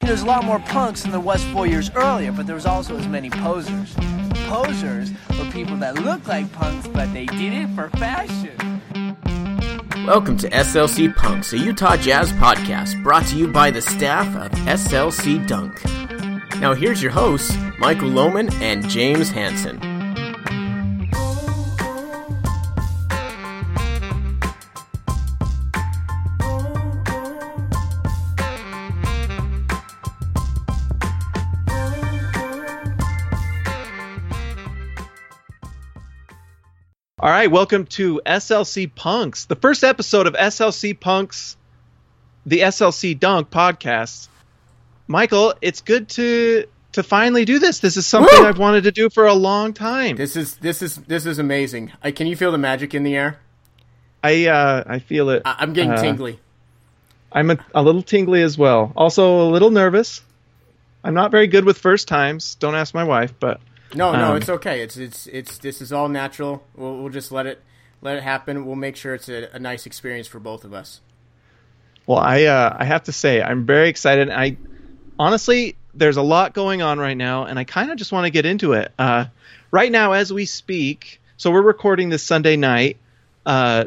There's 0.00 0.22
a 0.22 0.26
lot 0.26 0.44
more 0.44 0.58
punks 0.58 1.02
than 1.02 1.10
there 1.10 1.20
was 1.20 1.44
four 1.44 1.66
years 1.66 1.90
earlier, 1.94 2.32
but 2.32 2.46
there 2.46 2.54
was 2.54 2.64
also 2.66 2.96
as 2.96 3.06
many 3.06 3.28
posers. 3.28 3.94
Posers 4.48 5.10
were 5.38 5.44
people 5.52 5.76
that 5.76 5.96
look 5.96 6.26
like 6.26 6.50
punks, 6.52 6.88
but 6.88 7.12
they 7.12 7.26
did 7.26 7.52
it 7.52 7.68
for 7.74 7.90
fashion. 7.90 8.56
Welcome 10.06 10.38
to 10.38 10.48
SLC 10.48 11.14
Punks, 11.14 11.52
a 11.52 11.58
Utah 11.58 11.96
Jazz 11.98 12.32
podcast 12.32 13.00
brought 13.02 13.26
to 13.26 13.36
you 13.36 13.46
by 13.48 13.70
the 13.70 13.82
staff 13.82 14.26
of 14.34 14.50
SLC 14.60 15.46
Dunk. 15.46 15.84
Now 16.60 16.72
here's 16.74 17.02
your 17.02 17.12
hosts, 17.12 17.54
Michael 17.78 18.08
Lohman 18.08 18.50
and 18.60 18.88
James 18.88 19.28
Hanson. 19.28 19.78
All 37.22 37.28
right, 37.28 37.50
welcome 37.50 37.84
to 37.84 38.22
SLC 38.24 38.94
Punks, 38.94 39.44
the 39.44 39.54
first 39.54 39.84
episode 39.84 40.26
of 40.26 40.32
SLC 40.32 40.98
Punks, 40.98 41.54
the 42.46 42.60
SLC 42.60 43.18
Dunk 43.20 43.50
podcast. 43.50 44.28
Michael, 45.06 45.52
it's 45.60 45.82
good 45.82 46.08
to 46.10 46.64
to 46.92 47.02
finally 47.02 47.44
do 47.44 47.58
this. 47.58 47.80
This 47.80 47.98
is 47.98 48.06
something 48.06 48.40
Woo! 48.40 48.46
I've 48.48 48.56
wanted 48.56 48.84
to 48.84 48.90
do 48.90 49.10
for 49.10 49.26
a 49.26 49.34
long 49.34 49.74
time. 49.74 50.16
This 50.16 50.34
is 50.34 50.54
this 50.56 50.80
is 50.80 50.96
this 50.96 51.26
is 51.26 51.38
amazing. 51.38 51.92
I, 52.02 52.10
can 52.10 52.26
you 52.26 52.36
feel 52.36 52.52
the 52.52 52.58
magic 52.58 52.94
in 52.94 53.02
the 53.02 53.14
air? 53.14 53.38
I 54.24 54.46
uh, 54.46 54.84
I 54.86 54.98
feel 55.00 55.28
it. 55.28 55.42
I, 55.44 55.56
I'm 55.58 55.74
getting 55.74 55.92
Uh, 55.92 56.00
tingly. 56.00 56.40
I'm 57.30 57.50
a, 57.50 57.58
a 57.74 57.82
little 57.82 58.02
tingly 58.02 58.40
as 58.40 58.56
well. 58.56 58.94
Also 58.96 59.42
a 59.42 59.48
little 59.50 59.70
nervous. 59.70 60.22
I'm 61.04 61.12
not 61.12 61.30
very 61.30 61.48
good 61.48 61.66
with 61.66 61.76
first 61.76 62.08
times. 62.08 62.54
Don't 62.54 62.74
ask 62.74 62.94
my 62.94 63.04
wife, 63.04 63.34
but 63.38 63.60
No, 63.94 64.12
no, 64.12 64.30
um, 64.30 64.36
it's 64.36 64.48
okay. 64.48 64.82
It's 64.82 64.96
it's 64.96 65.26
it's 65.26 65.58
this 65.58 65.80
is 65.80 65.92
all 65.92 66.08
natural. 66.08 66.62
We'll 66.76 66.96
we'll 66.98 67.12
just 67.12 67.32
let 67.32 67.46
it 67.46 67.62
let 68.02 68.16
it 68.16 68.22
happen. 68.22 68.66
We'll 68.66 68.76
make 68.76 68.96
sure 68.96 69.14
it's 69.14 69.28
a, 69.28 69.48
a 69.52 69.58
nice 69.58 69.86
experience 69.86 70.26
for 70.26 70.38
both 70.38 70.64
of 70.64 70.72
us. 70.72 71.00
Well, 72.06 72.18
I 72.18 72.44
uh, 72.44 72.76
I 72.78 72.84
have 72.84 73.04
to 73.04 73.12
say 73.12 73.42
I'm 73.42 73.66
very 73.66 73.88
excited. 73.88 74.30
I 74.30 74.56
honestly, 75.18 75.76
there's 75.94 76.16
a 76.16 76.22
lot 76.22 76.54
going 76.54 76.82
on 76.82 76.98
right 76.98 77.16
now, 77.16 77.44
and 77.44 77.58
I 77.58 77.64
kind 77.64 77.90
of 77.90 77.96
just 77.96 78.12
want 78.12 78.26
to 78.26 78.30
get 78.30 78.46
into 78.46 78.74
it. 78.74 78.92
Uh, 78.98 79.26
right 79.70 79.90
now, 79.90 80.12
as 80.12 80.32
we 80.32 80.46
speak, 80.46 81.20
so 81.36 81.50
we're 81.50 81.62
recording 81.62 82.08
this 82.08 82.22
Sunday 82.22 82.56
night. 82.56 82.96
Uh, 83.44 83.86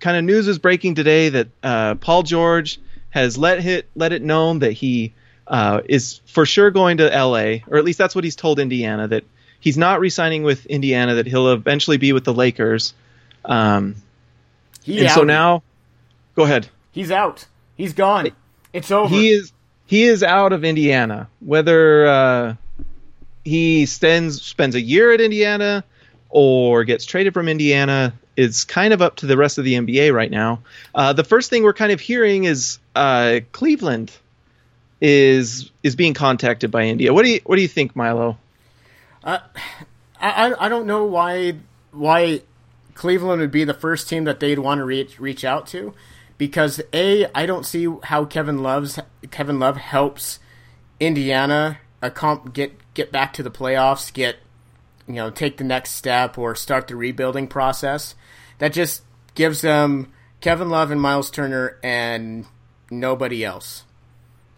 kind 0.00 0.16
of 0.16 0.24
news 0.24 0.46
is 0.46 0.58
breaking 0.58 0.94
today 0.94 1.30
that 1.30 1.48
uh, 1.62 1.94
Paul 1.96 2.22
George 2.22 2.78
has 3.10 3.38
let 3.38 3.60
hit 3.60 3.88
let 3.94 4.12
it 4.12 4.22
known 4.22 4.60
that 4.60 4.72
he 4.72 5.14
uh, 5.46 5.80
is 5.84 6.20
for 6.26 6.46
sure 6.46 6.70
going 6.70 6.98
to 6.98 7.14
L.A. 7.14 7.64
or 7.68 7.78
at 7.78 7.84
least 7.84 7.98
that's 7.98 8.14
what 8.14 8.24
he's 8.24 8.36
told 8.36 8.58
Indiana 8.58 9.08
that 9.08 9.24
he's 9.60 9.76
not 9.78 10.00
re-signing 10.00 10.42
with 10.42 10.66
Indiana. 10.66 11.14
That 11.16 11.26
he'll 11.26 11.50
eventually 11.52 11.96
be 11.98 12.12
with 12.12 12.24
the 12.24 12.34
Lakers. 12.34 12.94
Um, 13.44 13.96
He 14.82 15.00
and 15.00 15.10
so 15.10 15.22
now, 15.24 15.62
go 16.34 16.44
ahead. 16.44 16.68
he's 16.92 17.10
out. 17.10 17.46
He's 17.76 17.92
gone. 17.92 18.30
It's 18.72 18.90
over. 18.90 19.14
he 19.14 19.30
is 19.30 19.52
he 19.86 20.04
is 20.04 20.22
out 20.22 20.52
of 20.52 20.64
Indiana. 20.64 21.28
Whether 21.40 22.06
uh, 22.06 22.54
he 23.44 23.86
spends 23.86 24.40
spends 24.42 24.74
a 24.74 24.80
year 24.80 25.12
at 25.12 25.20
Indiana 25.20 25.84
or 26.30 26.84
gets 26.84 27.04
traded 27.04 27.34
from 27.34 27.48
Indiana 27.48 28.14
is 28.36 28.64
kind 28.64 28.92
of 28.92 29.00
up 29.00 29.16
to 29.16 29.26
the 29.26 29.36
rest 29.36 29.58
of 29.58 29.64
the 29.64 29.74
NBA 29.74 30.12
right 30.12 30.30
now. 30.30 30.60
Uh, 30.94 31.12
the 31.12 31.22
first 31.22 31.50
thing 31.50 31.62
we're 31.62 31.72
kind 31.72 31.92
of 31.92 32.00
hearing 32.00 32.44
is 32.44 32.78
uh, 32.96 33.38
Cleveland 33.52 34.10
is 35.06 35.70
is 35.82 35.96
being 35.96 36.14
contacted 36.14 36.70
by 36.70 36.84
India. 36.84 37.12
What 37.12 37.26
do 37.26 37.30
you 37.30 37.40
what 37.44 37.56
do 37.56 37.62
you 37.62 37.68
think, 37.68 37.94
Milo? 37.94 38.38
Uh, 39.22 39.38
I, 40.18 40.48
I 40.48 40.66
I 40.66 40.68
don't 40.70 40.86
know 40.86 41.04
why 41.04 41.56
why 41.92 42.40
Cleveland 42.94 43.42
would 43.42 43.50
be 43.50 43.64
the 43.64 43.74
first 43.74 44.08
team 44.08 44.24
that 44.24 44.40
they'd 44.40 44.58
want 44.58 44.78
to 44.78 44.84
reach 44.84 45.20
reach 45.20 45.44
out 45.44 45.66
to, 45.68 45.92
because 46.38 46.80
a 46.94 47.26
I 47.34 47.44
don't 47.44 47.66
see 47.66 47.86
how 48.04 48.24
Kevin 48.24 48.62
Love's 48.62 48.98
Kevin 49.30 49.58
Love 49.58 49.76
helps 49.76 50.38
Indiana 50.98 51.80
uh, 52.02 52.08
accom- 52.08 52.54
get 52.54 52.72
get 52.94 53.12
back 53.12 53.34
to 53.34 53.42
the 53.42 53.50
playoffs, 53.50 54.10
get 54.10 54.36
you 55.06 55.16
know 55.16 55.28
take 55.28 55.58
the 55.58 55.64
next 55.64 55.90
step 55.90 56.38
or 56.38 56.54
start 56.54 56.88
the 56.88 56.96
rebuilding 56.96 57.46
process. 57.46 58.14
That 58.58 58.72
just 58.72 59.02
gives 59.34 59.60
them 59.60 60.10
Kevin 60.40 60.70
Love 60.70 60.90
and 60.90 61.00
Miles 61.00 61.30
Turner 61.30 61.78
and 61.82 62.46
nobody 62.90 63.44
else. 63.44 63.84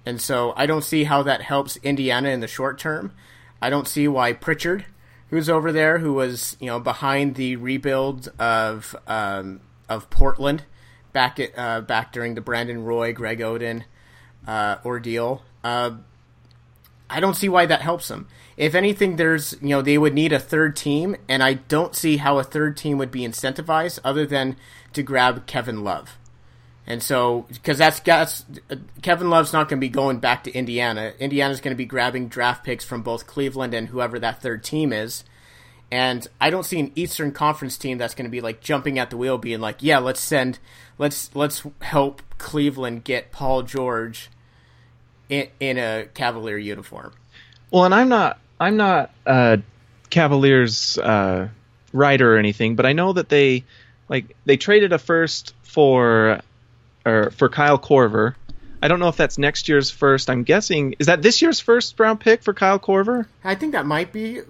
And 0.07 0.21
so 0.21 0.55
I 0.57 0.67
don't 0.67 0.85
see 0.85 1.05
how 1.05 1.25
that 1.25 1.43
helps 1.43 1.77
Indiana 1.79 2.29
in 2.31 2.41
the 2.41 2.47
short 2.47 2.79
term. 2.79 3.13
I 3.61 3.69
don't 3.69 3.89
see 3.89 4.07
why 4.07 4.33
Pritchard, 4.33 4.87
who's 5.31 5.51
over 5.51 5.73
there, 5.73 5.99
who 5.99 6.15
was 6.15 6.57
you 6.61 6.69
know 6.69 6.79
behind 6.79 7.35
the 7.35 7.57
rebuild 7.57 8.29
of 8.39 8.95
um, 9.09 9.61
of 9.89 10.09
Portland 10.09 10.63
back 11.13 11.41
at 11.41 11.59
uh, 11.59 11.81
back 11.81 12.13
during 12.13 12.37
the 12.37 12.41
Brandon 12.41 12.85
Roy, 12.85 13.13
Greg 13.13 13.41
Oden 13.41 13.85
uh, 14.47 14.77
ordeal. 14.85 15.43
Uh, 15.65 15.97
I 17.09 17.21
don't 17.21 17.35
see 17.35 17.49
why 17.49 17.67
that 17.67 17.83
helps 17.83 18.09
them. 18.09 18.29
If 18.57 18.75
anything, 18.75 19.17
there's 19.17 19.57
you 19.61 19.71
know 19.71 19.83
they 19.83 19.99
would 19.99 20.15
need 20.15 20.33
a 20.33 20.39
third 20.39 20.77
team, 20.77 21.17
and 21.29 21.43
I 21.43 21.55
don't 21.55 21.97
see 21.97 22.19
how 22.19 22.39
a 22.39 22.45
third 22.45 22.77
team 22.77 22.99
would 22.99 23.11
be 23.11 23.23
incentivized 23.23 23.99
other 24.05 24.27
than 24.27 24.57
to 24.93 25.03
grab 25.03 25.47
Kevin 25.47 25.83
Love. 25.83 26.17
And 26.87 27.03
so, 27.03 27.47
because 27.53 27.79
that's, 27.79 27.99
that's 28.01 28.45
Kevin 29.03 29.29
Love's 29.29 29.53
not 29.53 29.69
going 29.69 29.81
to 29.81 29.85
be 29.85 29.89
going 29.89 30.19
back 30.19 30.45
to 30.45 30.53
Indiana. 30.53 31.13
Indiana's 31.19 31.61
going 31.61 31.75
to 31.75 31.79
be 31.79 31.85
grabbing 31.85 32.29
draft 32.29 32.65
picks 32.65 32.85
from 32.85 33.03
both 33.03 33.27
Cleveland 33.27 33.75
and 33.75 33.89
whoever 33.89 34.21
that 34.21 34.41
third 34.41 34.63
team 34.63 34.93
is. 34.93 35.25
And 35.91 36.27
I 36.41 36.51
don't 36.51 36.65
see 36.65 36.81
an 36.81 36.93
Eastern 36.95 37.33
Conference 37.33 37.77
team 37.77 37.99
that's 37.99 38.15
going 38.15 38.25
to 38.25 38.31
be 38.31 38.41
like 38.41 38.61
jumping 38.61 38.99
at 38.99 39.11
the 39.11 39.17
wheel, 39.17 39.39
being 39.39 39.61
like, 39.61 39.77
"Yeah, 39.81 39.99
let's 39.99 40.21
send, 40.21 40.59
let's 40.99 41.35
let's 41.35 41.63
help 41.81 42.23
Cleveland 42.39 43.05
get 43.05 43.31
Paul 43.31 43.63
George 43.63 44.29
in, 45.29 45.49
in 45.61 45.79
a 45.79 46.07
Cavalier 46.13 46.59
uniform." 46.59 47.13
Well, 47.71 47.85
and 47.85 47.95
I'm 47.95 48.09
not 48.09 48.41
I'm 48.59 48.77
not 48.77 49.13
uh, 49.27 49.59
Cavaliers 50.11 50.99
uh, 50.99 51.49
writer 51.93 52.35
or 52.35 52.39
anything, 52.39 52.75
but 52.75 52.85
I 52.85 52.93
know 52.93 53.13
that 53.13 53.29
they 53.29 53.65
like 54.09 54.37
they 54.45 54.57
traded 54.57 54.93
a 54.93 54.99
first 54.99 55.55
for 55.63 56.41
or 57.07 57.31
for 57.31 57.49
Kyle 57.49 57.79
Korver. 57.79 58.35
I 58.83 58.89
don't 58.89 59.01
know 59.01 59.09
if 59.09 59.17
that's 59.17 59.39
next 59.39 59.69
year's 59.69 59.91
first. 59.91 60.29
I'm 60.29 60.43
guessing 60.43 60.97
is 60.99 61.07
that 61.07 61.23
this 61.23 61.41
year's 61.41 61.61
first 61.61 61.99
round 61.99 62.21
pick 62.21 62.43
for 62.43 62.53
Kyle 62.53 62.79
Korver? 62.79 63.27
I 63.43 63.55
think 63.55 63.73
that 63.73 63.87
might 63.87 64.13
be 64.13 64.43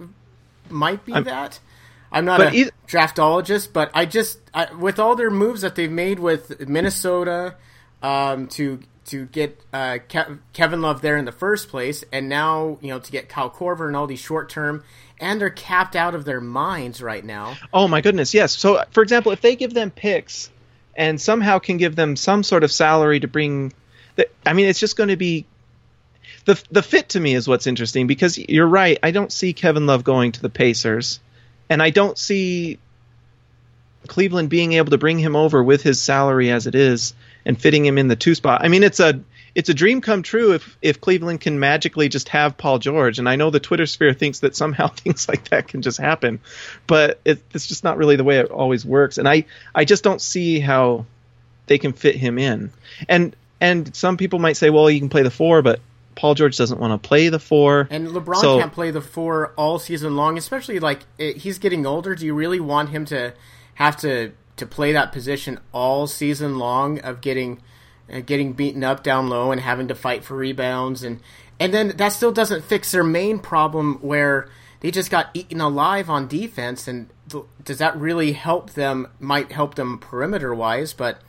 might 0.69 1.05
be 1.05 1.13
I'm- 1.13 1.25
that. 1.25 1.61
I'm 2.13 2.25
not 2.25 2.41
a 2.41 2.71
draftologist, 2.87 3.73
but 3.73 3.91
I 3.93 4.07
just 4.07 4.39
I, 4.55 4.73
with 4.73 4.99
all 4.99 5.17
their 5.17 5.31
moves 5.31 5.63
that 5.63 5.75
they've 5.75 5.91
made 5.91 6.19
with 6.19 6.67
Minnesota 6.67 7.57
um, 8.03 8.47
to 8.49 8.81
to 9.07 9.27
get 9.27 9.61
uh, 9.73 9.99
Ke- 10.09 10.39
Kevin 10.53 10.81
Love 10.81 11.03
there 11.03 11.17
in 11.17 11.25
the 11.25 11.33
first 11.33 11.69
place, 11.69 12.05
and 12.13 12.29
now 12.29 12.79
you 12.81 12.89
know 12.89 13.01
to 13.01 13.13
get 13.13 13.29
Kyle 13.29 13.51
Korver 13.51 13.89
and 13.89 13.97
all 13.97 14.07
these 14.07 14.21
short 14.21 14.49
term, 14.49 14.85
and 15.21 15.41
they're 15.41 15.51
capped 15.51 15.97
out 15.97 16.15
of 16.15 16.25
their 16.25 16.41
minds 16.41 17.03
right 17.03 17.25
now. 17.25 17.57
Oh 17.73 17.89
my 17.89 18.01
goodness, 18.01 18.33
yes. 18.33 18.57
So 18.57 18.83
for 18.93 19.03
example, 19.03 19.33
if 19.33 19.41
they 19.41 19.57
give 19.57 19.75
them 19.75 19.91
picks 19.91 20.49
and 20.97 21.21
somehow 21.21 21.59
can 21.59 21.77
give 21.77 21.95
them 21.95 22.17
some 22.17 22.43
sort 22.43 22.65
of 22.65 22.73
salary 22.73 23.21
to 23.21 23.29
bring 23.29 23.73
the, 24.17 24.29
I 24.45 24.55
mean 24.55 24.67
it's 24.67 24.81
just 24.81 24.97
going 24.97 25.11
to 25.11 25.17
be 25.17 25.47
the 26.47 26.61
the 26.71 26.83
fit 26.83 27.11
to 27.11 27.21
me 27.21 27.35
is 27.35 27.47
what's 27.47 27.67
interesting 27.67 28.07
because 28.07 28.39
you're 28.39 28.67
right. 28.67 28.99
I 29.03 29.11
don't 29.11 29.33
see 29.33 29.53
Kevin 29.53 29.87
Love 29.87 30.05
going 30.05 30.33
to 30.33 30.43
the 30.43 30.49
Pacers, 30.49 31.21
and 31.69 31.83
I 31.83 31.91
don't 31.91 32.17
see 32.17 32.79
Cleveland 34.07 34.49
being 34.49 34.73
able 34.75 34.91
to 34.91 34.99
bring 34.99 35.19
him 35.19 35.37
over 35.37 35.63
with 35.63 35.83
his 35.83 36.01
salary 36.01 36.51
as 36.51 36.67
it 36.67 36.75
is 36.75 37.15
and 37.45 37.61
fitting 37.61 37.85
him 37.85 37.99
in 37.99 38.09
the 38.09 38.17
two 38.17 38.35
spot. 38.35 38.63
I 38.65 38.69
mean, 38.69 38.85
it's 38.85 39.01
a 39.01 39.21
it's 39.57 39.71
a 39.71 39.75
dream 39.75 40.03
come 40.03 40.23
true 40.23 40.53
if 40.53 40.77
if 40.83 41.01
Cleveland 41.01 41.41
can 41.41 41.59
magically 41.59 42.11
just 42.11 42.29
have 42.29 42.59
Paul 42.59 42.79
George. 42.79 43.19
And 43.19 43.27
I 43.27 43.37
know 43.37 43.49
the 43.51 43.59
Twitter 43.59 43.87
sphere 43.87 44.13
thinks 44.13 44.41
that 44.41 44.55
somehow 44.55 44.89
things 44.97 45.29
like 45.29 45.49
that 45.49 45.67
can 45.67 45.81
just 45.81 45.99
happen, 45.99 46.41
but 46.87 47.21
it, 47.25 47.43
it's 47.55 47.67
just 47.67 47.83
not 47.83 47.97
really 47.97 48.17
the 48.17 48.25
way 48.25 48.39
it 48.39 48.51
always 48.51 48.85
works. 48.85 49.17
And 49.17 49.27
I 49.27 49.47
I 49.75 49.87
just 49.87 50.05
don't 50.05 50.21
see 50.21 50.61
how 50.61 51.07
they 51.67 51.79
can 51.79 51.95
fit 51.95 52.17
him 52.17 52.39
in. 52.39 52.71
And 53.09 53.35
and 53.59 53.97
some 53.97 54.19
people 54.19 54.39
might 54.39 54.59
say, 54.59 54.69
well, 54.69 54.91
you 54.91 55.01
can 55.01 55.09
play 55.09 55.23
the 55.23 55.31
four, 55.31 55.63
but 55.63 55.81
Paul 56.17 56.35
George 56.35 56.59
doesn't 56.59 56.79
want 56.79 57.03
to 57.03 57.09
play 57.09 57.31
the 57.31 57.39
four, 57.39 57.89
and 57.91 58.09
LeBron 58.09 58.37
so, 58.37 58.59
can't 58.59 58.73
play 58.73 58.91
the 58.91 59.01
four 59.01 59.53
all 59.57 59.79
season 59.79 60.17
long. 60.17 60.37
Especially 60.37 60.79
like 60.79 61.01
it, 61.17 61.39
he's 61.39 61.59
getting 61.59 61.87
older. 61.87 62.15
Do 62.15 62.27
you 62.27 62.35
really 62.35 62.61
want 62.61 62.91
him 62.91 63.07
to 63.07 63.33
have 63.77 63.97
to 63.99 64.33
to 64.59 64.67
play 64.67 64.93
that 64.93 65.13
position 65.13 65.61
all 65.73 66.07
season 66.07 66.59
long 66.59 66.99
of 67.01 67.23
getting 67.23 67.63
getting 68.25 68.53
beaten 68.53 68.85
up 68.85 69.03
down 69.03 69.29
low 69.29 69.51
and 69.53 69.61
having 69.61 69.89
to 69.89 69.95
fight 69.95 70.25
for 70.25 70.37
rebounds. 70.37 71.03
And 71.03 71.21
and 71.59 71.73
then 71.73 71.97
that 71.97 72.13
still 72.13 72.33
doesn't 72.33 72.65
fix 72.65 72.93
their 72.93 73.05
main 73.05 73.39
problem 73.39 73.95
where 74.03 74.49
they 74.81 74.91
just 74.91 75.11
got 75.11 75.31
eaten 75.35 75.61
alive 75.61 76.11
on 76.11 76.29
defense. 76.29 76.87
And 76.87 77.09
does 77.65 77.79
that 77.79 77.97
really 77.97 78.33
help 78.33 78.71
them 78.71 79.09
might 79.19 79.53
help 79.53 79.75
them 79.75 79.99
perimeter 79.99 80.55
wise 80.55 80.93
but 80.93 81.21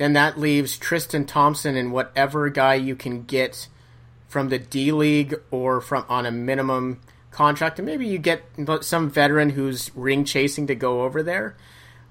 then 0.00 0.14
that 0.14 0.38
leaves 0.38 0.78
Tristan 0.78 1.26
Thompson 1.26 1.76
and 1.76 1.92
whatever 1.92 2.48
guy 2.48 2.72
you 2.72 2.96
can 2.96 3.24
get 3.24 3.68
from 4.28 4.48
the 4.48 4.58
D 4.58 4.92
League 4.92 5.34
or 5.50 5.82
from 5.82 6.06
on 6.08 6.24
a 6.24 6.30
minimum 6.30 7.02
contract. 7.30 7.78
And 7.78 7.84
maybe 7.84 8.06
you 8.06 8.16
get 8.16 8.42
some 8.80 9.10
veteran 9.10 9.50
who's 9.50 9.94
ring 9.94 10.24
chasing 10.24 10.66
to 10.68 10.74
go 10.74 11.02
over 11.02 11.22
there. 11.22 11.54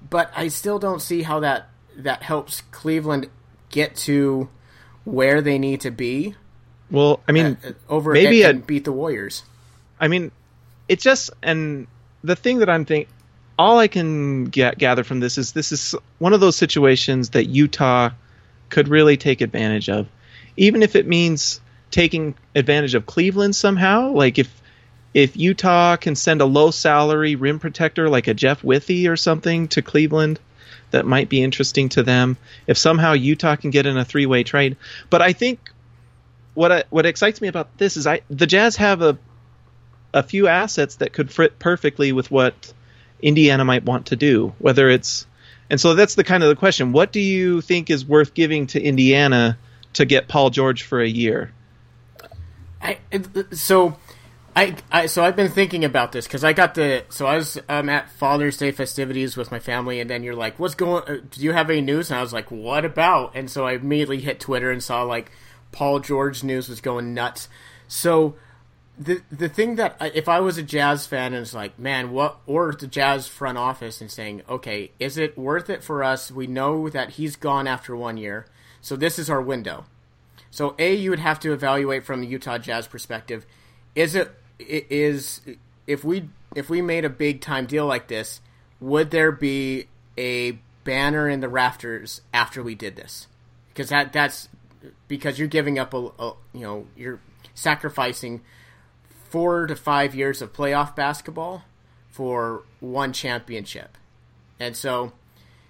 But 0.07 0.31
I 0.35 0.50
still 0.50 0.77
don't 0.77 1.01
see 1.01 1.23
how 1.23 1.39
that 1.39 1.69
that 1.97 2.21
helps 2.21 2.61
Cleveland 2.69 3.31
get 3.69 3.95
to 3.95 4.50
where 5.06 5.42
they 5.42 5.57
need 5.57 5.81
to 5.81 5.92
be. 5.92 6.36
Well, 6.92 7.21
I 7.27 7.31
mean, 7.31 7.57
uh, 7.66 7.71
over 7.88 8.13
maybe 8.13 8.44
and, 8.44 8.57
and 8.60 8.68
beat 8.68 8.86
the 8.86 8.92
Warriors. 8.92 9.44
I 10.00 10.07
mean, 10.07 10.31
it's 10.88 11.04
just 11.04 11.30
and 11.44 11.88
the 12.24 12.36
thing 12.36 12.60
that 12.60 12.69
I'm 12.69 12.86
thinking, 12.86 13.12
all 13.57 13.77
I 13.77 13.88
can 13.88 14.45
get, 14.45 14.77
gather 14.77 15.04
from 15.04 15.19
this 15.19 15.38
is 15.38 15.51
this 15.51 15.71
is 15.71 15.95
one 16.18 16.33
of 16.33 16.39
those 16.39 16.56
situations 16.56 17.31
that 17.31 17.45
Utah 17.45 18.12
could 18.69 18.88
really 18.88 19.18
take 19.18 19.42
advantage 19.42 19.89
of, 19.89 20.07
even 20.57 20.81
if 20.83 20.95
it 20.95 21.07
means 21.07 21.62
taking 21.92 22.36
advantage 22.56 22.95
of 22.95 23.06
Cleveland 23.06 23.56
somehow. 23.56 24.12
Like 24.12 24.39
if 24.39 24.62
if 25.13 25.36
Utah 25.36 25.95
can 25.95 26.16
send 26.16 26.42
a 26.42 26.45
low 26.45 26.71
salary 26.71 27.36
rim 27.36 27.60
protector 27.60 28.10
like 28.10 28.27
a 28.27 28.33
Jeff 28.33 28.63
Withey 28.63 29.07
or 29.07 29.16
something 29.16 29.68
to 29.69 29.81
Cleveland, 29.81 30.39
that 30.91 31.06
might 31.06 31.30
be 31.30 31.44
interesting 31.44 31.89
to 31.89 32.03
them. 32.03 32.38
If 32.68 32.77
somehow 32.77 33.13
Utah 33.13 33.56
can 33.56 33.69
get 33.69 33.86
in 33.86 33.97
a 33.97 34.06
three 34.06 34.25
way 34.25 34.44
trade, 34.44 34.77
but 35.09 35.21
I 35.21 35.33
think 35.33 35.71
what 36.53 36.71
I, 36.71 36.83
what 36.89 37.06
excites 37.06 37.41
me 37.41 37.47
about 37.47 37.77
this 37.77 37.97
is 37.97 38.07
I 38.07 38.21
the 38.30 38.47
Jazz 38.47 38.75
have 38.77 39.01
a 39.01 39.18
a 40.13 40.24
few 40.24 40.47
assets 40.47 40.95
that 40.97 41.13
could 41.13 41.31
fit 41.31 41.59
perfectly 41.59 42.12
with 42.12 42.31
what 42.31 42.74
Indiana 43.21 43.63
might 43.63 43.83
want 43.83 44.07
to 44.07 44.15
do. 44.15 44.53
Whether 44.59 44.89
it's 44.89 45.25
and 45.69 45.80
so 45.80 45.94
that's 45.94 46.15
the 46.15 46.24
kind 46.24 46.44
of 46.44 46.50
the 46.50 46.56
question. 46.56 46.92
What 46.92 47.12
do 47.12 47.19
you 47.19 47.62
think 47.62 47.89
is 47.89 48.06
worth 48.06 48.33
giving 48.33 48.68
to 48.68 48.81
Indiana 48.81 49.57
to 49.94 50.06
get 50.06 50.27
Paul 50.27 50.50
George 50.50 50.83
for 50.83 51.00
a 51.00 51.07
year? 51.07 51.53
I 52.81 52.97
so 53.51 53.97
I, 54.59 54.75
I 54.91 55.06
so 55.06 55.23
I've 55.23 55.38
been 55.38 55.51
thinking 55.51 55.85
about 55.85 56.11
this 56.11 56.27
because 56.27 56.44
I 56.44 56.51
got 56.51 56.75
the 56.75 57.06
so 57.07 57.25
I 57.25 57.38
was 57.38 57.57
um, 57.69 57.88
at 57.88 58.09
Father's 58.11 58.57
Day 58.57 58.71
festivities 58.71 59.38
with 59.38 59.51
my 59.51 59.59
family, 59.59 60.01
and 60.01 60.09
then 60.09 60.21
you're 60.21 60.35
like, 60.35 60.59
"What's 60.59 60.75
going? 60.75 61.03
Uh, 61.07 61.17
do 61.31 61.41
you 61.41 61.53
have 61.53 61.69
any 61.69 61.79
news?" 61.79 62.11
And 62.11 62.19
I 62.19 62.21
was 62.21 62.33
like, 62.33 62.51
"What 62.51 62.83
about?" 62.83 63.31
And 63.35 63.50
so 63.50 63.65
I 63.65 63.73
immediately 63.73 64.19
hit 64.19 64.41
Twitter 64.41 64.69
and 64.69 64.83
saw 64.83 65.03
like 65.03 65.31
Paul 65.71 66.00
George 66.00 66.44
news 66.44 66.67
was 66.67 66.81
going 66.81 67.13
nuts. 67.13 67.47
So 67.88 68.35
the 68.97 69.21
the 69.31 69.47
thing 69.47 69.77
that 69.77 69.95
if 70.13 70.27
I 70.27 70.41
was 70.41 70.57
a 70.57 70.63
Jazz 70.63 71.07
fan 71.07 71.33
and 71.33 71.44
it's 71.44 71.53
like, 71.53 71.79
man, 71.79 72.11
what 72.11 72.39
or 72.45 72.73
the 72.73 72.88
Jazz 72.88 73.29
front 73.29 73.57
office 73.57 74.01
and 74.01 74.11
saying, 74.11 74.41
okay, 74.50 74.91
is 75.00 75.17
it 75.17 75.38
worth 75.38 75.69
it 75.69 75.85
for 75.85 76.03
us? 76.03 76.31
We 76.31 76.47
know 76.47 76.89
that 76.89 77.11
he's 77.11 77.38
gone 77.38 77.65
after 77.65 77.95
one 77.95 78.17
year, 78.17 78.45
so 78.81 78.97
this 78.97 79.17
is 79.17 79.29
our 79.29 79.41
window. 79.41 79.85
So 80.51 80.75
a 80.77 80.94
you 80.94 81.11
would 81.11 81.19
have 81.19 81.39
to 81.41 81.53
evaluate 81.53 82.03
from 82.03 82.19
the 82.19 82.27
Utah 82.27 82.57
Jazz 82.57 82.88
perspective. 82.88 83.45
Is 83.95 84.15
it 84.15 84.35
is 84.59 85.41
if 85.88 86.03
we 86.03 86.29
if 86.56 86.69
we 86.69 86.81
made 86.81 87.06
a 87.06 87.09
big 87.09 87.41
time 87.41 87.65
deal 87.65 87.85
like 87.85 88.07
this, 88.07 88.41
would 88.79 89.11
there 89.11 89.31
be 89.31 89.88
a 90.17 90.59
banner 90.83 91.29
in 91.29 91.39
the 91.39 91.50
rafters 91.50 92.21
after 92.33 92.61
we 92.63 92.75
did 92.75 92.95
this? 92.95 93.27
Because 93.69 93.89
that 93.89 94.13
that's 94.13 94.50
because 95.07 95.39
you're 95.39 95.47
giving 95.47 95.79
up 95.79 95.94
a, 95.94 96.11
a 96.19 96.33
you 96.53 96.61
know 96.61 96.88
you're 96.95 97.19
sacrificing 97.53 98.41
four 99.29 99.67
to 99.67 99.75
five 99.75 100.15
years 100.15 100.41
of 100.41 100.53
playoff 100.53 100.95
basketball 100.95 101.63
for 102.09 102.63
one 102.79 103.13
championship, 103.13 103.97
and 104.59 104.75
so 104.75 105.13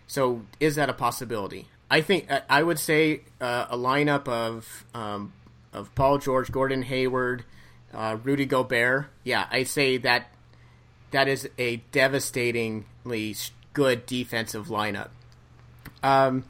so 0.08 0.42
is 0.60 0.76
that 0.76 0.90
a 0.90 0.94
possibility? 0.94 1.68
I 1.92 2.02
think 2.02 2.30
I 2.50 2.64
would 2.64 2.80
say 2.80 3.22
uh, 3.42 3.66
a 3.70 3.78
lineup 3.78 4.28
of 4.28 4.86
um, 4.94 5.34
of 5.74 5.94
Paul 5.96 6.18
George, 6.18 6.52
Gordon 6.52 6.84
Hayward, 6.84 7.46
uh, 7.94 8.18
Rudy 8.24 8.46
Gobert, 8.46 9.08
yeah, 9.24 9.48
I 9.52 9.64
say 9.64 9.98
that 9.98 10.32
that 11.12 11.28
is 11.28 11.50
a 11.58 11.78
devastatingly 11.92 13.36
good 13.74 14.06
defensive 14.06 14.68
lineup. 14.68 15.10
Um, 16.04 16.46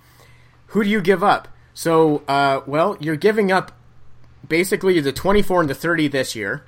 who 0.67 0.83
do 0.83 0.89
you 0.89 1.01
give 1.01 1.23
up? 1.23 1.47
So, 1.73 2.23
uh, 2.27 2.61
well, 2.65 2.97
you're 2.99 3.15
giving 3.15 3.51
up 3.51 3.71
basically 4.47 4.99
the 4.99 5.13
24 5.13 5.61
and 5.61 5.69
the 5.69 5.75
30 5.75 6.09
this 6.09 6.35
year. 6.35 6.65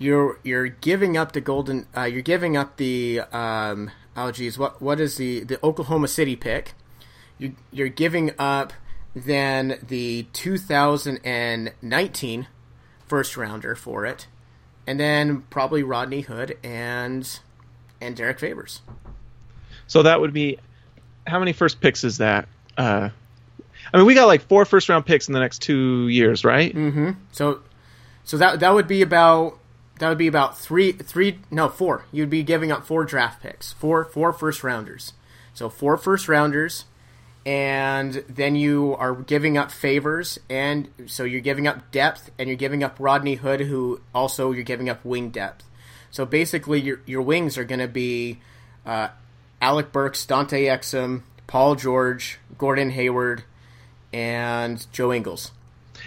You're 0.00 0.38
you're 0.44 0.68
giving 0.68 1.16
up 1.16 1.32
the 1.32 1.40
golden. 1.40 1.88
Uh, 1.96 2.04
you're 2.04 2.22
giving 2.22 2.56
up 2.56 2.76
the 2.76 3.22
um, 3.32 3.90
oh 4.16 4.30
geez, 4.30 4.56
what 4.56 4.80
what 4.80 5.00
is 5.00 5.16
the 5.16 5.42
the 5.42 5.58
Oklahoma 5.64 6.06
City 6.06 6.36
pick? 6.36 6.74
You 7.36 7.56
you're 7.72 7.88
giving 7.88 8.30
up 8.38 8.72
then 9.16 9.80
the 9.88 10.28
2019 10.34 12.46
first 13.08 13.36
rounder 13.36 13.74
for 13.74 14.06
it, 14.06 14.26
and 14.86 14.98
then 14.98 15.42
probably 15.50 15.82
Rodney 15.82 16.22
Hood 16.22 16.58
and 16.62 17.38
and 18.00 18.16
Derrick 18.16 18.38
Favors. 18.38 18.82
So 19.86 20.02
that 20.02 20.20
would 20.20 20.32
be 20.32 20.58
how 21.26 21.38
many 21.38 21.52
first 21.52 21.80
picks 21.80 22.04
is 22.04 22.18
that? 22.18 22.48
Uh, 22.76 23.10
I 23.92 23.96
mean, 23.96 24.06
we 24.06 24.14
got 24.14 24.26
like 24.26 24.42
four 24.42 24.64
first 24.64 24.88
round 24.88 25.06
picks 25.06 25.28
in 25.28 25.34
the 25.34 25.40
next 25.40 25.62
two 25.62 26.08
years, 26.08 26.44
right? 26.44 26.74
Mm-hmm. 26.74 27.10
So, 27.32 27.60
so 28.24 28.36
that 28.36 28.60
that 28.60 28.74
would 28.74 28.88
be 28.88 29.02
about 29.02 29.58
that 29.98 30.08
would 30.08 30.18
be 30.18 30.26
about 30.26 30.58
three 30.58 30.92
three 30.92 31.40
no 31.50 31.68
four. 31.68 32.04
You'd 32.12 32.30
be 32.30 32.42
giving 32.42 32.70
up 32.70 32.86
four 32.86 33.04
draft 33.04 33.42
picks, 33.42 33.72
four 33.72 34.04
four 34.04 34.32
first 34.32 34.62
rounders. 34.62 35.14
So 35.54 35.68
four 35.68 35.96
first 35.96 36.28
rounders, 36.28 36.84
and 37.48 38.22
then 38.28 38.56
you 38.56 38.94
are 38.98 39.14
giving 39.14 39.56
up 39.56 39.72
favors, 39.72 40.38
and 40.50 40.86
so 41.06 41.24
you're 41.24 41.40
giving 41.40 41.66
up 41.66 41.90
depth, 41.90 42.30
and 42.38 42.46
you're 42.46 42.58
giving 42.58 42.84
up 42.84 42.96
Rodney 42.98 43.36
Hood, 43.36 43.60
who 43.60 44.02
also 44.14 44.52
you're 44.52 44.64
giving 44.64 44.90
up 44.90 45.02
wing 45.02 45.30
depth. 45.30 45.64
So 46.10 46.26
basically, 46.26 46.78
your 46.78 47.00
your 47.06 47.22
wings 47.22 47.56
are 47.56 47.64
going 47.64 47.80
to 47.80 47.88
be 47.88 48.40
uh, 48.84 49.08
Alec 49.62 49.92
Burks, 49.92 50.26
Dante 50.26 50.66
Exum, 50.66 51.22
Paul 51.46 51.74
George, 51.74 52.38
Gordon 52.58 52.90
Hayward, 52.90 53.44
and 54.12 54.86
Joe 54.92 55.10
Ingles. 55.10 55.50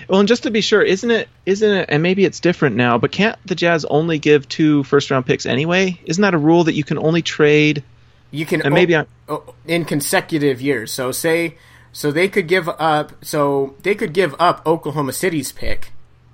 Well, 0.08 0.20
and 0.20 0.28
just 0.28 0.44
to 0.44 0.52
be 0.52 0.62
sure, 0.62 0.84
isn't 0.84 1.10
it 1.10 1.28
isn't 1.48 1.72
it 1.72 1.86
and 1.90 2.04
maybe 2.04 2.24
it's 2.24 2.40
different 2.40 2.76
now, 2.76 3.00
but 3.00 3.12
can't 3.12 3.40
the 3.48 3.56
Jazz 3.56 3.84
only 3.86 4.20
give 4.20 4.48
two 4.48 4.84
first 4.84 5.10
round 5.10 5.26
picks 5.26 5.48
anyway? 5.48 6.00
Isn't 6.06 6.22
that 6.22 6.36
a 6.36 6.38
rule 6.38 6.66
that 6.66 6.76
you 6.76 6.84
can 6.84 7.00
only 7.00 7.24
trade 7.24 7.84
you 8.32 8.46
can 8.46 8.62
and 8.62 8.74
maybe 8.74 8.96
o- 9.30 9.54
in 9.68 9.86
consecutive 9.86 10.62
years. 10.62 10.92
So 10.92 11.12
say 11.12 11.58
so 11.92 12.12
they 12.12 12.30
could 12.30 12.48
give 12.48 12.68
up 12.70 13.24
so 13.24 13.76
they 13.84 13.96
could 13.96 14.14
give 14.14 14.34
up 14.40 14.66
Oklahoma 14.66 15.14
City's 15.14 15.52
pick 15.52 15.92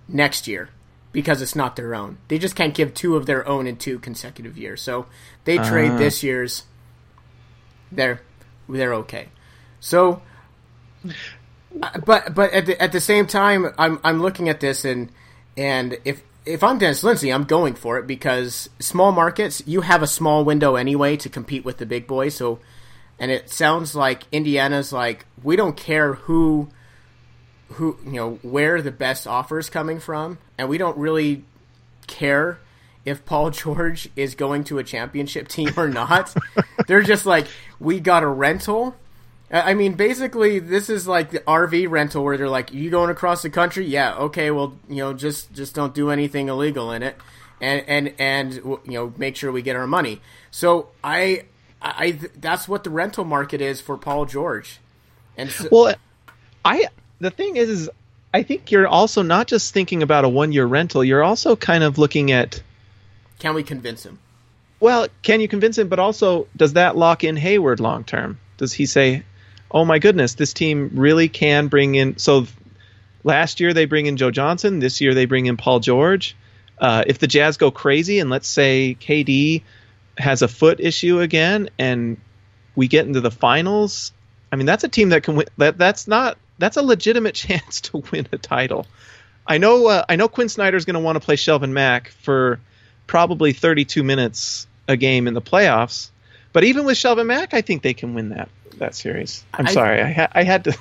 next 0.07 0.47
year 0.47 0.69
because 1.11 1.41
it's 1.41 1.55
not 1.55 1.75
their 1.75 1.95
own. 1.95 2.17
They 2.27 2.37
just 2.37 2.55
can't 2.55 2.75
give 2.75 2.93
two 2.93 3.15
of 3.15 3.25
their 3.25 3.47
own 3.47 3.65
in 3.65 3.77
two 3.77 3.97
consecutive 3.99 4.57
years. 4.57 4.81
So 4.81 5.07
they 5.45 5.57
trade 5.57 5.91
uh. 5.91 5.97
this 5.97 6.23
year's 6.23 6.63
they're 7.91 8.21
they're 8.69 8.93
okay. 8.93 9.29
So 9.79 10.21
but 12.05 12.33
but 12.33 12.53
at 12.53 12.65
the, 12.67 12.81
at 12.81 12.91
the 12.91 13.01
same 13.01 13.25
time 13.25 13.73
I'm 13.77 13.99
I'm 14.03 14.21
looking 14.21 14.49
at 14.49 14.59
this 14.59 14.85
and 14.85 15.11
and 15.55 15.97
if 16.05 16.21
if 16.47 16.63
I'm 16.63 16.77
Dennis 16.77 17.03
Lindsey, 17.03 17.31
I'm 17.31 17.43
going 17.43 17.75
for 17.75 17.97
it 17.97 18.07
because 18.07 18.69
small 18.79 19.11
markets, 19.11 19.61
you 19.65 19.81
have 19.81 20.01
a 20.01 20.07
small 20.07 20.45
window 20.45 20.75
anyway 20.75 21.17
to 21.17 21.29
compete 21.29 21.65
with 21.65 21.77
the 21.77 21.85
big 21.85 22.07
boys. 22.07 22.35
So, 22.35 22.59
and 23.19 23.29
it 23.29 23.49
sounds 23.49 23.95
like 23.95 24.23
Indiana's 24.31 24.93
like 24.93 25.25
we 25.43 25.55
don't 25.55 25.75
care 25.75 26.13
who, 26.13 26.69
who 27.73 27.97
you 28.05 28.13
know 28.13 28.39
where 28.41 28.81
the 28.81 28.91
best 28.91 29.27
offer 29.27 29.59
is 29.59 29.69
coming 29.69 29.99
from, 29.99 30.37
and 30.57 30.69
we 30.69 30.77
don't 30.77 30.97
really 30.97 31.43
care 32.07 32.59
if 33.03 33.25
Paul 33.25 33.49
George 33.51 34.09
is 34.15 34.33
going 34.35 34.63
to 34.65 34.79
a 34.79 34.83
championship 34.83 35.49
team 35.49 35.73
or 35.75 35.89
not. 35.89 36.33
They're 36.87 37.03
just 37.03 37.25
like 37.25 37.47
we 37.79 37.99
got 37.99 38.23
a 38.23 38.27
rental 38.27 38.95
I 39.49 39.75
mean, 39.75 39.93
basically, 39.93 40.59
this 40.59 40.89
is 40.89 41.07
like 41.07 41.31
the 41.31 41.39
RV 41.39 41.89
rental 41.89 42.23
where 42.23 42.37
they're 42.37 42.49
like, 42.49 42.73
"You 42.73 42.89
going 42.89 43.09
across 43.09 43.41
the 43.41 43.49
country? 43.49 43.85
Yeah, 43.85 44.13
okay. 44.15 44.51
Well, 44.51 44.77
you 44.89 44.97
know, 44.97 45.13
just 45.13 45.53
just 45.53 45.73
don't 45.73 45.93
do 45.93 46.09
anything 46.09 46.49
illegal 46.49 46.91
in 46.91 47.01
it, 47.01 47.15
and 47.61 47.83
and 47.87 48.13
and 48.19 48.55
you 48.55 48.81
know, 48.87 49.13
make 49.17 49.37
sure 49.37 49.51
we 49.51 49.61
get 49.61 49.77
our 49.77 49.87
money." 49.87 50.21
So 50.51 50.89
I, 51.01 51.45
I 51.81 52.19
that's 52.35 52.67
what 52.67 52.83
the 52.83 52.89
rental 52.89 53.23
market 53.23 53.61
is 53.61 53.79
for 53.79 53.97
Paul 53.97 54.25
George. 54.25 54.79
And 55.37 55.49
so, 55.49 55.69
well, 55.71 55.95
I 56.65 56.87
the 57.19 57.31
thing 57.31 57.55
is, 57.55 57.69
is 57.69 57.89
I 58.33 58.43
think 58.43 58.69
you're 58.71 58.87
also 58.87 59.21
not 59.21 59.47
just 59.47 59.73
thinking 59.73 60.03
about 60.03 60.25
a 60.25 60.29
one 60.29 60.51
year 60.51 60.65
rental. 60.65 61.05
You're 61.05 61.23
also 61.23 61.55
kind 61.55 61.85
of 61.85 61.97
looking 61.97 62.31
at 62.31 62.61
Can 63.39 63.55
we 63.55 63.63
convince 63.63 64.05
him? 64.05 64.19
well, 64.81 65.07
can 65.23 65.39
you 65.39 65.47
convince 65.47 65.77
him? 65.77 65.87
But 65.87 65.99
also, 65.99 66.47
does 66.55 66.73
that 66.73 66.97
lock 66.97 67.23
in 67.23 67.37
Hayward 67.37 67.79
long 67.79 68.03
term? 68.03 68.39
Does 68.57 68.73
he 68.73 68.85
say, 68.85 69.23
"Oh 69.71 69.85
my 69.85 69.99
goodness, 69.99 70.33
this 70.33 70.53
team 70.53 70.91
really 70.93 71.27
can 71.27 71.67
bring 71.67 71.95
in"? 71.95 72.17
So 72.17 72.47
last 73.23 73.59
year 73.59 73.73
they 73.73 73.85
bring 73.85 74.05
in 74.05 74.17
Joe 74.17 74.31
Johnson. 74.31 74.79
This 74.79 75.01
year 75.01 75.13
they 75.13 75.25
bring 75.25 75.45
in 75.45 75.57
Paul 75.57 75.79
George. 75.79 76.35
Uh, 76.79 77.03
if 77.07 77.19
the 77.19 77.27
Jazz 77.27 77.57
go 77.57 77.71
crazy 77.71 78.19
and 78.19 78.29
let's 78.29 78.47
say 78.47 78.95
KD 78.99 79.63
has 80.17 80.41
a 80.41 80.47
foot 80.47 80.79
issue 80.79 81.19
again, 81.19 81.69
and 81.77 82.17
we 82.75 82.87
get 82.87 83.07
into 83.07 83.21
the 83.21 83.31
finals, 83.31 84.13
I 84.51 84.55
mean 84.55 84.65
that's 84.65 84.83
a 84.83 84.89
team 84.89 85.09
that 85.09 85.23
can 85.23 85.35
win. 85.35 85.47
That 85.57 85.77
that's 85.77 86.07
not 86.07 86.37
that's 86.57 86.77
a 86.77 86.81
legitimate 86.81 87.35
chance 87.45 87.81
to 87.81 88.03
win 88.11 88.27
a 88.31 88.37
title. 88.37 88.87
I 89.45 89.57
know 89.57 89.87
uh, 89.87 90.05
I 90.07 90.15
know 90.15 90.27
Quinn 90.27 90.49
Snyder's 90.49 90.85
going 90.85 90.95
to 90.95 90.99
want 90.99 91.15
to 91.15 91.19
play 91.19 91.35
Shelvin 91.35 91.71
Mack 91.71 92.09
for 92.09 92.59
probably 93.07 93.53
32 93.53 94.03
minutes 94.03 94.67
a 94.87 94.97
game 94.97 95.27
in 95.27 95.33
the 95.33 95.41
playoffs. 95.41 96.09
But 96.53 96.63
even 96.63 96.85
with 96.85 96.97
Shelvin 96.97 97.27
Mack, 97.27 97.53
I 97.53 97.61
think 97.61 97.81
they 97.81 97.93
can 97.93 98.13
win 98.13 98.29
that 98.29 98.49
that 98.79 98.95
series. 98.95 99.43
I'm 99.53 99.67
I- 99.67 99.71
sorry, 99.71 100.01
I, 100.01 100.11
ha- 100.11 100.31
I 100.33 100.43
had 100.43 100.63
to. 100.65 100.77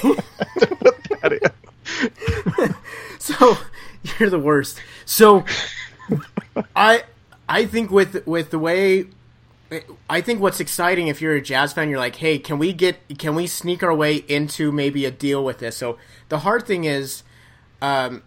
put 0.00 0.96
that 1.22 1.32
in. 1.32 2.74
So 3.18 3.56
you're 4.18 4.30
the 4.30 4.38
worst. 4.38 4.80
So 5.04 5.44
I 6.76 7.04
I 7.48 7.66
think 7.66 7.90
with 7.90 8.26
with 8.26 8.50
the 8.50 8.58
way 8.58 9.06
I 10.08 10.20
think 10.20 10.40
what's 10.40 10.60
exciting 10.60 11.08
if 11.08 11.20
you're 11.20 11.34
a 11.34 11.40
Jazz 11.40 11.72
fan, 11.72 11.88
you're 11.88 11.98
like, 11.98 12.16
hey, 12.16 12.38
can 12.38 12.58
we 12.58 12.72
get 12.72 12.96
can 13.18 13.34
we 13.34 13.46
sneak 13.46 13.82
our 13.82 13.94
way 13.94 14.16
into 14.16 14.70
maybe 14.70 15.04
a 15.06 15.10
deal 15.10 15.44
with 15.44 15.58
this? 15.58 15.76
So 15.76 15.98
the 16.28 16.40
hard 16.40 16.66
thing 16.66 16.84
is, 16.84 17.22
um, 17.82 18.22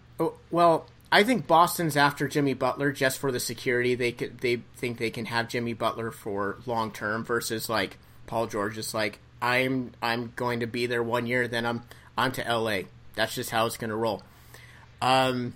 well, 0.51 0.87
I 1.11 1.23
think 1.23 1.47
Boston's 1.47 1.95
after 1.95 2.27
Jimmy 2.27 2.53
Butler 2.53 2.91
just 2.91 3.19
for 3.19 3.31
the 3.31 3.39
security. 3.39 3.95
They 3.95 4.11
could 4.11 4.39
they 4.39 4.57
think 4.75 4.97
they 4.97 5.09
can 5.11 5.25
have 5.25 5.47
Jimmy 5.47 5.73
Butler 5.73 6.11
for 6.11 6.57
long 6.65 6.91
term 6.91 7.23
versus 7.23 7.69
like 7.69 7.97
Paul 8.27 8.47
George 8.47 8.77
is 8.77 8.93
like 8.93 9.19
I'm 9.41 9.91
I'm 10.01 10.33
going 10.35 10.59
to 10.59 10.67
be 10.67 10.85
there 10.85 11.01
one 11.01 11.25
year, 11.25 11.47
then 11.47 11.65
I'm 11.65 11.83
I'm 12.17 12.31
to 12.33 12.45
L.A. 12.45 12.85
That's 13.15 13.33
just 13.33 13.49
how 13.49 13.65
it's 13.65 13.77
going 13.77 13.89
to 13.89 13.95
roll. 13.95 14.21
Um, 15.01 15.53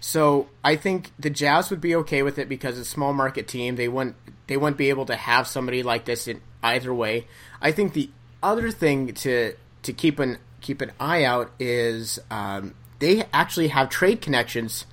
so 0.00 0.48
I 0.62 0.76
think 0.76 1.12
the 1.18 1.30
Jazz 1.30 1.70
would 1.70 1.80
be 1.80 1.94
okay 1.96 2.22
with 2.22 2.38
it 2.38 2.48
because 2.48 2.78
it's 2.78 2.88
a 2.88 2.90
small 2.90 3.12
market 3.12 3.48
team. 3.48 3.76
They 3.76 3.88
wouldn't 3.88 4.16
they 4.46 4.56
wouldn't 4.56 4.76
be 4.76 4.90
able 4.90 5.06
to 5.06 5.16
have 5.16 5.46
somebody 5.46 5.82
like 5.82 6.04
this 6.04 6.28
in 6.28 6.40
either 6.62 6.92
way. 6.92 7.26
I 7.60 7.72
think 7.72 7.92
the 7.92 8.10
other 8.42 8.70
thing 8.70 9.14
to 9.14 9.54
to 9.82 9.92
keep 9.92 10.18
an 10.18 10.38
keep 10.60 10.80
an 10.80 10.92
eye 11.00 11.24
out 11.24 11.52
is 11.58 12.18
um, 12.30 12.74
they 12.98 13.24
actually 13.32 13.68
have 13.68 13.88
trade 13.88 14.20
connections 14.20 14.86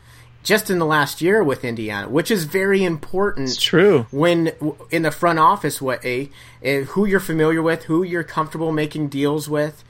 just 0.44 0.70
in 0.70 0.78
the 0.78 0.86
last 0.86 1.22
year 1.22 1.42
with 1.44 1.64
Indiana, 1.64 2.10
which 2.10 2.30
is 2.30 2.44
very 2.44 2.84
important. 2.84 3.50
It's 3.50 3.62
true. 3.62 4.06
When 4.12 4.52
in 4.92 5.04
the 5.04 5.12
front 5.12 5.40
office 5.40 5.82
way, 5.82 6.30
eh, 6.62 6.82
who 6.84 7.06
you're 7.06 7.20
familiar 7.20 7.62
with, 7.62 7.86
who 7.86 8.04
you're 8.04 8.24
comfortable 8.24 8.72
making 8.72 9.08
deals 9.08 9.50
with, 9.50 9.84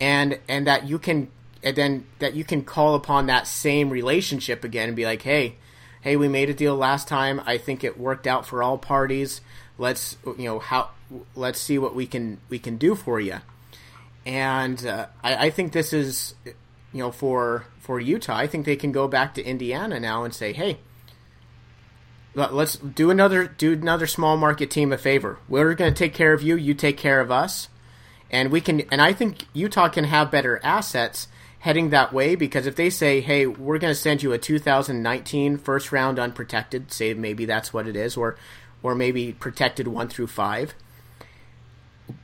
and 0.00 0.38
and 0.48 0.66
that 0.66 0.88
you 0.88 0.98
can 0.98 1.28
and 1.62 1.76
then 1.76 2.06
that 2.18 2.34
you 2.34 2.44
can 2.44 2.64
call 2.64 2.94
upon 2.94 3.26
that 3.26 3.46
same 3.46 3.90
relationship 3.90 4.64
again 4.64 4.88
and 4.88 4.96
be 4.96 5.04
like, 5.04 5.22
hey, 5.22 5.54
hey, 6.00 6.16
we 6.16 6.28
made 6.28 6.50
a 6.50 6.54
deal 6.54 6.74
last 6.74 7.06
time. 7.06 7.40
I 7.46 7.58
think 7.58 7.84
it 7.84 7.98
worked 7.98 8.26
out 8.26 8.46
for 8.46 8.62
all 8.62 8.78
parties. 8.78 9.40
Let's 9.78 10.16
you 10.26 10.44
know 10.44 10.58
how 10.58 10.90
let's 11.34 11.60
see 11.60 11.78
what 11.78 11.94
we 11.94 12.06
can 12.06 12.38
we 12.48 12.58
can 12.58 12.76
do 12.76 12.94
for 12.94 13.20
you. 13.20 13.38
And 14.26 14.84
uh, 14.84 15.06
I, 15.22 15.46
I 15.46 15.50
think 15.50 15.72
this 15.72 15.92
is 15.92 16.34
you 16.92 17.00
know 17.00 17.10
for 17.10 17.64
for 17.78 18.00
Utah. 18.00 18.36
I 18.36 18.46
think 18.46 18.66
they 18.66 18.76
can 18.76 18.92
go 18.92 19.08
back 19.08 19.34
to 19.34 19.44
Indiana 19.44 19.98
now 20.00 20.24
and 20.24 20.34
say, 20.34 20.52
hey. 20.52 20.78
let- 22.34 22.54
Let's 22.54 22.76
do 22.76 23.10
another 23.10 23.46
do 23.46 23.72
another 23.72 24.06
small 24.06 24.36
market 24.36 24.70
team 24.70 24.92
a 24.92 24.98
favor. 24.98 25.38
We're 25.48 25.74
going 25.74 25.92
to 25.92 25.98
take 25.98 26.14
care 26.14 26.32
of 26.32 26.42
you. 26.42 26.56
You 26.56 26.74
take 26.74 26.96
care 26.96 27.20
of 27.20 27.30
us 27.30 27.68
and 28.30 28.50
we 28.50 28.60
can 28.60 28.82
and 28.92 29.00
I 29.02 29.12
think 29.12 29.46
Utah 29.52 29.88
can 29.88 30.04
have 30.04 30.30
better 30.30 30.60
assets 30.62 31.26
heading 31.60 31.90
that 31.90 32.12
way 32.12 32.34
because 32.36 32.66
if 32.66 32.76
they 32.76 32.88
say, 32.88 33.20
"Hey, 33.20 33.46
we're 33.46 33.78
going 33.78 33.90
to 33.92 34.00
send 34.00 34.22
you 34.22 34.32
a 34.32 34.38
2019 34.38 35.58
first 35.58 35.90
round 35.92 36.18
unprotected," 36.18 36.92
say 36.92 37.12
maybe 37.14 37.44
that's 37.44 37.72
what 37.72 37.86
it 37.88 37.96
is 37.96 38.16
or 38.16 38.36
or 38.82 38.94
maybe 38.94 39.32
protected 39.32 39.86
1 39.88 40.08
through 40.08 40.26
5. 40.28 40.74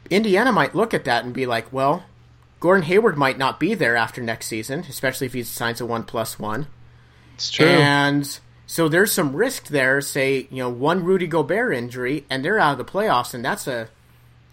Indiana 0.08 0.52
might 0.52 0.74
look 0.74 0.94
at 0.94 1.04
that 1.04 1.24
and 1.24 1.34
be 1.34 1.44
like, 1.46 1.72
"Well, 1.72 2.04
Gordon 2.60 2.84
Hayward 2.84 3.16
might 3.16 3.38
not 3.38 3.60
be 3.60 3.74
there 3.74 3.96
after 3.96 4.22
next 4.22 4.46
season, 4.46 4.80
especially 4.88 5.26
if 5.26 5.34
he 5.34 5.42
signs 5.42 5.80
a 5.80 5.86
1 5.86 6.02
1." 6.02 6.66
It's 7.34 7.50
true. 7.50 7.66
And 7.66 8.38
so 8.66 8.88
there's 8.88 9.12
some 9.12 9.36
risk 9.36 9.68
there. 9.68 10.00
Say 10.00 10.48
you 10.50 10.58
know 10.58 10.70
one 10.70 11.04
Rudy 11.04 11.26
Gobert 11.26 11.74
injury, 11.74 12.24
and 12.28 12.44
they're 12.44 12.58
out 12.58 12.72
of 12.72 12.78
the 12.78 12.90
playoffs, 12.90 13.34
and 13.34 13.44
that's 13.44 13.66
a 13.66 13.88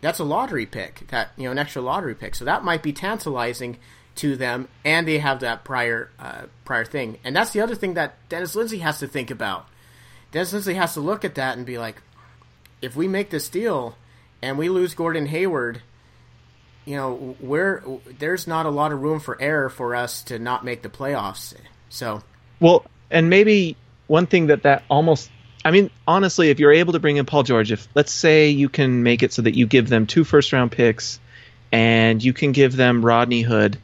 that's 0.01 0.19
a 0.19 0.23
lottery 0.23 0.65
pick. 0.65 1.07
That 1.07 1.29
you 1.37 1.45
know 1.45 1.51
an 1.51 1.57
extra 1.57 1.81
lottery 1.81 2.13
pick. 2.13 2.35
So 2.35 2.45
that 2.45 2.63
might 2.63 2.83
be 2.83 2.93
tantalizing 2.93 3.77
to 4.15 4.35
them, 4.35 4.67
and 4.85 5.07
they 5.07 5.17
have 5.19 5.39
that 5.39 5.63
prior 5.63 6.09
uh, 6.19 6.43
prior 6.65 6.85
thing. 6.85 7.17
And 7.23 7.35
that's 7.35 7.51
the 7.51 7.61
other 7.61 7.75
thing 7.75 7.95
that 7.95 8.17
Dennis 8.29 8.55
Lindsey 8.55 8.79
has 8.79 8.99
to 8.99 9.07
think 9.07 9.31
about. 9.31 9.67
Dennis 10.31 10.53
Lindsey 10.53 10.73
has 10.75 10.93
to 10.93 10.99
look 10.99 11.23
at 11.23 11.35
that 11.35 11.57
and 11.57 11.65
be 11.65 11.77
like, 11.77 12.01
if 12.81 12.95
we 12.95 13.07
make 13.07 13.29
this 13.29 13.49
deal 13.49 13.95
and 14.41 14.57
we 14.57 14.67
lose 14.67 14.93
Gordon 14.93 15.27
Hayward, 15.27 15.81
you 16.85 16.95
know, 16.95 17.35
we're 17.39 17.83
there's 18.19 18.47
not 18.47 18.65
a 18.65 18.69
lot 18.69 18.91
of 18.91 19.01
room 19.01 19.19
for 19.19 19.41
error 19.41 19.69
for 19.69 19.95
us 19.95 20.23
to 20.23 20.39
not 20.39 20.65
make 20.65 20.81
the 20.81 20.89
playoffs. 20.89 21.53
So 21.89 22.23
Well, 22.59 22.85
and 23.09 23.29
maybe 23.29 23.77
one 24.07 24.27
thing 24.27 24.47
that 24.47 24.63
that 24.63 24.83
almost 24.89 25.29
I 25.65 25.71
mean, 25.71 25.89
honestly, 26.07 26.49
if 26.49 26.59
you're 26.59 26.73
able 26.73 26.93
to 26.93 26.99
bring 26.99 27.17
in 27.17 27.25
Paul 27.25 27.43
George, 27.43 27.71
if 27.71 27.87
let's 27.95 28.11
say 28.11 28.49
you 28.49 28.67
can 28.67 29.03
make 29.03 29.23
it 29.23 29.31
so 29.31 29.41
that 29.43 29.55
you 29.55 29.65
give 29.65 29.87
them 29.87 30.07
two 30.07 30.23
first 30.23 30.51
round 30.51 30.71
picks 30.71 31.19
and 31.71 32.23
you 32.23 32.33
can 32.33 32.51
give 32.51 32.75
them 32.75 33.03
Rodney 33.03 33.41
Hood 33.41 33.77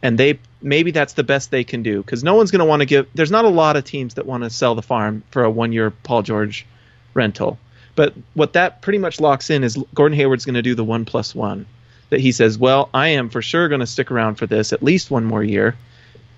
and 0.00 0.16
they 0.16 0.38
maybe 0.62 0.92
that's 0.92 1.14
the 1.14 1.24
best 1.24 1.50
they 1.50 1.64
can 1.64 1.82
do 1.82 2.02
cuz 2.02 2.22
no 2.22 2.36
one's 2.36 2.50
going 2.50 2.60
to 2.60 2.64
want 2.64 2.80
to 2.80 2.86
give 2.86 3.06
there's 3.14 3.30
not 3.30 3.44
a 3.44 3.48
lot 3.48 3.76
of 3.76 3.84
teams 3.84 4.14
that 4.14 4.26
want 4.26 4.44
to 4.44 4.50
sell 4.50 4.74
the 4.74 4.82
farm 4.82 5.24
for 5.30 5.44
a 5.44 5.50
1 5.50 5.72
year 5.72 5.90
Paul 5.90 6.22
George 6.22 6.66
rental. 7.14 7.58
But 7.96 8.14
what 8.34 8.54
that 8.54 8.82
pretty 8.82 8.98
much 8.98 9.20
locks 9.20 9.50
in 9.50 9.64
is 9.64 9.78
Gordon 9.94 10.16
Hayward's 10.16 10.44
going 10.44 10.54
to 10.54 10.62
do 10.62 10.74
the 10.74 10.84
1 10.84 11.04
plus 11.04 11.34
1 11.34 11.66
that 12.14 12.20
he 12.20 12.30
says, 12.30 12.56
"Well, 12.56 12.88
I 12.94 13.08
am 13.08 13.28
for 13.28 13.42
sure 13.42 13.68
going 13.68 13.80
to 13.80 13.86
stick 13.86 14.12
around 14.12 14.36
for 14.36 14.46
this 14.46 14.72
at 14.72 14.82
least 14.82 15.10
one 15.10 15.24
more 15.24 15.42
year." 15.42 15.76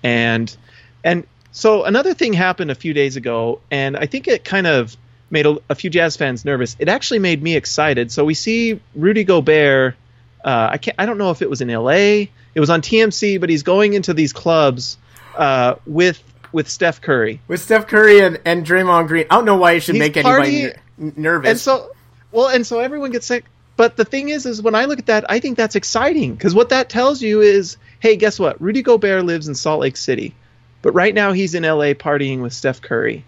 And 0.03 0.55
and 1.03 1.27
so 1.51 1.83
another 1.83 2.15
thing 2.15 2.33
happened 2.33 2.71
a 2.71 2.75
few 2.75 2.93
days 2.93 3.15
ago, 3.15 3.61
and 3.69 3.95
I 3.95 4.07
think 4.07 4.27
it 4.27 4.43
kind 4.43 4.65
of 4.65 4.97
made 5.29 5.45
a, 5.45 5.57
a 5.69 5.75
few 5.75 5.91
Jazz 5.91 6.17
fans 6.17 6.43
nervous. 6.43 6.75
It 6.79 6.89
actually 6.89 7.19
made 7.19 7.43
me 7.43 7.55
excited. 7.55 8.11
So 8.11 8.25
we 8.25 8.33
see 8.33 8.79
Rudy 8.95 9.23
Gobert. 9.23 9.95
Uh, 10.43 10.69
I 10.71 10.77
can't. 10.77 10.95
I 10.99 11.05
don't 11.05 11.19
know 11.19 11.29
if 11.29 11.43
it 11.43 11.49
was 11.49 11.61
in 11.61 11.69
L.A. 11.69 12.31
It 12.55 12.59
was 12.59 12.71
on 12.71 12.81
TMZ, 12.81 13.39
but 13.39 13.49
he's 13.49 13.63
going 13.63 13.93
into 13.93 14.15
these 14.15 14.33
clubs 14.33 14.97
uh, 15.35 15.75
with 15.85 16.23
with 16.51 16.69
Steph 16.69 17.01
Curry. 17.01 17.39
with 17.47 17.61
Steph 17.61 17.87
Curry 17.87 18.21
and, 18.21 18.39
and 18.45 18.65
Draymond 18.65 19.07
Green, 19.07 19.25
I 19.29 19.35
don't 19.35 19.45
know 19.45 19.57
why 19.57 19.73
it 19.73 19.81
should 19.81 19.95
He's 19.95 19.99
make 19.99 20.17
anybody 20.17 20.71
ner- 20.97 21.13
nervous. 21.15 21.51
And 21.51 21.59
so, 21.59 21.91
well, 22.31 22.47
and 22.47 22.65
so 22.65 22.79
everyone 22.79 23.11
gets 23.11 23.25
sick. 23.25 23.45
But 23.77 23.95
the 23.95 24.05
thing 24.05 24.29
is, 24.29 24.45
is 24.47 24.61
when 24.61 24.75
I 24.75 24.85
look 24.85 24.99
at 24.99 25.05
that, 25.05 25.29
I 25.29 25.39
think 25.39 25.55
that's 25.55 25.75
exciting 25.75 26.33
because 26.33 26.55
what 26.55 26.69
that 26.69 26.89
tells 26.89 27.21
you 27.21 27.41
is, 27.41 27.77
hey, 27.99 28.15
guess 28.15 28.39
what? 28.39 28.59
Rudy 28.59 28.81
Gobert 28.81 29.23
lives 29.23 29.47
in 29.47 29.55
Salt 29.55 29.81
Lake 29.81 29.95
City, 29.95 30.35
but 30.81 30.93
right 30.93 31.13
now 31.13 31.31
he's 31.31 31.53
in 31.53 31.63
LA 31.63 31.93
partying 31.93 32.41
with 32.41 32.53
Steph 32.53 32.81
Curry. 32.81 33.23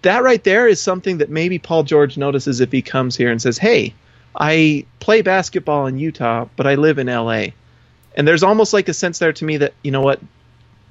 That 0.00 0.22
right 0.22 0.42
there 0.42 0.66
is 0.66 0.80
something 0.80 1.18
that 1.18 1.30
maybe 1.30 1.58
Paul 1.58 1.82
George 1.82 2.16
notices 2.16 2.60
if 2.60 2.72
he 2.72 2.82
comes 2.82 3.14
here 3.16 3.30
and 3.30 3.40
says, 3.40 3.58
hey, 3.58 3.94
I 4.34 4.86
play 5.00 5.22
basketball 5.22 5.86
in 5.86 5.98
Utah, 5.98 6.46
but 6.56 6.66
I 6.66 6.74
live 6.74 6.98
in 6.98 7.06
LA. 7.06 7.48
And 8.16 8.26
there's 8.26 8.42
almost 8.42 8.72
like 8.72 8.88
a 8.88 8.94
sense 8.94 9.18
there 9.18 9.32
to 9.34 9.44
me 9.44 9.58
that, 9.58 9.74
you 9.82 9.90
know 9.90 10.00
what, 10.00 10.20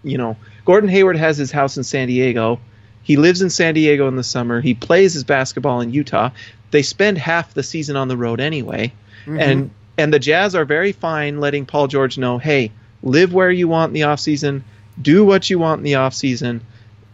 you 0.04 0.18
know, 0.18 0.38
Gordon 0.66 0.90
Hayward 0.90 1.18
has 1.18 1.38
his 1.38 1.52
house 1.52 1.78
in 1.78 1.84
San 1.84 2.08
Diego. 2.08 2.60
He 3.02 3.18
lives 3.18 3.42
in 3.42 3.50
San 3.50 3.74
Diego 3.74 4.08
in 4.08 4.16
the 4.16 4.24
summer. 4.24 4.62
He 4.62 4.74
plays 4.74 5.14
his 5.14 5.24
basketball 5.24 5.82
in 5.82 5.92
Utah. 5.92 6.30
They 6.74 6.82
spend 6.82 7.20
half 7.20 7.54
the 7.54 7.62
season 7.62 7.96
on 7.96 8.08
the 8.08 8.18
road 8.18 8.42
anyway. 8.42 8.92
And 9.28 9.70
and 9.96 10.12
the 10.12 10.18
Jazz 10.18 10.56
are 10.56 10.66
very 10.66 10.92
fine 10.92 11.40
letting 11.40 11.68
Paul 11.68 11.88
George 11.88 12.18
know, 12.18 12.40
"Hey, 12.40 12.72
live 13.04 13.32
where 13.32 13.52
you 13.52 13.68
want 13.68 13.92
in 13.92 13.94
the 13.94 14.02
offseason. 14.02 14.64
Do 15.00 15.24
what 15.24 15.52
you 15.52 15.60
want 15.60 15.80
in 15.80 15.84
the 15.84 15.94
offseason. 15.94 16.62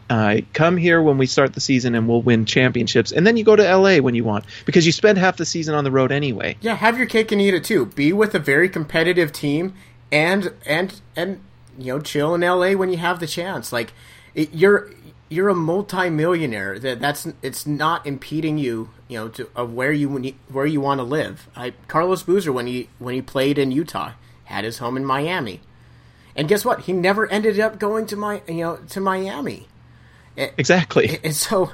Uh, 0.09 0.37
come 0.53 0.77
here 0.77 1.01
when 1.01 1.17
we 1.17 1.25
start 1.25 1.53
the 1.53 1.59
season 1.59 1.93
and 1.93 2.07
we'll 2.07 2.21
win 2.21 2.45
championships. 2.45 3.11
And 3.11 3.27
then 3.27 3.35
you 3.35 3.43
go 3.43 3.55
to 3.57 3.75
LA 3.75 3.97
when 3.97 4.15
you 4.15 4.23
want 4.23 4.45
because 4.65 4.85
you 4.85 4.93
spend 4.93 5.17
half 5.17 5.35
the 5.35 5.45
season 5.45 5.75
on 5.75 5.83
the 5.83 5.91
road 5.91 6.13
anyway." 6.13 6.55
yeah, 6.61 6.75
have 6.75 6.97
your 6.97 7.05
cake 7.05 7.33
and 7.33 7.41
eat 7.41 7.53
it 7.53 7.65
too. 7.65 7.87
Be 7.87 8.13
with 8.13 8.33
a 8.33 8.39
very 8.39 8.69
competitive 8.69 9.33
team, 9.33 9.73
and 10.09 10.53
and 10.65 11.01
and 11.17 11.41
you 11.77 11.93
know, 11.93 11.99
chill 11.99 12.33
in 12.33 12.41
LA 12.41 12.71
when 12.71 12.89
you 12.89 12.97
have 12.97 13.19
the 13.19 13.27
chance. 13.27 13.73
Like 13.73 13.91
it, 14.33 14.53
you're 14.53 14.89
you're 15.29 15.49
a 15.49 15.55
multi-millionaire. 15.55 16.79
That 16.79 16.99
that's 16.99 17.27
it's 17.41 17.65
not 17.65 18.05
impeding 18.05 18.57
you, 18.57 18.89
you 19.07 19.17
know, 19.17 19.29
to 19.29 19.49
of 19.55 19.73
where 19.73 19.91
you 19.91 20.33
where 20.51 20.65
you 20.65 20.81
want 20.81 20.99
to 20.99 21.03
live. 21.03 21.47
I 21.55 21.71
Carlos 21.87 22.23
Boozer 22.23 22.51
when 22.51 22.67
he 22.67 22.89
when 22.97 23.13
he 23.15 23.21
played 23.21 23.57
in 23.57 23.71
Utah 23.71 24.13
had 24.45 24.63
his 24.63 24.79
home 24.79 24.97
in 24.97 25.05
Miami. 25.05 25.61
And 26.35 26.47
guess 26.47 26.65
what? 26.65 26.81
He 26.81 26.93
never 26.93 27.27
ended 27.31 27.59
up 27.59 27.79
going 27.79 28.07
to 28.07 28.15
my 28.15 28.41
you 28.47 28.55
know 28.55 28.77
to 28.89 28.99
Miami. 28.99 29.67
Exactly. 30.35 31.19
And 31.23 31.35
so, 31.35 31.71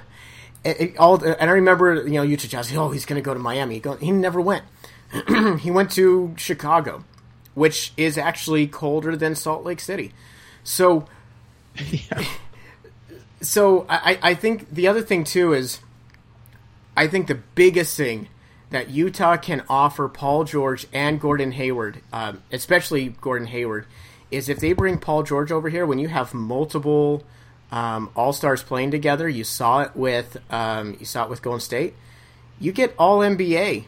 it, 0.63 0.81
it 0.81 0.97
all 0.97 1.23
and 1.23 1.49
I 1.49 1.53
remember 1.53 2.03
you 2.03 2.15
know 2.15 2.23
Utah 2.23 2.47
Jazz. 2.47 2.75
Oh, 2.75 2.89
he's 2.89 3.05
going 3.05 3.21
to 3.21 3.25
go 3.25 3.33
to 3.33 3.39
Miami. 3.39 3.81
He 3.99 4.11
never 4.11 4.41
went. 4.41 4.65
he 5.59 5.71
went 5.71 5.91
to 5.91 6.33
Chicago, 6.37 7.05
which 7.53 7.93
is 7.95 8.17
actually 8.17 8.67
colder 8.67 9.15
than 9.15 9.35
Salt 9.35 9.63
Lake 9.63 9.79
City. 9.79 10.11
So, 10.63 11.05
yeah. 11.77 12.25
So 13.45 13.85
I, 13.89 14.17
I 14.21 14.33
think 14.33 14.73
the 14.73 14.87
other 14.87 15.01
thing 15.01 15.23
too 15.23 15.53
is, 15.53 15.79
I 16.97 17.07
think 17.07 17.27
the 17.27 17.41
biggest 17.55 17.97
thing 17.97 18.29
that 18.69 18.89
Utah 18.89 19.37
can 19.37 19.63
offer 19.69 20.07
Paul 20.07 20.43
George 20.43 20.87
and 20.91 21.19
Gordon 21.19 21.51
Hayward, 21.51 22.01
um, 22.11 22.41
especially 22.51 23.09
Gordon 23.21 23.47
Hayward, 23.47 23.85
is 24.31 24.49
if 24.49 24.59
they 24.59 24.73
bring 24.73 24.97
Paul 24.97 25.23
George 25.23 25.51
over 25.51 25.69
here, 25.69 25.85
when 25.85 25.99
you 25.99 26.07
have 26.07 26.33
multiple 26.33 27.23
um, 27.71 28.09
all 28.15 28.33
stars 28.33 28.63
playing 28.63 28.91
together, 28.91 29.27
you 29.27 29.43
saw 29.43 29.81
it 29.81 29.95
with 29.95 30.37
um, 30.49 30.95
you 30.99 31.05
saw 31.05 31.23
it 31.23 31.29
with 31.29 31.41
Golden 31.41 31.59
State. 31.59 31.93
You 32.59 32.71
get 32.71 32.95
all 32.97 33.19
NBA, 33.19 33.85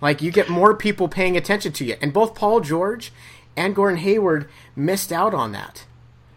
like 0.00 0.22
you 0.22 0.30
get 0.30 0.48
more 0.48 0.74
people 0.74 1.08
paying 1.08 1.36
attention 1.36 1.72
to 1.72 1.84
you, 1.84 1.96
and 2.00 2.12
both 2.12 2.34
Paul 2.34 2.60
George 2.60 3.12
and 3.56 3.74
Gordon 3.74 3.98
Hayward 3.98 4.48
missed 4.74 5.12
out 5.12 5.34
on 5.34 5.52
that. 5.52 5.84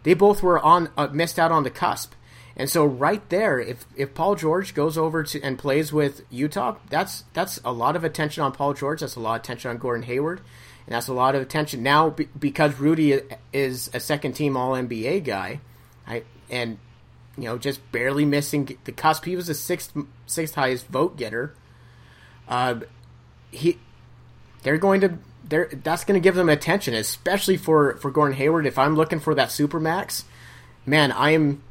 They 0.04 0.14
both 0.14 0.44
were 0.44 0.60
on 0.60 0.90
uh, 0.98 1.08
missed 1.08 1.40
out 1.40 1.52
on 1.52 1.64
the 1.64 1.70
cusp. 1.70 2.14
And 2.58 2.70
so 2.70 2.86
right 2.86 3.28
there, 3.30 3.60
if 3.60 3.86
if 3.98 4.14
Paul 4.14 4.36
George 4.36 4.74
goes 4.74 4.98
over 4.98 5.24
to 5.24 5.42
and 5.42 5.60
plays 5.60 5.92
with 5.92 6.22
Utah, 6.30 6.78
that's 6.90 7.26
that's 7.34 7.60
a 7.66 7.72
lot 7.72 7.96
of 7.96 8.04
attention 8.04 8.44
on 8.44 8.54
Paul 8.54 8.74
George. 8.74 9.02
That's 9.02 9.16
a 9.16 9.20
lot 9.20 9.36
of 9.36 9.42
attention 9.44 9.72
on 9.72 9.78
Gordon 9.78 10.04
Hayward, 10.04 10.40
and 10.86 10.96
that's 10.96 11.10
a 11.10 11.14
lot 11.14 11.36
of 11.36 11.42
attention 11.42 11.84
now 11.84 12.12
be, 12.12 12.30
because 12.40 12.80
Rudy 12.80 13.20
is 13.52 13.90
a 13.94 14.00
second 14.00 14.34
team 14.34 14.56
All 14.56 14.72
NBA 14.72 15.26
guy, 15.26 15.60
I, 16.08 16.24
and 16.50 16.78
you 17.38 17.44
know 17.44 17.58
just 17.58 17.92
barely 17.92 18.24
missing 18.24 18.78
the 18.86 18.94
cusp. 18.94 19.26
He 19.26 19.36
was 19.36 19.48
the 19.48 19.54
sixth 19.54 19.94
sixth 20.26 20.56
highest 20.56 20.88
vote 20.88 21.18
getter. 21.18 21.54
Uh, 22.48 22.80
he 23.52 23.80
they're 24.64 24.78
going 24.78 25.02
to 25.02 25.18
they're 25.44 25.70
that's 25.84 26.06
going 26.06 26.20
to 26.20 26.24
give 26.24 26.36
them 26.36 26.48
attention, 26.48 26.94
especially 26.94 27.58
for 27.58 27.98
for 27.98 28.12
Gordon 28.12 28.38
Hayward. 28.38 28.66
If 28.66 28.80
I'm 28.80 28.96
looking 28.96 29.20
for 29.20 29.36
that 29.36 29.52
super 29.52 29.82
max, 29.82 30.24
man, 30.86 31.12
I'm 31.12 31.62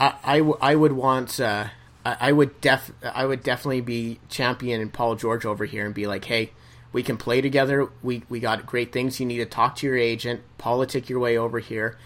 I, 0.00 0.14
I, 0.24 0.38
w- 0.38 0.58
I 0.60 0.74
would 0.74 0.92
want 0.92 1.38
uh, 1.38 1.68
I 2.04 2.32
would 2.32 2.60
def 2.60 2.90
I 3.02 3.26
would 3.26 3.42
definitely 3.42 3.82
be 3.82 4.18
champion 4.28 4.80
and 4.80 4.92
Paul 4.92 5.16
George 5.16 5.44
over 5.44 5.66
here 5.66 5.84
and 5.84 5.94
be 5.94 6.06
like, 6.06 6.24
hey, 6.24 6.50
we 6.92 7.02
can 7.02 7.18
play 7.18 7.42
together. 7.42 7.88
We 8.02 8.22
we 8.28 8.40
got 8.40 8.64
great 8.64 8.92
things. 8.92 9.20
You 9.20 9.26
need 9.26 9.38
to 9.38 9.46
talk 9.46 9.76
to 9.76 9.86
your 9.86 9.96
agent, 9.96 10.40
politic 10.56 11.10
your 11.10 11.18
way 11.18 11.36
over 11.36 11.58
here, 11.58 11.98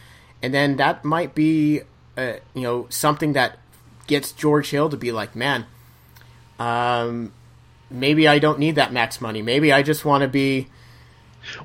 and 0.43 0.53
then 0.53 0.77
that 0.77 1.05
might 1.05 1.35
be 1.35 1.83
uh, 2.17 2.35
you 2.55 2.63
know 2.63 2.87
something 2.91 3.35
that 3.35 3.59
gets 4.09 4.33
George 4.33 4.71
Hill 4.71 4.91
to 4.91 4.97
be 4.97 5.13
like, 5.13 5.37
man, 5.37 5.65
um, 6.59 7.33
maybe 7.89 8.27
I 8.27 8.41
don't 8.41 8.59
need 8.59 8.75
that 8.75 8.93
max 8.93 9.21
money. 9.21 9.41
Maybe 9.43 9.73
I 9.73 9.83
just 9.83 10.05
want 10.05 10.23
to 10.23 10.29
be. 10.29 10.69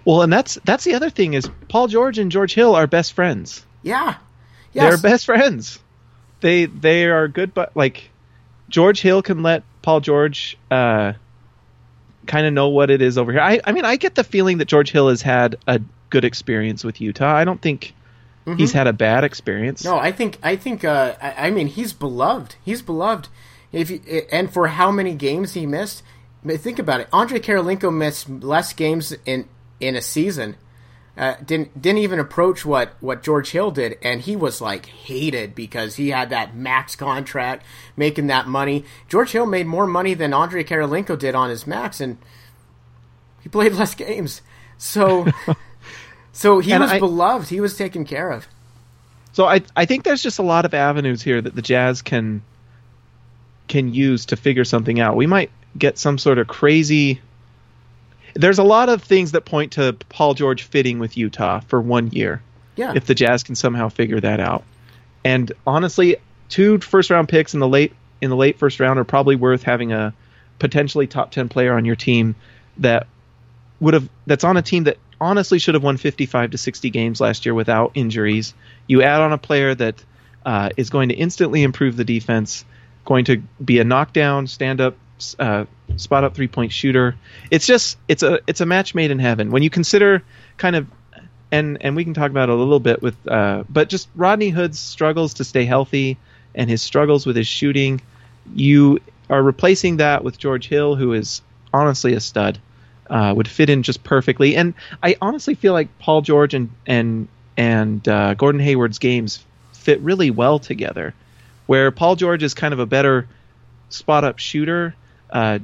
Well, 0.05 0.21
and 0.21 0.31
that's 0.31 0.59
that's 0.65 0.83
the 0.83 0.93
other 0.93 1.09
thing 1.09 1.33
is 1.33 1.49
Paul 1.67 1.87
George 1.87 2.19
and 2.19 2.31
George 2.31 2.53
Hill 2.53 2.75
are 2.75 2.85
best 2.85 3.13
friends. 3.13 3.65
Yeah, 3.81 4.17
yes. 4.71 5.01
they're 5.01 5.11
best 5.11 5.25
friends 5.25 5.79
they 6.41 6.65
they 6.65 7.05
are 7.05 7.27
good, 7.27 7.53
but 7.53 7.75
like 7.75 8.09
George 8.69 9.01
Hill 9.01 9.21
can 9.21 9.43
let 9.43 9.63
Paul 9.81 9.99
George 9.99 10.57
uh, 10.69 11.13
kind 12.27 12.47
of 12.47 12.53
know 12.53 12.69
what 12.69 12.89
it 12.89 13.01
is 13.01 13.17
over 13.17 13.31
here. 13.31 13.41
I 13.41 13.59
I 13.63 13.71
mean 13.71 13.85
I 13.85 13.95
get 13.95 14.15
the 14.15 14.23
feeling 14.23 14.59
that 14.59 14.65
George 14.65 14.91
Hill 14.91 15.09
has 15.09 15.21
had 15.21 15.57
a 15.67 15.81
good 16.09 16.25
experience 16.25 16.83
with 16.83 17.01
Utah. 17.01 17.33
I 17.33 17.43
don't 17.43 17.61
think 17.61 17.93
mm-hmm. 18.45 18.57
he's 18.57 18.71
had 18.71 18.87
a 18.87 18.93
bad 18.93 19.23
experience. 19.23 19.83
No, 19.83 19.97
I 19.97 20.11
think 20.11 20.37
I 20.43 20.55
think 20.55 20.83
uh, 20.83 21.15
I, 21.21 21.47
I, 21.47 21.51
mean 21.51 21.67
he's 21.67 21.93
beloved. 21.93 22.55
He's 22.63 22.81
beloved. 22.81 23.27
If 23.71 23.89
you, 23.89 24.01
and 24.31 24.51
for 24.51 24.67
how 24.67 24.91
many 24.91 25.13
games 25.13 25.53
he 25.53 25.65
missed, 25.65 26.01
think 26.47 26.79
about 26.79 27.01
it. 27.01 27.07
Andrei 27.13 27.39
Kirilenko 27.39 27.93
missed 27.93 28.29
less 28.29 28.73
games 28.73 29.15
in 29.25 29.47
in 29.79 29.95
a 29.95 30.01
season 30.01 30.55
uh, 31.17 31.35
didn't 31.45 31.81
didn't 31.81 31.99
even 31.99 32.19
approach 32.19 32.65
what 32.65 32.93
what 33.01 33.23
George 33.23 33.51
Hill 33.51 33.71
did, 33.71 33.97
and 34.01 34.21
he 34.21 34.35
was 34.35 34.61
like 34.61 34.85
hated 34.85 35.53
because 35.53 35.95
he 35.95 36.09
had 36.09 36.29
that 36.29 36.55
max 36.55 36.95
contract, 36.95 37.65
making 37.97 38.27
that 38.27 38.47
money. 38.47 38.85
George 39.07 39.31
Hill 39.31 39.45
made 39.45 39.67
more 39.67 39.85
money 39.85 40.13
than 40.13 40.33
Andrei 40.33 40.63
Kirilenko 40.63 41.19
did 41.19 41.35
on 41.35 41.49
his 41.49 41.67
max, 41.67 41.99
and 41.99 42.17
he 43.41 43.49
played 43.49 43.73
less 43.73 43.95
games. 43.95 44.41
So, 44.77 45.27
so 46.31 46.59
he 46.59 46.77
was 46.77 46.91
I, 46.91 46.99
beloved. 46.99 47.49
He 47.49 47.59
was 47.59 47.77
taken 47.77 48.05
care 48.05 48.31
of. 48.31 48.47
So 49.33 49.45
I 49.45 49.61
I 49.75 49.85
think 49.85 50.05
there's 50.05 50.23
just 50.23 50.39
a 50.39 50.43
lot 50.43 50.65
of 50.65 50.73
avenues 50.73 51.21
here 51.21 51.41
that 51.41 51.55
the 51.55 51.61
Jazz 51.61 52.01
can 52.01 52.41
can 53.67 53.93
use 53.93 54.27
to 54.27 54.35
figure 54.35 54.65
something 54.65 54.99
out. 54.99 55.15
We 55.15 55.27
might 55.27 55.51
get 55.77 55.97
some 55.97 56.17
sort 56.17 56.39
of 56.39 56.47
crazy 56.47 57.21
there's 58.33 58.59
a 58.59 58.63
lot 58.63 58.89
of 58.89 59.03
things 59.03 59.31
that 59.33 59.45
point 59.45 59.73
to 59.73 59.93
Paul 60.09 60.33
George 60.33 60.63
fitting 60.63 60.99
with 60.99 61.17
Utah 61.17 61.59
for 61.61 61.81
one 61.81 62.11
year. 62.11 62.41
Yeah. 62.75 62.93
If 62.95 63.05
the 63.05 63.15
Jazz 63.15 63.43
can 63.43 63.55
somehow 63.55 63.89
figure 63.89 64.19
that 64.19 64.39
out. 64.39 64.63
And 65.23 65.51
honestly, 65.67 66.17
two 66.47 66.79
first 66.79 67.09
round 67.09 67.27
picks 67.29 67.53
in 67.53 67.59
the 67.59 67.67
late 67.67 67.93
in 68.21 68.29
the 68.29 68.35
late 68.35 68.57
first 68.57 68.79
round 68.79 68.99
are 68.99 69.03
probably 69.03 69.35
worth 69.35 69.63
having 69.63 69.91
a 69.91 70.13
potentially 70.59 71.07
top 71.07 71.31
10 71.31 71.49
player 71.49 71.73
on 71.73 71.85
your 71.85 71.95
team 71.95 72.35
that 72.77 73.07
would 73.79 73.93
have 73.93 74.09
that's 74.25 74.43
on 74.43 74.57
a 74.57 74.61
team 74.61 74.85
that 74.85 74.97
honestly 75.21 75.59
should 75.59 75.73
have 75.73 75.83
won 75.83 75.97
55 75.97 76.51
to 76.51 76.57
60 76.57 76.89
games 76.89 77.21
last 77.21 77.45
year 77.45 77.53
without 77.53 77.91
injuries. 77.95 78.53
You 78.87 79.01
add 79.03 79.21
on 79.21 79.33
a 79.33 79.37
player 79.37 79.75
that 79.75 80.03
uh, 80.45 80.69
is 80.77 80.89
going 80.89 81.09
to 81.09 81.15
instantly 81.15 81.63
improve 81.63 81.97
the 81.97 82.05
defense, 82.05 82.65
going 83.05 83.25
to 83.25 83.41
be 83.63 83.79
a 83.79 83.83
knockdown, 83.83 84.47
stand 84.47 84.81
up 84.81 84.95
uh, 85.37 85.65
spot 85.97 86.23
up 86.23 86.35
three 86.35 86.47
point 86.47 86.71
shooter. 86.71 87.15
It's 87.51 87.65
just 87.65 87.97
it's 88.07 88.23
a 88.23 88.39
it's 88.47 88.61
a 88.61 88.65
match 88.65 88.95
made 88.95 89.11
in 89.11 89.19
heaven 89.19 89.51
when 89.51 89.63
you 89.63 89.69
consider 89.69 90.23
kind 90.57 90.75
of 90.75 90.87
and 91.51 91.77
and 91.81 91.95
we 91.95 92.03
can 92.03 92.13
talk 92.13 92.31
about 92.31 92.49
it 92.49 92.53
a 92.53 92.55
little 92.55 92.79
bit 92.79 93.01
with 93.01 93.15
uh, 93.27 93.63
but 93.69 93.89
just 93.89 94.09
Rodney 94.15 94.49
Hood's 94.49 94.79
struggles 94.79 95.35
to 95.35 95.43
stay 95.43 95.65
healthy 95.65 96.17
and 96.55 96.69
his 96.69 96.81
struggles 96.81 97.25
with 97.25 97.35
his 97.35 97.47
shooting. 97.47 98.01
You 98.53 98.99
are 99.29 99.41
replacing 99.41 99.97
that 99.97 100.23
with 100.23 100.37
George 100.37 100.67
Hill, 100.67 100.95
who 100.95 101.13
is 101.13 101.41
honestly 101.73 102.13
a 102.13 102.19
stud. 102.19 102.59
Uh, 103.09 103.33
would 103.35 103.47
fit 103.47 103.71
in 103.71 103.81
just 103.81 104.03
perfectly, 104.03 104.55
and 104.55 104.75
I 105.01 105.15
honestly 105.19 105.55
feel 105.55 105.73
like 105.73 105.97
Paul 105.97 106.21
George 106.21 106.53
and 106.53 106.69
and 106.85 107.27
and 107.57 108.07
uh, 108.07 108.35
Gordon 108.35 108.61
Hayward's 108.61 108.99
games 108.99 109.43
fit 109.73 109.99
really 110.01 110.29
well 110.29 110.59
together. 110.59 111.15
Where 111.65 111.89
Paul 111.89 112.15
George 112.17 112.43
is 112.43 112.53
kind 112.53 112.71
of 112.71 112.79
a 112.79 112.85
better 112.85 113.27
spot 113.89 114.23
up 114.23 114.37
shooter, 114.37 114.93
uh, 115.31 115.57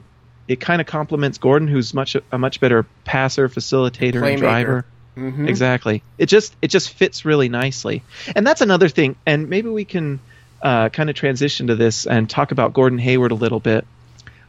it 0.47 0.59
kind 0.59 0.81
of 0.81 0.87
complements 0.87 1.37
Gordon, 1.37 1.67
who's 1.67 1.93
much 1.93 2.15
a 2.31 2.37
much 2.37 2.59
better 2.59 2.85
passer, 3.03 3.49
facilitator, 3.49 4.21
Playmaker. 4.21 4.31
and 4.31 4.39
driver. 4.39 4.85
Mm-hmm. 5.17 5.47
Exactly. 5.47 6.03
It 6.17 6.27
just 6.27 6.55
it 6.61 6.67
just 6.67 6.91
fits 6.91 7.25
really 7.25 7.49
nicely, 7.49 8.03
and 8.35 8.45
that's 8.45 8.61
another 8.61 8.89
thing. 8.89 9.15
And 9.25 9.49
maybe 9.49 9.69
we 9.69 9.85
can 9.85 10.19
uh, 10.61 10.89
kind 10.89 11.09
of 11.09 11.15
transition 11.15 11.67
to 11.67 11.75
this 11.75 12.05
and 12.05 12.29
talk 12.29 12.51
about 12.51 12.73
Gordon 12.73 12.99
Hayward 12.99 13.31
a 13.31 13.35
little 13.35 13.59
bit. 13.59 13.85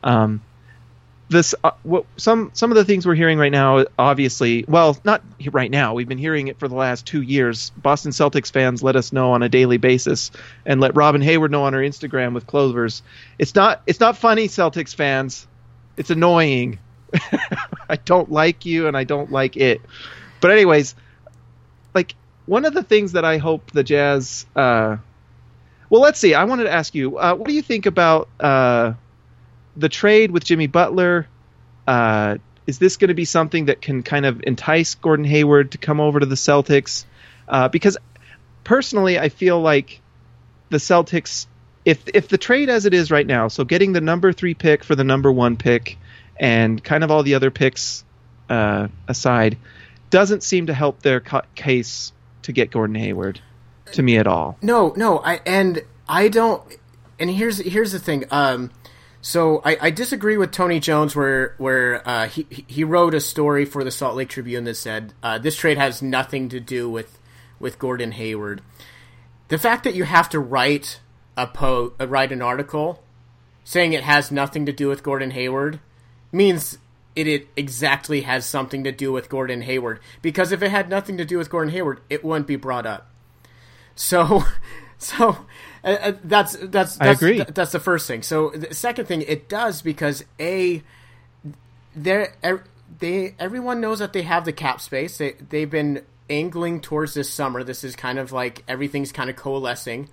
Um, 0.03 0.43
this 1.29 1.55
uh, 1.65 1.73
what 1.83 2.05
some 2.17 2.51
some 2.55 2.71
of 2.71 2.77
the 2.77 2.85
things 2.85 3.05
we're 3.05 3.15
hearing 3.15 3.39
right 3.39 3.51
now 3.51 3.85
obviously 3.99 4.65
well 4.69 4.97
not 5.05 5.23
right 5.51 5.71
now 5.71 5.95
we've 5.95 6.09
been 6.09 6.19
hearing 6.19 6.49
it 6.49 6.59
for 6.59 6.69
the 6.69 6.75
last 6.75 7.05
two 7.05 7.21
years 7.21 7.71
boston 7.77 8.13
celtics 8.13 8.51
fans 8.51 8.83
let 8.83 8.95
us 8.95 9.13
know 9.13 9.33
on 9.33 9.43
a 9.43 9.49
daily 9.49 9.77
basis 9.77 10.31
and 10.65 10.81
let 10.81 10.95
robyn 10.95 11.23
hayward 11.23 11.51
know 11.51 11.65
on 11.65 11.73
her 11.73 11.81
instagram 11.81 12.33
with 12.33 12.47
clovers 12.47 13.03
it's 13.39 13.55
not 13.55 13.83
it's 13.87 13.99
not 13.99 14.17
funny 14.17 14.47
celtics 14.47 14.95
fans 14.95 15.47
it's 15.97 16.11
annoying. 16.11 16.79
I 17.89 17.97
don't 17.97 18.31
like 18.31 18.67
you 18.67 18.89
and 18.89 18.97
i 18.97 19.05
don't 19.05 19.31
like 19.31 19.57
it. 19.57 19.81
But 20.41 20.51
anyways 20.51 20.95
like 21.95 22.15
one 22.45 22.65
of 22.65 22.75
the 22.75 22.83
things 22.83 23.13
that 23.13 23.25
i 23.25 23.39
hope 23.39 23.71
the 23.71 23.83
jazz 23.83 24.45
uh 24.55 24.97
well 25.89 26.03
let's 26.03 26.19
see. 26.19 26.35
I 26.35 26.45
wanted 26.45 26.65
to 26.65 26.73
ask 26.73 26.95
you 26.95 27.19
uh, 27.19 27.35
what 27.35 27.49
do 27.49 27.55
you 27.55 27.63
think 27.63 27.87
about 27.87 28.29
uh 28.41 28.95
the 29.77 29.89
trade 29.89 30.31
with 30.31 30.45
Jimmy 30.45 30.67
Butler, 30.67 31.29
uh, 31.87 32.39
is 32.67 32.79
this 32.79 32.97
going 32.97 33.09
to 33.09 33.15
be 33.15 33.25
something 33.25 33.67
that 33.67 33.81
can 33.81 34.03
kind 34.03 34.27
of 34.27 34.43
entice 34.45 34.95
Gordon 34.97 35.25
Hayward 35.25 35.73
to 35.73 35.79
come 35.79 36.01
over 36.01 36.19
to 36.19 36.27
the 36.27 36.35
Celtics? 36.35 37.05
Uh, 37.47 37.69
because 37.69 37.97
personally, 38.65 39.19
I 39.19 39.29
feel 39.29 39.61
like 39.61 40.01
the 40.71 40.79
Celtics, 40.79 41.47
if 41.87 42.03
if 42.13 42.29
the 42.29 42.37
trade 42.37 42.69
as 42.69 42.85
it 42.85 42.93
is 42.93 43.11
right 43.11 43.27
now, 43.27 43.47
so 43.49 43.65
getting 43.65 43.93
the 43.93 44.01
number 44.01 44.33
three 44.33 44.55
pick 44.55 44.83
for 44.83 44.97
the 44.97 45.05
number 45.05 45.31
one 45.31 45.57
pick, 45.57 45.97
and 46.37 46.83
kind 46.83 47.05
of 47.05 47.11
all 47.13 47.23
the 47.23 47.35
other 47.35 47.53
picks 47.53 48.05
uh, 48.51 48.89
aside, 49.07 49.57
doesn't 50.11 50.43
seem 50.43 50.67
to 50.67 50.75
help 50.75 51.01
their 51.03 51.21
case 51.55 52.13
to 52.43 52.53
get 52.53 52.73
Gordon 52.73 52.97
Hayward 52.97 53.41
to 53.93 54.03
me 54.03 54.19
at 54.19 54.27
all. 54.27 54.59
No, 54.61 54.93
no, 54.97 55.21
I 55.21 55.41
and 55.47 55.83
I 56.09 56.29
don't. 56.29 56.61
And 57.21 57.31
here's 57.31 57.59
here's 57.59 57.93
the 57.93 58.01
thing. 58.01 58.25
Um, 58.33 58.73
so 59.21 59.63
I, 59.65 59.79
I, 59.81 59.91
disagree 59.91 60.37
with 60.37 60.51
Tony 60.51 60.81
Jones, 60.81 61.15
where 61.15 61.55
where 61.59 62.07
uh, 62.07 62.27
he 62.27 62.49
he 62.67 62.83
wrote 62.83 63.15
a 63.15 63.21
story 63.21 63.65
for 63.65 63.85
the 63.85 63.93
Salt 63.93 64.17
Lake 64.17 64.29
Tribune 64.29 64.65
that 64.65 64.75
said 64.77 65.15
uh, 65.23 65.39
this 65.39 65.57
trade 65.57 65.79
has 65.79 66.03
nothing 66.03 66.49
to 66.49 66.59
do 66.59 66.91
with 66.91 67.17
with 67.61 67.79
Gordon 67.79 68.11
Hayward. 68.13 68.61
The 69.49 69.59
fact 69.59 69.85
that 69.85 69.95
you 69.95 70.03
have 70.03 70.29
to 70.31 70.41
write 70.41 70.99
a 71.37 71.47
po 71.47 71.93
uh, 72.01 72.07
write 72.07 72.33
an 72.33 72.43
article 72.43 73.03
saying 73.65 73.93
it 73.93 74.05
has 74.05 74.31
nothing 74.31 74.67
to 74.67 74.73
do 74.73 74.89
with 74.89 75.03
Gordon 75.03 75.33
Hayward 75.33 75.81
means 76.33 76.79
it, 77.17 77.27
it 77.27 77.49
exactly 77.57 78.21
has 78.21 78.47
something 78.47 78.85
to 78.85 78.93
do 78.93 79.11
with 79.11 79.29
Gordon 79.29 79.63
Hayward. 79.63 80.01
Because 80.23 80.53
if 80.53 80.63
it 80.63 80.71
had 80.71 80.89
nothing 80.89 81.17
to 81.17 81.25
do 81.25 81.39
with 81.39 81.51
Gordon 81.51 81.73
Hayward, 81.73 82.01
it 82.09 82.25
wouldn't 82.25 82.47
be 82.47 82.57
brought 82.57 82.87
up. 82.87 83.11
So, 83.97 84.45
so 84.99 85.47
uh, 85.83 85.89
uh, 85.89 86.13
that's 86.23 86.57
that's 86.57 86.97
that's, 86.97 87.01
I 87.01 87.07
agree. 87.07 87.37
th- 87.37 87.49
that's 87.49 87.73
the 87.73 87.81
first 87.81 88.07
thing. 88.07 88.23
So 88.23 88.51
the 88.51 88.75
second 88.75 89.07
thing, 89.07 89.23
it 89.23 89.49
does 89.49 89.83
because 89.83 90.25
a 90.39 90.83
they 91.97 92.29
they 92.99 93.35
everyone 93.39 93.81
knows 93.81 93.99
that 93.99 94.13
they 94.13 94.23
have 94.23 94.45
the 94.45 94.53
cap 94.53 94.81
space. 94.81 95.19
They 95.19 95.33
they've 95.49 95.71
been 95.71 96.03
angling 96.29 96.83
towards 96.83 97.15
this 97.15 97.31
summer. 97.31 97.65
This 97.65 97.83
is 97.83 97.97
kind 97.97 98.19
of 98.19 98.33
like 98.33 98.63
everything's 98.69 99.13
kind 99.13 99.31
of 99.31 99.37
coalescing. 99.37 100.09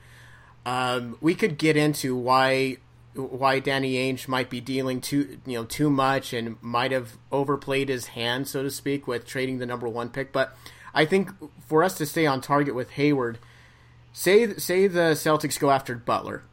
Um, 0.66 1.18
we 1.20 1.36
could 1.36 1.58
get 1.58 1.76
into 1.76 2.16
why 2.16 2.78
why 3.16 3.60
Danny 3.60 3.94
Ainge 3.96 4.28
might 4.28 4.50
be 4.50 4.60
dealing 4.60 5.00
too 5.00 5.38
you 5.46 5.58
know 5.58 5.66
too 5.66 5.90
much 5.90 6.34
and 6.34 6.62
might 6.62 6.92
have 6.92 7.18
overplayed 7.32 7.90
his 7.90 8.08
hand, 8.08 8.48
so 8.48 8.64
to 8.64 8.72
speak, 8.72 9.08
with 9.08 9.26
trading 9.26 9.60
the 9.60 9.66
number 9.66 9.88
one 9.88 10.10
pick. 10.10 10.32
But 10.32 10.56
I 10.94 11.06
think 11.06 11.30
for 11.68 11.84
us 11.84 11.98
to 11.98 12.06
stay 12.06 12.26
on 12.26 12.42
target 12.42 12.76
with 12.76 12.92
Hayward, 12.92 13.40
say 14.14 14.54
say 14.56 14.88
the 14.88 15.12
Celtics 15.16 15.60
go 15.60 15.70
after 15.70 15.96
Butler, 15.96 16.44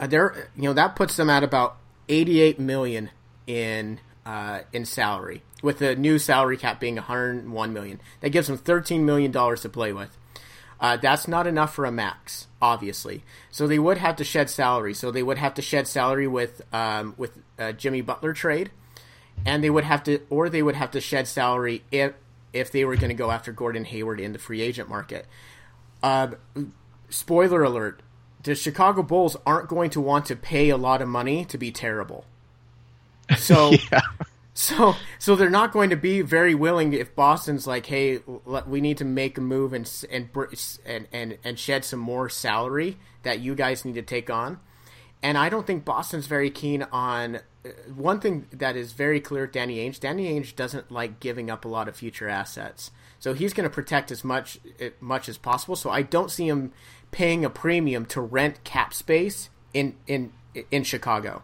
uh, 0.00 0.06
there 0.06 0.48
you 0.56 0.62
know 0.62 0.72
that 0.72 0.96
puts 0.96 1.16
them 1.16 1.30
at 1.30 1.44
about 1.44 1.76
eighty 2.08 2.40
eight 2.40 2.58
million 2.58 3.10
in 3.46 4.00
uh, 4.24 4.60
in 4.72 4.84
salary, 4.84 5.42
with 5.62 5.78
the 5.78 5.94
new 5.94 6.18
salary 6.18 6.56
cap 6.56 6.80
being 6.80 6.96
one 6.96 7.04
hundred 7.04 7.48
one 7.48 7.72
million. 7.72 8.00
That 8.20 8.30
gives 8.30 8.46
them 8.46 8.56
thirteen 8.56 9.04
million 9.04 9.30
dollars 9.30 9.60
to 9.62 9.68
play 9.68 9.92
with. 9.92 10.16
Uh, 10.82 10.96
that's 10.96 11.28
not 11.28 11.46
enough 11.46 11.72
for 11.72 11.84
a 11.84 11.92
max, 11.92 12.48
obviously. 12.60 13.22
So 13.52 13.68
they 13.68 13.78
would 13.78 13.98
have 13.98 14.16
to 14.16 14.24
shed 14.24 14.50
salary. 14.50 14.94
So 14.94 15.12
they 15.12 15.22
would 15.22 15.38
have 15.38 15.54
to 15.54 15.62
shed 15.62 15.86
salary 15.86 16.26
with 16.26 16.60
um, 16.74 17.14
with 17.16 17.38
uh, 17.56 17.70
Jimmy 17.70 18.00
Butler 18.00 18.32
trade, 18.32 18.72
and 19.46 19.62
they 19.62 19.70
would 19.70 19.84
have 19.84 20.02
to, 20.04 20.18
or 20.28 20.48
they 20.48 20.60
would 20.60 20.74
have 20.74 20.90
to 20.90 21.00
shed 21.00 21.28
salary 21.28 21.84
if 21.92 22.14
if 22.52 22.72
they 22.72 22.84
were 22.84 22.96
going 22.96 23.10
to 23.10 23.14
go 23.14 23.30
after 23.30 23.52
Gordon 23.52 23.84
Hayward 23.84 24.18
in 24.18 24.32
the 24.32 24.40
free 24.40 24.60
agent 24.60 24.88
market. 24.88 25.26
Uh, 26.02 26.32
spoiler 27.08 27.62
alert: 27.62 28.02
the 28.42 28.56
Chicago 28.56 29.04
Bulls 29.04 29.36
aren't 29.46 29.68
going 29.68 29.90
to 29.90 30.00
want 30.00 30.26
to 30.26 30.36
pay 30.36 30.68
a 30.68 30.76
lot 30.76 31.00
of 31.00 31.06
money 31.06 31.44
to 31.44 31.56
be 31.56 31.70
terrible. 31.70 32.24
So. 33.36 33.70
yeah. 33.92 34.00
So, 34.54 34.94
so 35.18 35.34
they're 35.34 35.48
not 35.48 35.72
going 35.72 35.90
to 35.90 35.96
be 35.96 36.20
very 36.20 36.54
willing 36.54 36.92
if 36.92 37.14
Boston's 37.14 37.66
like, 37.66 37.86
"Hey, 37.86 38.20
we 38.66 38.82
need 38.82 38.98
to 38.98 39.04
make 39.04 39.38
a 39.38 39.40
move 39.40 39.72
and 39.72 39.90
and 40.10 40.28
and 40.84 41.08
and, 41.10 41.38
and 41.42 41.58
shed 41.58 41.84
some 41.84 42.00
more 42.00 42.28
salary 42.28 42.98
that 43.22 43.40
you 43.40 43.54
guys 43.54 43.84
need 43.84 43.94
to 43.94 44.02
take 44.02 44.28
on." 44.28 44.60
And 45.22 45.38
I 45.38 45.48
don't 45.48 45.66
think 45.66 45.84
Boston's 45.84 46.26
very 46.26 46.50
keen 46.50 46.82
on 46.92 47.36
uh, 47.36 47.68
one 47.94 48.20
thing 48.20 48.46
that 48.52 48.76
is 48.76 48.92
very 48.92 49.20
clear. 49.20 49.46
Danny 49.46 49.78
Ainge, 49.78 50.00
Danny 50.00 50.28
Ainge 50.32 50.54
doesn't 50.54 50.90
like 50.90 51.20
giving 51.20 51.48
up 51.50 51.64
a 51.64 51.68
lot 51.68 51.88
of 51.88 51.96
future 51.96 52.28
assets, 52.28 52.90
so 53.18 53.32
he's 53.32 53.54
going 53.54 53.68
to 53.68 53.74
protect 53.74 54.10
as 54.10 54.22
much 54.22 54.58
as 54.78 54.92
much 55.00 55.30
as 55.30 55.38
possible. 55.38 55.76
So 55.76 55.88
I 55.88 56.02
don't 56.02 56.30
see 56.30 56.48
him 56.48 56.72
paying 57.10 57.42
a 57.42 57.50
premium 57.50 58.04
to 58.06 58.20
rent 58.20 58.64
cap 58.64 58.92
space 58.92 59.48
in 59.72 59.94
in 60.06 60.32
in 60.70 60.84
Chicago. 60.84 61.42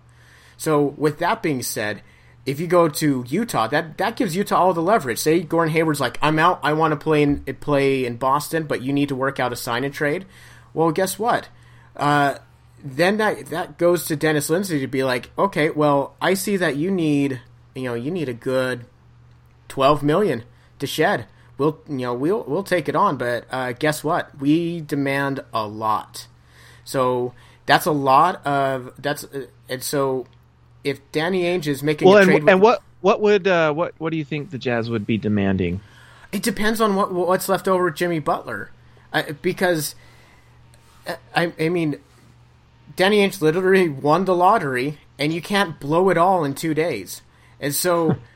So 0.59 0.83
with 0.83 1.21
that 1.21 1.43
being 1.43 1.63
said 1.63 2.03
if 2.49 2.59
you 2.61 2.67
go 2.67 2.89
to 2.89 3.27
Utah, 3.29 3.67
that 3.67 3.99
that 3.99 4.17
gives 4.17 4.35
Utah 4.35 4.57
all 4.57 4.73
the 4.73 4.81
leverage. 4.81 5.19
Say 5.19 5.41
Gordon 5.41 5.71
Hayward's 5.71 6.01
like, 6.01 6.19
I'm 6.23 6.39
out. 6.39 6.61
I 6.63 6.73
want 6.73 6.93
to 6.93 6.97
play 6.97 7.23
in 7.23 7.45
play 7.61 8.07
in 8.07 8.17
Boston, 8.17 8.65
but 8.65 8.81
you 8.81 8.91
need 8.91 9.11
to 9.11 9.15
work 9.15 9.39
out 9.39 9.53
a 9.53 9.57
sign 9.57 9.85
and 9.85 9.93
trade. 9.93 10.25
Well, 10.73 10.91
guess 10.91 11.19
what? 11.19 11.51
Uh, 11.95 12.39
then 12.83 13.19
that 13.19 13.47
that 13.47 13.77
goes 13.77 14.07
to 14.07 14.17
Dennis 14.17 14.49
Lindsey 14.49 14.81
to 14.81 14.87
be 14.87 15.05
like, 15.05 15.31
okay, 15.37 15.69
well, 15.69 16.17
I 16.23 16.33
see 16.33 16.57
that 16.57 16.77
you 16.77 16.91
need 16.91 17.43
you 17.75 17.83
know 17.83 17.95
you 17.95 18.11
need 18.11 18.31
a 18.31 18.35
good 18.35 18.87
twelve 19.69 20.03
million 20.03 20.45
to 20.79 20.87
shed. 20.87 21.27
We'll 21.59 21.83
you 21.87 21.99
know 21.99 22.15
we'll 22.15 22.45
we'll 22.45 22.65
take 22.65 22.89
it 22.89 22.97
on, 22.97 23.19
but 23.19 23.45
uh, 23.51 23.73
guess 23.73 24.03
what? 24.03 24.41
We 24.41 24.81
demand 24.81 25.41
a 25.53 25.67
lot. 25.67 26.29
So 26.83 27.35
that's 27.67 27.85
a 27.85 27.93
lot 27.93 28.47
of 28.47 28.95
that's 28.99 29.25
uh, 29.25 29.49
and 29.69 29.83
so 29.83 30.27
if 30.85 31.01
Danny 31.13 31.43
Ainge 31.43 31.67
is 31.67 31.83
making 31.83 32.09
well, 32.09 32.19
a 32.19 32.21
and, 32.21 32.31
trade, 32.31 32.49
and 32.49 32.61
what 32.61 32.83
what 33.01 33.21
would 33.21 33.47
uh, 33.47 33.73
what 33.73 33.95
what 33.99 34.11
do 34.11 34.17
you 34.17 34.25
think 34.25 34.51
the 34.51 34.59
Jazz 34.59 34.91
would 34.91 35.07
be 35.07 35.19
demanding? 35.19 35.81
It 36.33 36.43
depends 36.43 36.81
on 36.81 36.95
what 36.95 37.13
what's 37.13 37.49
left 37.49 37.69
over 37.69 37.85
with 37.85 37.95
Jimmy 37.95 38.19
Butler, 38.19 38.71
uh, 39.13 39.23
because 39.43 39.95
I 41.35 41.53
I 41.59 41.69
mean, 41.69 41.99
Danny 42.97 43.19
Ainge 43.19 43.41
literally 43.41 43.89
won 43.89 44.25
the 44.25 44.35
lottery, 44.35 44.99
and 45.19 45.33
you 45.33 45.41
can't 45.41 45.79
blow 45.81 46.11
it 46.11 46.19
all 46.19 46.45
in 46.45 46.55
two 46.55 46.75
days, 46.75 47.23
and 47.61 47.75
so. 47.75 48.17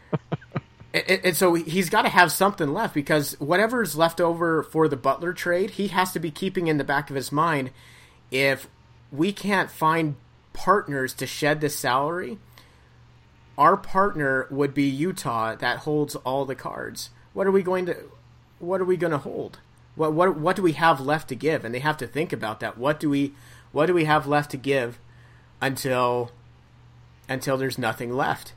and, 0.95 1.21
and 1.25 1.37
so 1.37 1.55
he's 1.55 1.89
got 1.89 2.03
to 2.03 2.09
have 2.11 2.31
something 2.31 2.73
left 2.73 2.93
because 2.93 3.33
whatever's 3.41 3.97
left 3.97 4.21
over 4.21 4.63
for 4.63 4.89
the 4.89 4.97
Butler 4.97 5.33
trade, 5.33 5.71
he 5.71 5.89
has 5.89 6.13
to 6.13 6.21
be 6.21 6.31
keeping 6.31 6.67
in 6.67 6.77
the 6.77 6.85
back 6.85 7.09
of 7.09 7.17
his 7.17 7.33
mind. 7.33 7.71
If 8.31 8.69
we 9.11 9.33
can't 9.33 9.71
find 9.71 10.17
partners 10.53 11.15
to 11.15 11.27
shed 11.27 11.61
the 11.61 11.69
salary, 11.69 12.39
our 13.59 13.77
partner 13.77 14.47
would 14.51 14.75
be 14.75 14.85
Utah 14.85 15.55
that 15.55 15.79
holds 15.79 16.15
all 16.17 16.45
the 16.45 16.55
cards. 16.55 17.11
What 17.33 17.47
are 17.47 17.53
we 17.53 17.63
going 17.63 17.87
to 17.87 17.97
what 18.59 18.81
are 18.81 18.85
we 18.85 18.97
going 18.97 19.11
to 19.11 19.19
hold? 19.19 19.59
What 19.95 20.13
what 20.13 20.37
what 20.37 20.57
do 20.57 20.63
we 20.63 20.73
have 20.73 21.01
left 21.01 21.29
to 21.29 21.35
give? 21.35 21.65
And 21.65 21.75
they 21.75 21.81
have 21.81 21.97
to 21.99 22.07
think 22.07 22.33
about 22.33 22.61
that. 22.61 22.79
What 22.79 23.01
do 23.01 23.11
we 23.11 23.35
what 23.73 23.87
do 23.87 23.95
we 23.95 24.05
have 24.05 24.27
left 24.27 24.51
to 24.53 24.57
give 24.57 24.99
until 25.61 26.31
until 27.29 27.57
there's 27.57 27.79
nothing 27.79 28.13
left? 28.13 28.53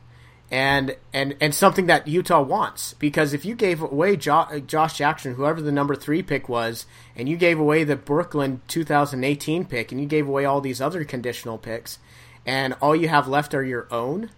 And 0.52 0.96
and 1.12 1.36
and 1.42 1.56
something 1.56 1.88
that 1.88 2.08
Utah 2.08 2.42
wants 2.42 2.94
because 2.94 3.34
if 3.34 3.46
you 3.46 3.56
gave 3.56 3.82
away 3.82 4.16
jo- 4.16 4.62
Josh 4.68 4.98
Jackson, 4.98 5.34
whoever 5.34 5.60
the 5.60 5.72
number 5.72 5.96
three 5.96 6.22
pick 6.22 6.48
was, 6.48 6.86
and 7.16 7.28
you 7.28 7.36
gave 7.36 7.60
away 7.60 7.84
the 7.84 7.96
Brooklyn 7.96 8.62
2018 8.68 9.66
pick, 9.66 9.92
and 9.92 10.00
you 10.00 10.06
gave 10.08 10.28
away 10.28 10.46
all 10.46 10.62
these 10.62 10.80
other 10.82 11.04
conditional 11.04 11.58
picks, 11.58 11.98
and 12.46 12.76
all 12.80 12.96
you 12.96 13.08
have 13.10 13.28
left 13.28 13.56
are 13.56 13.64
your 13.64 13.88
own, 13.90 14.30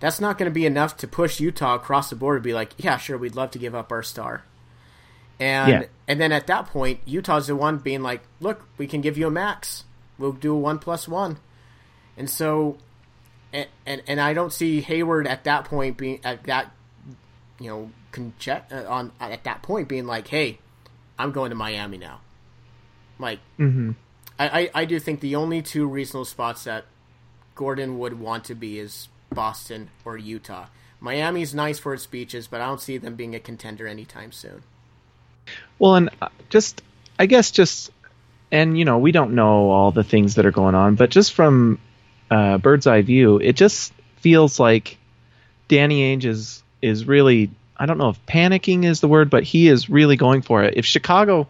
that's 0.00 0.20
not 0.20 0.38
going 0.38 0.50
to 0.50 0.54
be 0.54 0.64
enough 0.64 0.96
to 0.98 1.06
push 1.06 1.38
Utah 1.38 1.74
across 1.74 2.08
the 2.08 2.16
board 2.16 2.42
to 2.42 2.44
be 2.44 2.54
like, 2.54 2.72
yeah, 2.78 2.96
sure, 2.96 3.18
we'd 3.18 3.36
love 3.36 3.50
to 3.50 3.58
give 3.58 3.74
up 3.74 3.92
our 3.92 4.02
star. 4.02 4.42
And 5.38 5.70
Yeah. 5.70 5.84
and 6.08 6.18
then 6.18 6.32
at 6.32 6.46
that 6.46 6.66
point, 6.68 7.00
Utah's 7.04 7.46
the 7.48 7.56
one 7.56 7.76
being 7.76 8.02
like, 8.02 8.22
look, 8.40 8.62
we 8.78 8.86
can 8.86 9.02
give 9.02 9.18
you 9.18 9.26
a 9.26 9.30
max. 9.30 9.84
We'll 10.18 10.32
do 10.32 10.54
a 10.54 10.58
one 10.58 10.78
plus 10.78 11.06
one. 11.06 11.36
And 12.16 12.30
so, 12.30 12.78
and 13.56 13.68
and, 13.86 14.02
and 14.06 14.20
I 14.20 14.34
don't 14.34 14.52
see 14.52 14.80
Hayward 14.82 15.26
at 15.26 15.44
that 15.44 15.64
point 15.64 15.96
being 15.96 16.20
at 16.24 16.44
that, 16.44 16.70
you 17.58 17.68
know, 17.68 17.90
conje- 18.12 18.70
uh, 18.70 18.88
on 18.88 19.12
at 19.20 19.44
that 19.44 19.62
point 19.62 19.88
being 19.88 20.06
like, 20.06 20.28
hey, 20.28 20.58
I'm 21.18 21.32
going 21.32 21.50
to 21.50 21.56
Miami 21.56 21.98
now. 21.98 22.20
Like, 23.18 23.40
Mm-hmm. 23.58 23.92
I, 24.38 24.60
I, 24.60 24.70
I 24.82 24.84
do 24.84 25.00
think 25.00 25.20
the 25.20 25.34
only 25.36 25.62
two 25.62 25.86
reasonable 25.86 26.26
spots 26.26 26.64
that 26.64 26.84
Gordon 27.54 27.98
would 27.98 28.20
want 28.20 28.44
to 28.44 28.54
be 28.54 28.78
is 28.78 29.08
Boston 29.30 29.88
or 30.04 30.18
Utah. 30.18 30.66
Miami's 31.00 31.54
nice 31.54 31.78
for 31.78 31.94
its 31.94 32.06
beaches, 32.06 32.46
but 32.46 32.60
I 32.60 32.66
don't 32.66 32.80
see 32.80 32.98
them 32.98 33.16
being 33.16 33.34
a 33.34 33.40
contender 33.40 33.86
anytime 33.86 34.32
soon. 34.32 34.62
Well, 35.78 35.94
and 35.94 36.10
uh, 36.20 36.28
just 36.50 36.82
I 37.18 37.26
guess 37.26 37.50
just 37.50 37.90
and 38.52 38.78
you 38.78 38.84
know 38.84 38.98
we 38.98 39.12
don't 39.12 39.34
know 39.34 39.70
all 39.70 39.90
the 39.92 40.04
things 40.04 40.34
that 40.34 40.44
are 40.46 40.52
going 40.52 40.74
on, 40.74 40.94
but 40.94 41.10
just 41.10 41.32
from 41.32 41.78
uh, 42.30 42.58
bird's 42.58 42.86
eye 42.86 43.02
view, 43.02 43.38
it 43.38 43.56
just 43.56 43.92
feels 44.16 44.58
like 44.58 44.98
Danny 45.68 46.16
Ainge 46.16 46.24
is 46.24 46.62
is 46.82 47.04
really 47.06 47.50
I 47.76 47.86
don't 47.86 47.98
know 47.98 48.08
if 48.08 48.26
panicking 48.26 48.84
is 48.84 49.00
the 49.00 49.08
word, 49.08 49.30
but 49.30 49.42
he 49.42 49.68
is 49.68 49.90
really 49.90 50.16
going 50.16 50.42
for 50.42 50.62
it. 50.62 50.74
If 50.76 50.86
Chicago, 50.86 51.48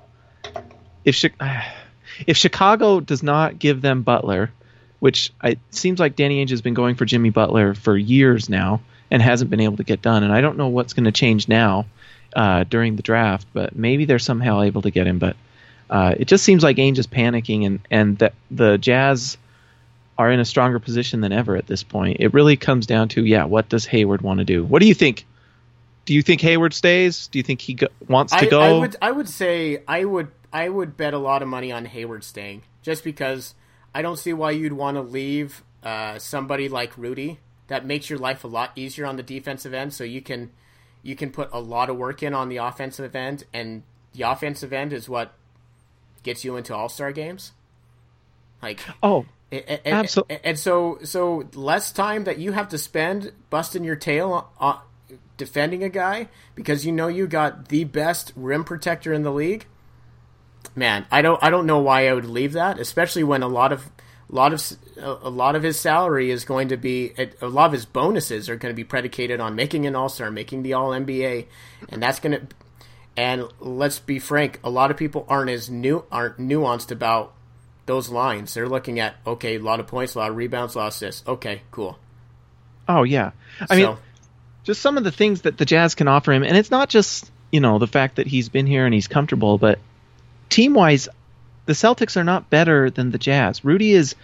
if 1.04 1.20
Chi- 1.20 1.66
if 2.26 2.36
Chicago 2.36 3.00
does 3.00 3.22
not 3.22 3.58
give 3.58 3.80
them 3.80 4.02
Butler, 4.02 4.50
which 4.98 5.32
it 5.42 5.58
seems 5.70 6.00
like 6.00 6.16
Danny 6.16 6.44
Ainge 6.44 6.50
has 6.50 6.62
been 6.62 6.74
going 6.74 6.96
for 6.96 7.04
Jimmy 7.04 7.30
Butler 7.30 7.74
for 7.74 7.96
years 7.96 8.48
now 8.48 8.80
and 9.10 9.22
hasn't 9.22 9.50
been 9.50 9.60
able 9.60 9.76
to 9.76 9.84
get 9.84 10.02
done, 10.02 10.24
and 10.24 10.32
I 10.32 10.40
don't 10.40 10.58
know 10.58 10.68
what's 10.68 10.94
going 10.94 11.04
to 11.04 11.12
change 11.12 11.48
now 11.48 11.86
uh, 12.34 12.64
during 12.64 12.96
the 12.96 13.02
draft, 13.02 13.46
but 13.52 13.76
maybe 13.76 14.04
they're 14.04 14.18
somehow 14.18 14.62
able 14.62 14.82
to 14.82 14.90
get 14.90 15.06
him. 15.06 15.18
But 15.18 15.36
uh, 15.88 16.14
it 16.18 16.26
just 16.26 16.44
seems 16.44 16.62
like 16.62 16.76
Ainge 16.78 16.98
is 16.98 17.06
panicking, 17.06 17.66
and 17.66 17.80
and 17.90 18.18
that 18.18 18.34
the 18.50 18.78
Jazz 18.78 19.38
are 20.18 20.30
in 20.30 20.40
a 20.40 20.44
stronger 20.44 20.78
position 20.78 21.20
than 21.20 21.32
ever 21.32 21.56
at 21.56 21.66
this 21.66 21.82
point. 21.82 22.18
It 22.20 22.32
really 22.32 22.56
comes 22.56 22.86
down 22.86 23.08
to 23.10 23.24
yeah, 23.24 23.44
what 23.44 23.68
does 23.68 23.84
Hayward 23.86 24.22
want 24.22 24.38
to 24.38 24.44
do? 24.44 24.64
What 24.64 24.80
do 24.80 24.88
you 24.88 24.94
think? 24.94 25.26
Do 26.04 26.14
you 26.14 26.22
think 26.22 26.40
Hayward 26.40 26.72
stays? 26.72 27.26
Do 27.26 27.38
you 27.38 27.42
think 27.42 27.60
he 27.60 27.74
go- 27.74 27.88
wants 28.08 28.32
to 28.32 28.38
I, 28.38 28.46
go? 28.46 28.60
I 28.60 28.72
would 28.72 28.96
I 29.02 29.10
would 29.10 29.28
say 29.28 29.82
I 29.86 30.04
would 30.04 30.30
I 30.52 30.68
would 30.68 30.96
bet 30.96 31.14
a 31.14 31.18
lot 31.18 31.42
of 31.42 31.48
money 31.48 31.72
on 31.72 31.84
Hayward 31.84 32.24
staying, 32.24 32.62
just 32.82 33.04
because 33.04 33.54
I 33.94 34.02
don't 34.02 34.18
see 34.18 34.32
why 34.32 34.52
you'd 34.52 34.72
want 34.72 34.96
to 34.96 35.02
leave 35.02 35.62
uh, 35.82 36.18
somebody 36.18 36.68
like 36.68 36.96
Rudy. 36.96 37.40
That 37.68 37.84
makes 37.84 38.08
your 38.08 38.18
life 38.18 38.44
a 38.44 38.46
lot 38.46 38.70
easier 38.76 39.06
on 39.06 39.16
the 39.16 39.22
defensive 39.22 39.74
end, 39.74 39.92
so 39.92 40.04
you 40.04 40.22
can 40.22 40.50
you 41.02 41.16
can 41.16 41.30
put 41.30 41.50
a 41.52 41.60
lot 41.60 41.90
of 41.90 41.96
work 41.96 42.22
in 42.22 42.32
on 42.32 42.48
the 42.48 42.58
offensive 42.58 43.14
end, 43.14 43.44
and 43.52 43.82
the 44.12 44.22
offensive 44.22 44.72
end 44.72 44.92
is 44.92 45.08
what 45.08 45.34
gets 46.22 46.44
you 46.44 46.56
into 46.56 46.74
All 46.74 46.88
Star 46.88 47.12
games. 47.12 47.52
Like 48.62 48.80
oh, 49.02 49.26
and, 49.52 49.80
absolutely. 49.84 50.36
And, 50.36 50.46
and, 50.46 50.58
so 50.58 50.98
so 51.04 51.48
less 51.54 51.92
time 51.92 52.24
that 52.24 52.38
you 52.38 52.52
have 52.52 52.68
to 52.70 52.78
spend 52.78 53.32
busting 53.48 53.84
your 53.84 53.96
tail 53.96 54.50
uh, 54.60 54.78
defending 55.36 55.84
a 55.84 55.88
guy 55.88 56.28
because 56.54 56.84
you 56.84 56.92
know 56.92 57.08
you 57.08 57.26
got 57.26 57.68
the 57.68 57.84
best 57.84 58.32
rim 58.34 58.64
protector 58.64 59.12
in 59.12 59.22
the 59.22 59.32
league. 59.32 59.66
Man, 60.74 61.06
I 61.10 61.22
don't 61.22 61.42
I 61.42 61.50
don't 61.50 61.66
know 61.66 61.78
why 61.78 62.08
I 62.08 62.12
would 62.12 62.26
leave 62.26 62.54
that, 62.54 62.80
especially 62.80 63.22
when 63.22 63.42
a 63.42 63.48
lot 63.48 63.72
of 63.72 63.90
a 64.28 64.34
lot 64.34 64.52
of 64.52 64.62
a 64.98 65.30
lot 65.30 65.54
of 65.54 65.62
his 65.62 65.78
salary 65.78 66.30
is 66.30 66.44
going 66.44 66.68
to 66.68 66.76
be 66.76 67.14
a 67.40 67.46
lot 67.46 67.66
of 67.66 67.72
his 67.72 67.84
bonuses 67.84 68.48
are 68.48 68.56
going 68.56 68.72
to 68.72 68.76
be 68.76 68.84
predicated 68.84 69.38
on 69.40 69.54
making 69.54 69.86
an 69.86 69.94
All 69.94 70.08
Star, 70.08 70.30
making 70.30 70.62
the 70.64 70.72
All 70.72 70.90
NBA, 70.90 71.46
and 71.88 72.02
that's 72.02 72.18
going 72.20 72.32
to. 72.32 72.46
And 73.18 73.44
let's 73.60 73.98
be 73.98 74.18
frank, 74.18 74.60
a 74.62 74.68
lot 74.68 74.90
of 74.90 74.98
people 74.98 75.24
aren't 75.28 75.48
as 75.48 75.70
new 75.70 76.04
aren't 76.10 76.36
nuanced 76.38 76.90
about 76.90 77.32
those 77.86 78.08
lines. 78.08 78.54
They're 78.54 78.68
looking 78.68 79.00
at 79.00 79.16
okay, 79.26 79.56
a 79.56 79.58
lot 79.58 79.80
of 79.80 79.86
points, 79.86 80.14
a 80.14 80.18
lot 80.18 80.30
of 80.30 80.36
rebounds, 80.36 80.74
a 80.74 80.78
lot 80.78 80.86
of 80.88 80.92
assists. 80.92 81.26
Okay, 81.26 81.62
cool. 81.70 81.98
Oh 82.88 83.02
yeah, 83.02 83.32
I 83.60 83.66
so, 83.66 83.74
mean, 83.74 83.96
just 84.64 84.82
some 84.82 84.98
of 84.98 85.04
the 85.04 85.12
things 85.12 85.42
that 85.42 85.58
the 85.58 85.64
Jazz 85.64 85.94
can 85.94 86.08
offer 86.08 86.32
him, 86.32 86.42
and 86.42 86.56
it's 86.56 86.70
not 86.70 86.88
just 86.88 87.30
you 87.50 87.60
know 87.60 87.78
the 87.78 87.86
fact 87.86 88.16
that 88.16 88.26
he's 88.26 88.48
been 88.48 88.66
here 88.66 88.84
and 88.84 88.94
he's 88.94 89.08
comfortable, 89.08 89.58
but 89.58 89.78
team 90.48 90.74
wise, 90.74 91.08
the 91.66 91.72
Celtics 91.72 92.16
are 92.16 92.24
not 92.24 92.50
better 92.50 92.90
than 92.90 93.10
the 93.10 93.18
Jazz. 93.18 93.64
Rudy 93.64 93.92
is 93.92 94.14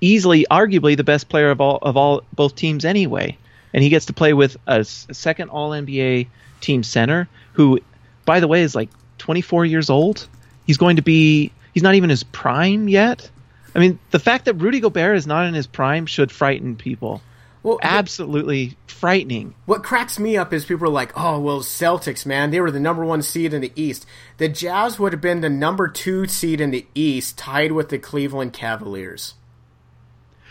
easily, 0.00 0.46
arguably, 0.50 0.96
the 0.96 1.04
best 1.04 1.28
player 1.28 1.50
of 1.50 1.60
all 1.60 1.78
of 1.82 1.96
all 1.96 2.22
both 2.32 2.54
teams 2.54 2.84
anyway, 2.84 3.36
and 3.72 3.82
he 3.82 3.88
gets 3.88 4.06
to 4.06 4.12
play 4.12 4.32
with 4.32 4.56
a, 4.66 4.80
a 4.80 4.84
second 4.84 5.50
All 5.50 5.70
NBA 5.70 6.28
team 6.60 6.82
center 6.82 7.28
who, 7.52 7.80
by 8.24 8.40
the 8.40 8.48
way, 8.48 8.62
is 8.62 8.74
like 8.74 8.90
24 9.18 9.64
years 9.64 9.90
old. 9.90 10.26
He's 10.66 10.76
going 10.76 10.96
to 10.96 11.02
be. 11.02 11.52
He's 11.76 11.82
not 11.82 11.94
even 11.94 12.08
his 12.08 12.22
prime 12.22 12.88
yet. 12.88 13.28
I 13.74 13.80
mean, 13.80 13.98
the 14.10 14.18
fact 14.18 14.46
that 14.46 14.54
Rudy 14.54 14.80
Gobert 14.80 15.14
is 15.14 15.26
not 15.26 15.44
in 15.44 15.52
his 15.52 15.66
prime 15.66 16.06
should 16.06 16.32
frighten 16.32 16.74
people. 16.74 17.20
Well, 17.62 17.78
absolutely 17.82 18.78
frightening. 18.86 19.54
What 19.66 19.84
cracks 19.84 20.18
me 20.18 20.38
up 20.38 20.54
is 20.54 20.64
people 20.64 20.86
are 20.86 20.90
like, 20.90 21.12
"Oh, 21.20 21.38
well, 21.38 21.60
Celtics, 21.60 22.24
man, 22.24 22.50
they 22.50 22.62
were 22.62 22.70
the 22.70 22.80
number 22.80 23.04
one 23.04 23.20
seed 23.20 23.52
in 23.52 23.60
the 23.60 23.72
East. 23.76 24.06
The 24.38 24.48
Jazz 24.48 24.98
would 24.98 25.12
have 25.12 25.20
been 25.20 25.42
the 25.42 25.50
number 25.50 25.86
two 25.86 26.26
seed 26.26 26.62
in 26.62 26.70
the 26.70 26.86
East, 26.94 27.36
tied 27.36 27.72
with 27.72 27.90
the 27.90 27.98
Cleveland 27.98 28.54
Cavaliers." 28.54 29.34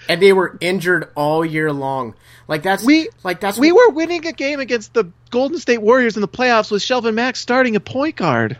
And 0.07 0.21
they 0.21 0.31
were 0.31 0.59
injured 0.61 1.09
all 1.15 1.43
year 1.43 1.73
long. 1.73 2.13
Like 2.47 2.61
that's 2.61 2.83
we 2.83 3.09
like 3.23 3.39
that's 3.39 3.57
we 3.57 3.71
what, 3.71 3.87
were 3.89 3.95
winning 3.95 4.27
a 4.27 4.31
game 4.31 4.59
against 4.59 4.93
the 4.93 5.05
Golden 5.31 5.57
State 5.57 5.81
Warriors 5.81 6.17
in 6.17 6.21
the 6.21 6.27
playoffs 6.27 6.69
with 6.69 6.83
Shelvin 6.83 7.15
Mack's 7.15 7.39
starting 7.39 7.75
a 7.75 7.79
point 7.79 8.15
guard. 8.15 8.59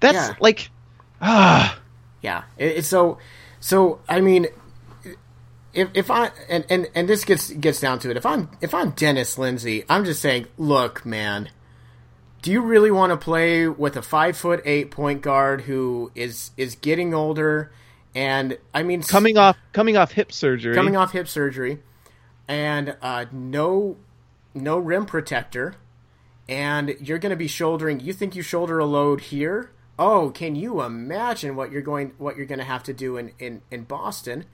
That's 0.00 0.16
yeah. 0.16 0.34
like 0.38 0.68
ah 1.22 1.80
yeah. 2.24 2.44
It, 2.56 2.86
so 2.86 3.18
so. 3.60 4.00
I 4.08 4.22
mean, 4.22 4.46
if 5.74 5.90
if 5.92 6.10
I 6.10 6.30
and, 6.48 6.64
and 6.70 6.88
and 6.94 7.06
this 7.06 7.22
gets 7.22 7.50
gets 7.50 7.80
down 7.80 7.98
to 7.98 8.10
it, 8.10 8.16
if 8.16 8.24
I'm 8.24 8.48
if 8.62 8.72
I'm 8.72 8.90
Dennis 8.90 9.36
Lindsey, 9.36 9.84
I'm 9.90 10.06
just 10.06 10.22
saying, 10.22 10.46
look, 10.56 11.04
man, 11.04 11.50
do 12.40 12.50
you 12.50 12.62
really 12.62 12.90
want 12.90 13.10
to 13.10 13.18
play 13.18 13.68
with 13.68 13.94
a 13.96 14.02
five 14.02 14.38
foot 14.38 14.62
eight 14.64 14.90
point 14.90 15.20
guard 15.20 15.62
who 15.62 16.10
is 16.14 16.52
is 16.56 16.76
getting 16.76 17.12
older? 17.12 17.70
And 18.14 18.56
I 18.72 18.84
mean, 18.84 19.02
coming 19.02 19.36
off 19.36 19.58
coming 19.74 19.98
off 19.98 20.12
hip 20.12 20.32
surgery, 20.32 20.74
coming 20.74 20.96
off 20.96 21.12
hip 21.12 21.28
surgery, 21.28 21.82
and 22.48 22.96
uh, 23.02 23.26
no 23.32 23.98
no 24.54 24.78
rim 24.78 25.04
protector, 25.04 25.74
and 26.48 26.96
you're 27.00 27.18
going 27.18 27.30
to 27.30 27.36
be 27.36 27.48
shouldering. 27.48 28.00
You 28.00 28.14
think 28.14 28.34
you 28.34 28.40
shoulder 28.40 28.78
a 28.78 28.86
load 28.86 29.20
here? 29.20 29.73
Oh, 29.98 30.30
can 30.30 30.56
you 30.56 30.82
imagine 30.82 31.56
what 31.56 31.70
you're 31.70 31.82
going 31.82 32.12
what 32.18 32.36
you're 32.36 32.46
going 32.46 32.58
to 32.58 32.64
have 32.64 32.82
to 32.84 32.92
do 32.92 33.16
in 33.16 33.32
in 33.38 33.62
in 33.70 33.84
Boston? 33.84 34.46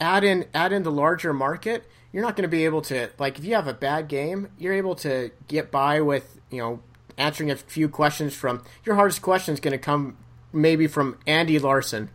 add 0.00 0.24
in 0.24 0.46
add 0.54 0.72
in 0.72 0.82
the 0.82 0.90
larger 0.90 1.32
market, 1.32 1.86
you're 2.12 2.22
not 2.22 2.34
going 2.34 2.42
to 2.42 2.48
be 2.48 2.64
able 2.64 2.82
to 2.82 3.10
like 3.18 3.38
if 3.38 3.44
you 3.44 3.54
have 3.54 3.68
a 3.68 3.74
bad 3.74 4.08
game, 4.08 4.48
you're 4.58 4.72
able 4.72 4.94
to 4.96 5.30
get 5.46 5.70
by 5.70 6.00
with 6.00 6.40
you 6.50 6.58
know 6.58 6.80
answering 7.18 7.50
a 7.50 7.56
few 7.56 7.88
questions 7.88 8.34
from 8.34 8.62
your 8.84 8.94
hardest 8.94 9.20
question 9.20 9.52
is 9.52 9.60
going 9.60 9.72
to 9.72 9.78
come 9.78 10.16
maybe 10.52 10.86
from 10.86 11.18
Andy 11.26 11.58
Larsen 11.58 12.10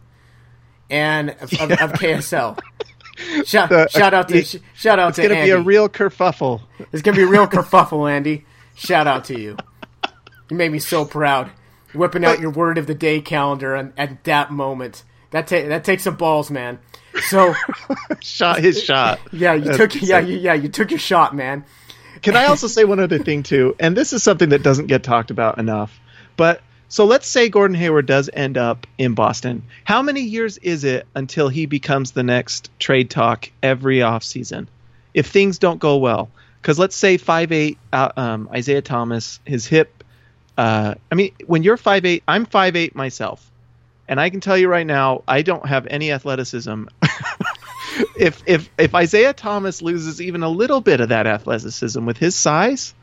and 0.89 1.36
of, 1.41 1.54
yeah. 1.54 1.63
of, 1.63 1.71
of 1.71 1.93
KSL. 1.93 2.60
Shout, 3.45 3.69
the, 3.69 3.88
shout 3.88 4.13
out 4.13 4.28
to 4.28 4.39
it, 4.39 4.62
shout 4.74 5.00
out 5.00 5.15
to 5.15 5.21
Andy. 5.24 5.36
It's 5.36 5.39
going 5.39 5.39
to 5.39 5.45
be 5.45 5.52
a 5.52 5.62
real 5.62 5.88
kerfuffle. 5.88 6.62
It's 6.91 7.02
going 7.02 7.15
to 7.15 7.21
be 7.21 7.24
a 7.24 7.28
real 7.28 7.48
kerfuffle, 7.48 8.12
Andy. 8.12 8.43
Shout 8.76 9.08
out 9.08 9.24
to 9.26 9.39
you. 9.39 9.56
You 10.50 10.58
made 10.58 10.69
me 10.69 10.80
so 10.80 11.06
proud. 11.06 11.50
Whipping 11.95 12.25
out 12.25 12.39
your 12.39 12.51
word 12.51 12.77
of 12.77 12.88
the 12.88 12.95
day 12.95 13.21
calendar 13.21 13.75
and 13.75 13.93
at 13.97 14.23
that 14.25 14.51
moment. 14.51 15.03
That 15.31 15.47
ta- 15.47 15.67
that 15.67 15.84
takes 15.84 16.03
some 16.03 16.15
balls, 16.15 16.49
man. 16.51 16.79
So 17.27 17.53
shot 18.21 18.60
his 18.60 18.81
shot. 18.81 19.19
Yeah, 19.31 19.53
you 19.53 19.65
That's 19.65 19.77
took 19.77 20.01
yeah, 20.01 20.19
you, 20.19 20.38
yeah, 20.38 20.53
you 20.53 20.69
took 20.69 20.91
your 20.91 20.99
shot, 20.99 21.36
man. 21.36 21.65
Can 22.21 22.36
I 22.36 22.45
also 22.45 22.67
say 22.67 22.86
one 22.86 22.99
other 22.99 23.19
thing 23.19 23.43
too? 23.43 23.75
And 23.79 23.95
this 23.95 24.13
is 24.13 24.23
something 24.23 24.49
that 24.49 24.63
doesn't 24.63 24.88
get 24.88 25.03
talked 25.03 25.31
about 25.31 25.58
enough. 25.58 25.99
But 26.38 26.62
so 26.88 27.05
let's 27.05 27.27
say 27.27 27.49
Gordon 27.49 27.75
Hayward 27.75 28.05
does 28.05 28.29
end 28.34 28.58
up 28.58 28.88
in 28.97 29.13
Boston. 29.13 29.63
How 29.84 30.01
many 30.01 30.21
years 30.21 30.58
is 30.60 30.84
it 30.84 31.08
until 31.15 31.49
he 31.49 31.65
becomes 31.65 32.12
the 32.12 32.23
next 32.23 32.69
trade 32.79 33.10
talk 33.10 33.51
every 33.62 33.97
offseason? 33.97 34.67
If 35.13 35.27
things 35.27 35.60
don't 35.60 35.79
go 35.79 35.97
well. 35.97 36.29
Because 36.62 36.79
let's 36.79 36.95
say 36.95 37.17
five 37.17 37.51
eight 37.51 37.77
uh, 37.93 38.12
um, 38.17 38.49
Isaiah 38.51 38.81
Thomas, 38.81 39.39
his 39.45 39.67
hip. 39.67 39.94
Uh, 40.57 40.95
I 41.11 41.15
mean, 41.15 41.33
when 41.45 41.63
you're 41.63 41.77
five 41.77 42.05
eight, 42.05 42.23
I'm 42.27 42.45
five 42.45 42.75
eight 42.75 42.95
myself. 42.95 43.51
And 44.07 44.19
I 44.19 44.29
can 44.29 44.39
tell 44.39 44.57
you 44.57 44.67
right 44.67 44.85
now, 44.85 45.23
I 45.27 45.41
don't 45.41 45.65
have 45.65 45.87
any 45.87 46.11
athleticism. 46.11 46.85
if 48.19 48.43
if 48.45 48.69
if 48.77 48.93
Isaiah 48.93 49.33
Thomas 49.33 49.81
loses 49.81 50.21
even 50.21 50.43
a 50.43 50.49
little 50.49 50.81
bit 50.81 51.01
of 51.01 51.09
that 51.09 51.27
athleticism 51.27 52.05
with 52.05 52.17
his 52.17 52.35
size, 52.35 52.93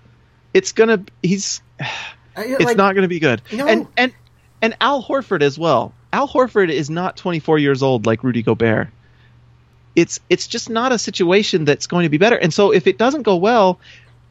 it's 0.55 0.73
gonna 0.73 1.05
he's 1.23 1.61
it's 2.37 2.65
like, 2.65 2.77
not 2.77 2.95
gonna 2.95 3.09
be 3.09 3.21
good. 3.21 3.43
No. 3.53 3.67
And 3.67 3.87
and 3.97 4.13
and 4.61 4.77
Al 4.81 5.03
Horford 5.03 5.43
as 5.43 5.59
well. 5.59 5.93
Al 6.13 6.29
Horford 6.29 6.71
is 6.71 6.89
not 6.89 7.17
24 7.17 7.59
years 7.59 7.83
old 7.83 8.07
like 8.07 8.23
Rudy 8.23 8.43
Gobert. 8.43 8.89
It's 9.97 10.21
it's 10.31 10.47
just 10.47 10.71
not 10.71 10.93
a 10.93 10.99
situation 10.99 11.65
that's 11.65 11.87
going 11.87 12.05
to 12.05 12.09
be 12.09 12.19
better. 12.19 12.37
And 12.37 12.55
so 12.55 12.73
if 12.73 12.87
it 12.87 12.97
doesn't 12.97 13.23
go 13.23 13.37
well, 13.37 13.81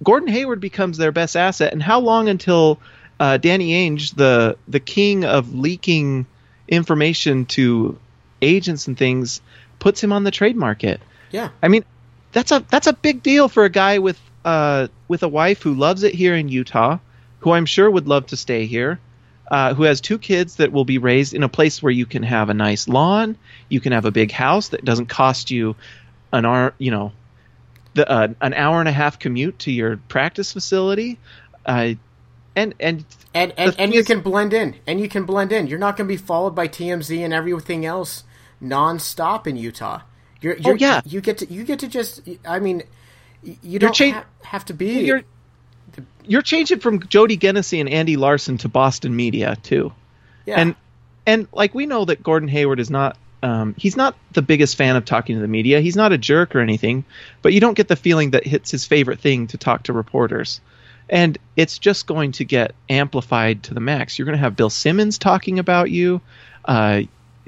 Gordon 0.04 0.30
Hayward 0.30 0.60
becomes 0.60 0.98
their 0.98 1.12
best 1.12 1.36
asset. 1.36 1.74
And 1.74 1.84
how 1.84 2.00
long 2.00 2.30
until 2.30 2.80
uh, 3.20 3.38
Danny 3.38 3.72
Ainge, 3.72 4.16
the 4.16 4.58
the 4.68 4.80
king 4.80 5.26
of 5.26 5.54
leaking 5.54 6.26
information 6.68 7.46
to 7.46 8.00
agents 8.42 8.88
and 8.88 8.98
things 8.98 9.42
puts 9.80 10.04
him 10.04 10.14
on 10.14 10.24
the 10.24 10.32
trade 10.32 10.56
market. 10.56 11.02
Yeah. 11.32 11.50
I 11.62 11.68
mean, 11.68 11.86
that's 12.32 12.52
a 12.52 12.66
that's 12.70 12.88
a 12.88 12.94
big 12.94 13.22
deal 13.22 13.50
for 13.50 13.66
a 13.66 13.70
guy 13.70 14.00
with 14.00 14.20
uh 14.44 14.88
with 15.08 15.24
a 15.24 15.28
wife 15.28 15.62
who 15.62 15.74
loves 15.74 16.04
it 16.04 16.16
here 16.16 16.36
in 16.36 16.50
Utah, 16.50 16.98
who 17.40 17.52
I'm 17.52 17.66
sure 17.66 17.90
would 17.90 18.08
love 18.08 18.28
to 18.28 18.38
stay 18.38 18.66
here. 18.66 19.00
Uh, 19.50 19.74
who 19.74 19.84
has 19.84 20.00
two 20.00 20.18
kids 20.18 20.56
that 20.56 20.72
will 20.72 20.86
be 20.86 20.98
raised 20.98 21.34
in 21.34 21.44
a 21.44 21.50
place 21.50 21.84
where 21.84 21.92
you 21.92 22.06
can 22.06 22.24
have 22.24 22.50
a 22.50 22.54
nice 22.54 22.88
lawn, 22.88 23.38
you 23.68 23.82
can 23.82 23.92
have 23.92 24.06
a 24.06 24.12
big 24.12 24.32
house 24.32 24.70
that 24.70 24.86
doesn't 24.86 25.08
cost 25.08 25.52
you 25.52 25.76
an 26.32 26.46
hour, 26.46 26.74
you 26.78 26.90
know, 26.90 27.12
the, 27.94 28.10
uh, 28.10 28.30
an 28.40 28.54
hour 28.54 28.80
and 28.80 28.88
a 28.88 28.94
half 28.94 29.20
commute 29.20 29.60
to 29.60 29.70
your 29.70 29.98
practice 29.98 30.54
facility. 30.54 31.20
And 32.56 32.76
and 32.80 33.06
and 33.34 33.54
and, 33.58 33.76
and 33.80 33.94
you 33.94 34.04
can 34.04 34.22
blend 34.22 34.54
in. 34.54 34.76
And 34.86 35.00
you 35.00 35.08
can 35.08 35.26
blend 35.26 35.52
in. 35.52 35.68
You're 35.68 35.80
not 35.80 35.96
going 35.96 36.08
to 36.08 36.14
be 36.14 36.18
followed 36.18 36.52
by 36.52 36.68
tmz 36.68 37.18
and 37.24 37.34
everything 37.34 37.86
else 37.86 38.24
nonstop 38.62 39.48
in 39.48 39.56
utah. 39.56 40.02
You're, 40.42 40.58
you're, 40.58 40.74
oh 40.74 40.78
yeah. 40.78 41.02
you 41.06 41.22
get 41.22 41.38
to 41.40 41.54
you 41.54 41.64
get 41.64 41.80
to 41.80 41.88
just 41.88 42.28
i 42.46 42.60
mean 42.60 42.82
you 43.44 43.78
don't 43.78 43.94
cha- 43.94 44.12
ha- 44.12 44.26
have 44.44 44.66
to 44.66 44.74
be 44.74 45.02
you're, 45.02 45.22
you're 46.26 46.42
changing 46.42 46.80
from 46.80 47.00
jody 47.08 47.38
Genessy 47.38 47.80
and 47.80 47.88
andy 47.88 48.18
Larsen 48.18 48.58
to 48.60 48.70
boston 48.70 49.16
media 49.16 49.56
too. 49.62 49.94
Yeah. 50.46 50.60
And 50.60 50.76
and 51.28 51.48
like 51.54 51.76
we 51.76 51.86
know 51.86 52.06
that 52.06 52.24
gordon 52.24 52.50
hayward 52.50 52.80
is 52.80 52.90
not 52.90 53.18
um, 53.44 53.74
he's 53.78 53.98
not 53.98 54.16
the 54.34 54.42
biggest 54.42 54.76
fan 54.76 54.96
of 54.96 55.06
talking 55.06 55.36
to 55.36 55.42
the 55.42 55.48
media. 55.48 55.82
He's 55.82 55.96
not 55.96 56.12
a 56.12 56.18
jerk 56.18 56.56
or 56.56 56.60
anything, 56.60 57.06
but 57.42 57.54
you 57.54 57.60
don't 57.60 57.74
get 57.74 57.88
the 57.88 57.96
feeling 57.96 58.32
that 58.32 58.46
it's 58.46 58.70
his 58.70 58.86
favorite 58.86 59.20
thing 59.20 59.48
to 59.48 59.58
talk 59.58 59.84
to 59.84 59.94
reporters 59.94 60.62
and 61.12 61.38
it's 61.58 61.78
just 61.78 62.08
going 62.08 62.32
to 62.32 62.46
get 62.46 62.74
amplified 62.90 63.64
to 63.64 63.74
the 63.74 63.82
max. 63.82 64.18
You're 64.18 64.26
going 64.26 64.38
to 64.38 64.42
have 64.42 64.56
Bill 64.56 64.70
Simmons 64.70 65.18
talking 65.18 65.60
about 65.60 65.92
you. 65.92 66.22
Uh, 66.64 67.02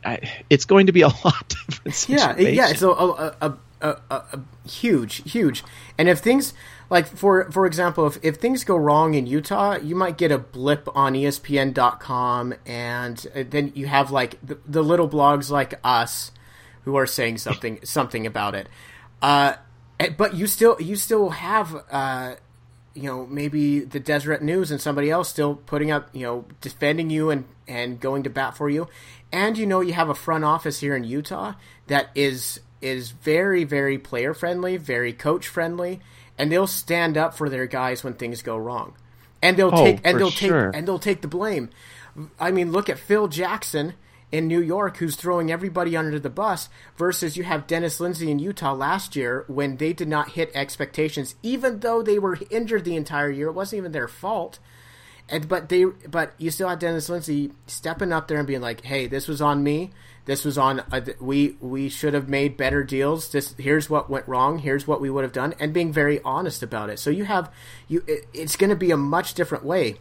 I, 0.05 0.19
it's 0.49 0.65
going 0.65 0.87
to 0.87 0.91
be 0.91 1.01
a 1.01 1.07
lot 1.25 1.55
different. 1.67 2.09
Yeah, 2.09 2.37
yeah, 2.37 2.69
it's 2.69 2.81
a, 2.81 2.89
a, 2.89 3.57
a, 3.81 3.97
a, 4.11 4.39
huge, 4.67 5.31
huge. 5.31 5.63
And 5.97 6.09
if 6.09 6.19
things 6.19 6.53
like 6.89 7.07
for 7.07 7.49
for 7.51 7.65
example, 7.65 8.05
if, 8.05 8.17
if 8.21 8.35
things 8.35 8.65
go 8.65 8.75
wrong 8.75 9.13
in 9.13 9.27
Utah, 9.27 9.77
you 9.77 9.95
might 9.95 10.17
get 10.17 10.31
a 10.31 10.37
blip 10.37 10.89
on 10.93 11.13
ESPN.com, 11.13 12.53
and 12.65 13.25
uh, 13.33 13.43
then 13.49 13.71
you 13.75 13.87
have 13.87 14.11
like 14.11 14.45
the, 14.45 14.59
the 14.65 14.83
little 14.83 15.07
blogs 15.07 15.49
like 15.49 15.79
us 15.85 16.31
who 16.83 16.97
are 16.97 17.05
saying 17.05 17.37
something 17.37 17.79
something 17.83 18.27
about 18.27 18.55
it. 18.55 18.67
Uh, 19.21 19.53
but 20.17 20.33
you 20.33 20.47
still 20.47 20.75
you 20.81 20.97
still 20.97 21.29
have 21.29 21.81
uh, 21.89 22.35
you 22.93 23.03
know 23.03 23.25
maybe 23.25 23.79
the 23.79 23.99
Deseret 23.99 24.41
News 24.41 24.71
and 24.71 24.79
somebody 24.79 25.09
else 25.09 25.29
still 25.29 25.55
putting 25.55 25.91
up 25.91 26.09
you 26.13 26.23
know 26.25 26.45
defending 26.61 27.09
you 27.09 27.29
and 27.29 27.45
and 27.67 27.99
going 27.99 28.23
to 28.23 28.29
bat 28.29 28.55
for 28.57 28.69
you, 28.69 28.87
and 29.31 29.57
you 29.57 29.65
know 29.65 29.81
you 29.81 29.93
have 29.93 30.09
a 30.09 30.15
front 30.15 30.43
office 30.43 30.79
here 30.79 30.95
in 30.95 31.03
Utah 31.03 31.53
that 31.87 32.09
is 32.15 32.59
is 32.81 33.11
very 33.11 33.63
very 33.63 33.97
player 33.97 34.33
friendly, 34.33 34.77
very 34.77 35.13
coach 35.13 35.47
friendly, 35.47 36.01
and 36.37 36.51
they'll 36.51 36.67
stand 36.67 37.17
up 37.17 37.33
for 37.33 37.49
their 37.49 37.65
guys 37.67 38.03
when 38.03 38.13
things 38.13 38.41
go 38.41 38.57
wrong, 38.57 38.93
and 39.41 39.57
they'll 39.57 39.71
Oh, 39.73 39.83
take 39.85 39.99
and 40.03 40.19
they'll 40.19 40.29
sure. 40.29 40.71
take 40.71 40.77
and 40.77 40.87
they'll 40.87 40.99
take 40.99 41.21
the 41.21 41.27
blame. 41.27 41.69
I 42.39 42.51
mean, 42.51 42.71
look 42.71 42.89
at 42.89 42.99
Phil 42.99 43.27
Jackson 43.27 43.95
in 44.33 44.47
New 44.47 44.59
York, 44.59 44.97
who's 44.97 45.15
throwing 45.15 45.51
everybody 45.51 45.95
under 45.95 46.19
the 46.19 46.29
bus, 46.29 46.67
versus 46.97 47.37
you 47.37 47.43
have 47.43 47.67
Dennis 47.67 47.99
Lindsey 47.99 48.31
in 48.31 48.39
Utah 48.39 48.73
last 48.73 49.15
year 49.15 49.45
when 49.47 49.77
they 49.77 49.93
did 49.93 50.07
not 50.07 50.31
hit 50.31 50.49
expectations, 50.55 51.35
even 51.43 51.81
though 51.81 52.01
they 52.01 52.17
were 52.17 52.39
injured 52.49 52.83
the 52.83 52.95
entire 52.95 53.29
year. 53.29 53.49
It 53.49 53.53
wasn't 53.53 53.77
even 53.77 53.91
their 53.91 54.07
fault. 54.07 54.57
And 55.29 55.47
but 55.47 55.69
they 55.69 55.85
but 55.85 56.33
you 56.39 56.49
still 56.49 56.67
had 56.67 56.79
Dennis 56.79 57.09
Lindsey 57.09 57.51
stepping 57.67 58.11
up 58.11 58.27
there 58.27 58.39
and 58.39 58.47
being 58.47 58.59
like, 58.59 58.83
"Hey, 58.83 59.05
this 59.05 59.27
was 59.27 59.39
on 59.39 59.63
me. 59.63 59.91
This 60.25 60.43
was 60.43 60.57
on 60.57 60.79
uh, 60.91 61.01
we 61.21 61.55
we 61.61 61.87
should 61.87 62.15
have 62.15 62.27
made 62.27 62.57
better 62.57 62.83
deals. 62.83 63.31
This 63.31 63.53
here's 63.59 63.87
what 63.89 64.09
went 64.09 64.27
wrong. 64.27 64.57
Here's 64.57 64.87
what 64.87 64.99
we 64.99 65.11
would 65.11 65.23
have 65.23 65.31
done," 65.31 65.53
and 65.59 65.73
being 65.73 65.93
very 65.93 66.19
honest 66.25 66.63
about 66.63 66.89
it. 66.89 66.97
So 66.97 67.11
you 67.11 67.25
have 67.25 67.53
you 67.87 68.03
it, 68.07 68.27
it's 68.33 68.55
going 68.55 68.71
to 68.71 68.75
be 68.75 68.89
a 68.89 68.97
much 68.97 69.35
different 69.35 69.63
way. 69.63 69.97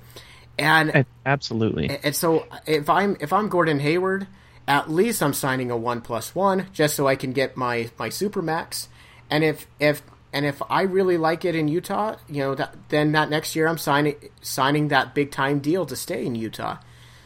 And 0.59 1.07
Absolutely. 1.25 1.99
and 2.03 2.15
so 2.15 2.47
if 2.67 2.91
I'm 2.91 3.17
if 3.21 3.33
I'm 3.33 3.49
Gordon 3.49 3.81
Hayward, 3.81 4.27
at 4.69 4.91
least 4.91 5.23
I'm 5.23 5.33
signing 5.33 5.71
a 5.71 5.77
one 5.77 6.01
plus 6.01 6.35
one 6.35 6.67
just 6.73 6.95
so 6.95 7.07
I 7.07 7.17
can 7.17 7.33
get 7.33 7.57
my 7.57 7.91
my 7.99 8.09
super 8.09 8.43
max. 8.43 8.89
And 9.31 9.43
if 9.43 9.67
if 9.81 10.03
and 10.33 10.47
if 10.47 10.63
I 10.69 10.83
really 10.83 11.17
like 11.17 11.45
it 11.45 11.55
in 11.55 11.69
Utah, 11.69 12.17
you 12.29 12.43
know 12.43 12.55
that 12.55 12.75
then 12.91 13.13
that 13.13 13.31
next 13.31 13.57
year 13.57 13.67
I'm 13.67 13.79
signing 13.79 14.17
signing 14.41 14.89
that 14.89 15.15
big 15.15 15.31
time 15.31 15.59
deal 15.59 15.87
to 15.87 15.97
stay 15.97 16.27
in 16.27 16.35
Utah. 16.35 16.79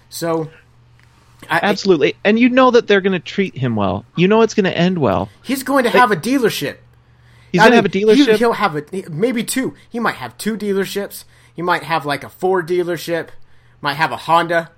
So 0.08 0.50
I, 1.48 1.60
Absolutely. 1.62 2.16
And 2.24 2.38
you 2.38 2.48
know 2.48 2.70
that 2.70 2.86
they're 2.86 3.00
going 3.00 3.12
to 3.12 3.18
treat 3.18 3.56
him 3.56 3.76
well. 3.76 4.04
You 4.16 4.28
know 4.28 4.42
it's 4.42 4.54
going 4.54 4.64
to 4.64 4.76
end 4.76 4.98
well. 4.98 5.28
he's 5.42 5.62
going 5.62 5.84
to 5.84 5.90
have 5.90 6.10
a 6.10 6.16
dealership. 6.16 6.78
He's 7.52 7.60
going 7.60 7.72
to 7.72 7.76
have 7.76 7.86
a 7.86 7.88
dealership. 7.88 8.36
He, 8.36 8.44
will 8.44 8.52
have 8.54 8.76
a 8.76 9.10
maybe 9.10 9.44
two. 9.44 9.74
He 9.88 9.98
might 9.98 10.16
have 10.16 10.36
two 10.36 10.56
dealerships. 10.56 11.24
He 11.56 11.62
might 11.62 11.82
have 11.82 12.06
like 12.06 12.22
a 12.22 12.28
Ford 12.28 12.68
dealership. 12.68 13.30
Might 13.80 13.94
have 13.94 14.12
a 14.12 14.16
Honda. 14.16 14.70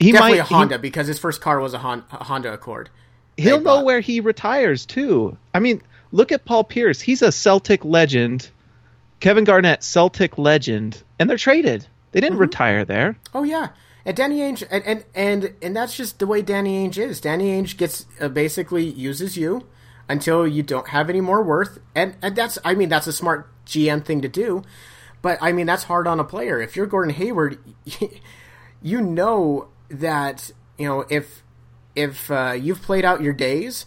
he 0.00 0.12
Definitely 0.12 0.38
might 0.38 0.50
a 0.50 0.54
Honda 0.54 0.78
because 0.78 1.06
his 1.06 1.18
first 1.18 1.40
car 1.40 1.60
was 1.60 1.74
a, 1.74 1.78
Hon- 1.78 2.04
a 2.12 2.24
Honda 2.24 2.52
Accord. 2.52 2.88
He, 3.36 3.50
will 3.52 3.60
know 3.60 3.82
where 3.84 4.00
he 4.00 4.20
retires 4.20 4.86
too. 4.86 5.36
I 5.52 5.58
mean, 5.60 5.82
look 6.12 6.30
at 6.32 6.44
Paul 6.44 6.64
Pierce. 6.64 7.00
He's 7.00 7.20
a 7.20 7.32
Celtic 7.32 7.84
legend. 7.84 8.48
Kevin 9.20 9.44
Garnett, 9.44 9.82
Celtic 9.82 10.38
legend, 10.38 11.02
and 11.18 11.28
they're 11.28 11.36
traded. 11.36 11.86
They 12.12 12.20
Mm-hmm. 12.20 12.24
didn't 12.26 12.38
retire 12.38 12.84
there. 12.84 13.16
Oh 13.34 13.42
yeah, 13.42 13.68
and 14.04 14.16
Danny 14.16 14.38
Ainge, 14.40 14.62
and 14.70 14.84
and 14.84 15.04
and, 15.14 15.54
and 15.62 15.74
that's 15.76 15.96
just 15.96 16.18
the 16.20 16.26
way 16.28 16.42
Danny 16.42 16.86
Ainge 16.86 16.98
is. 16.98 17.20
Danny 17.20 17.50
Ainge 17.60 17.76
gets 17.76 18.06
uh, 18.20 18.28
basically 18.28 18.84
uses 18.84 19.36
you 19.36 19.66
until 20.08 20.46
you 20.46 20.62
don't 20.62 20.88
have 20.88 21.08
any 21.10 21.20
more 21.20 21.42
worth, 21.42 21.78
and 21.94 22.14
and 22.22 22.36
that's 22.36 22.58
I 22.64 22.74
mean 22.74 22.88
that's 22.88 23.06
a 23.08 23.12
smart 23.12 23.48
GM 23.66 24.04
thing 24.04 24.20
to 24.22 24.28
do, 24.28 24.62
but 25.24 25.38
I 25.40 25.52
mean 25.52 25.64
that's 25.64 25.84
hard 25.84 26.06
on 26.06 26.20
a 26.20 26.24
player. 26.24 26.60
If 26.60 26.76
you're 26.76 26.84
Gordon 26.84 27.14
Hayward, 27.14 27.58
you 28.82 29.00
know 29.00 29.68
that 29.88 30.50
you 30.76 30.86
know 30.86 31.06
if 31.08 31.42
if 31.96 32.30
uh, 32.30 32.52
you've 32.52 32.82
played 32.82 33.06
out 33.06 33.22
your 33.22 33.32
days, 33.32 33.86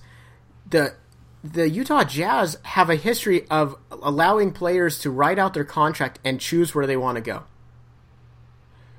the 0.67 0.95
the 1.43 1.69
Utah 1.69 2.03
Jazz 2.03 2.57
have 2.63 2.89
a 2.89 2.95
history 2.95 3.47
of 3.51 3.75
allowing 3.91 4.51
players 4.51 4.97
to 5.01 5.11
write 5.11 5.37
out 5.37 5.53
their 5.53 5.63
contract 5.63 6.17
and 6.25 6.41
choose 6.41 6.73
where 6.73 6.87
they 6.87 6.97
want 6.97 7.17
to 7.17 7.21
go. 7.21 7.43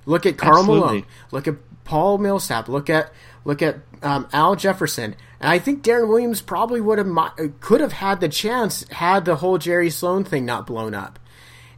Look 0.06 0.24
at 0.24 0.38
Carl 0.38 0.60
Absolutely. 0.60 0.86
Malone. 0.86 1.06
Look 1.32 1.48
at 1.48 1.56
Paul 1.82 2.18
Millsap. 2.18 2.68
Look 2.68 2.88
at 2.88 3.12
look 3.44 3.62
at 3.62 3.78
um, 4.00 4.28
Al 4.32 4.54
Jefferson. 4.54 5.16
And 5.40 5.50
I 5.50 5.58
think 5.58 5.82
Deron 5.82 6.06
Williams 6.06 6.40
probably 6.40 6.80
would 6.80 6.98
have 6.98 7.58
could 7.58 7.80
have 7.80 7.94
had 7.94 8.20
the 8.20 8.28
chance 8.28 8.88
had 8.90 9.24
the 9.24 9.34
whole 9.34 9.58
Jerry 9.58 9.90
Sloan 9.90 10.22
thing 10.22 10.46
not 10.46 10.68
blown 10.68 10.94
up. 10.94 11.18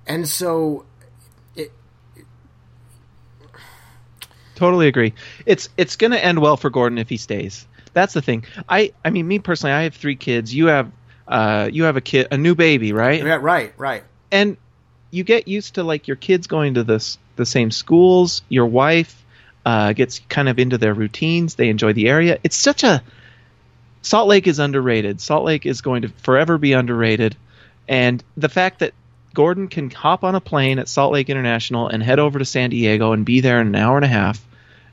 And 0.07 0.27
so 0.29 0.85
it. 1.55 1.73
Totally 4.55 4.89
agree. 4.89 5.15
It's 5.47 5.69
it's 5.77 5.97
going 5.97 6.11
to 6.13 6.23
end 6.25 6.41
well 6.41 6.57
for 6.57 6.71
Gordon 6.71 6.99
if 6.99 7.09
he 7.09 7.17
stays. 7.17 7.67
That's 7.93 8.13
the 8.15 8.23
thing. 8.23 8.45
I 8.69 8.93
I 9.05 9.11
mean, 9.11 9.27
me 9.27 9.39
personally, 9.39 9.73
I 9.73 9.83
have 9.83 9.95
three 9.95 10.17
kids. 10.17 10.55
You 10.55 10.67
have 10.67 10.91
uh 11.29 11.69
you 11.73 11.85
have 11.85 11.97
a 11.97 12.01
kid, 12.01 12.29
a 12.31 12.37
new 12.37 12.55
baby, 12.55 12.93
right? 12.93 13.23
yeah, 13.25 13.39
right, 13.41 13.73
right. 13.77 14.05
and 14.31 14.57
you 15.11 15.25
get 15.25 15.49
used 15.49 15.75
to 15.75 15.83
like 15.83 16.07
your 16.09 16.17
kids 16.17 16.47
going 16.47 16.75
to 16.75 16.85
this 16.85 17.19
the 17.37 17.47
same 17.47 17.71
schools 17.71 18.43
your 18.49 18.67
wife 18.67 19.25
uh, 19.67 19.93
gets 19.93 20.21
kind 20.29 20.49
of 20.49 20.59
into 20.59 20.79
their 20.79 20.95
routines 20.95 21.55
they 21.55 21.69
enjoy 21.69 21.93
the 21.93 22.09
area 22.09 22.39
it's 22.45 22.57
such 22.57 22.85
a 22.85 23.03
salt 24.03 24.29
lake 24.29 24.47
is 24.47 24.59
underrated 24.59 25.21
salt 25.21 25.45
lake 25.45 25.67
is 25.67 25.81
going 25.81 26.03
to 26.03 26.09
forever 26.09 26.59
be 26.59 26.73
underrated 26.75 27.37
and 27.89 28.23
the 28.37 28.49
fact 28.49 28.79
that 28.81 28.93
gordon 29.35 29.69
can 29.69 29.91
hop 29.91 30.25
on 30.25 30.35
a 30.35 30.41
plane 30.41 30.79
at 30.79 30.89
salt 30.89 31.13
lake 31.13 31.29
international 31.31 31.89
and 31.89 32.03
head 32.03 32.19
over 32.19 32.39
to 32.39 32.45
san 32.45 32.71
diego 32.71 33.13
and 33.13 33.25
be 33.25 33.41
there 33.41 33.61
in 33.61 33.69
an 33.69 33.75
hour 33.75 33.97
and 33.97 34.05
a 34.05 34.09
half 34.09 34.45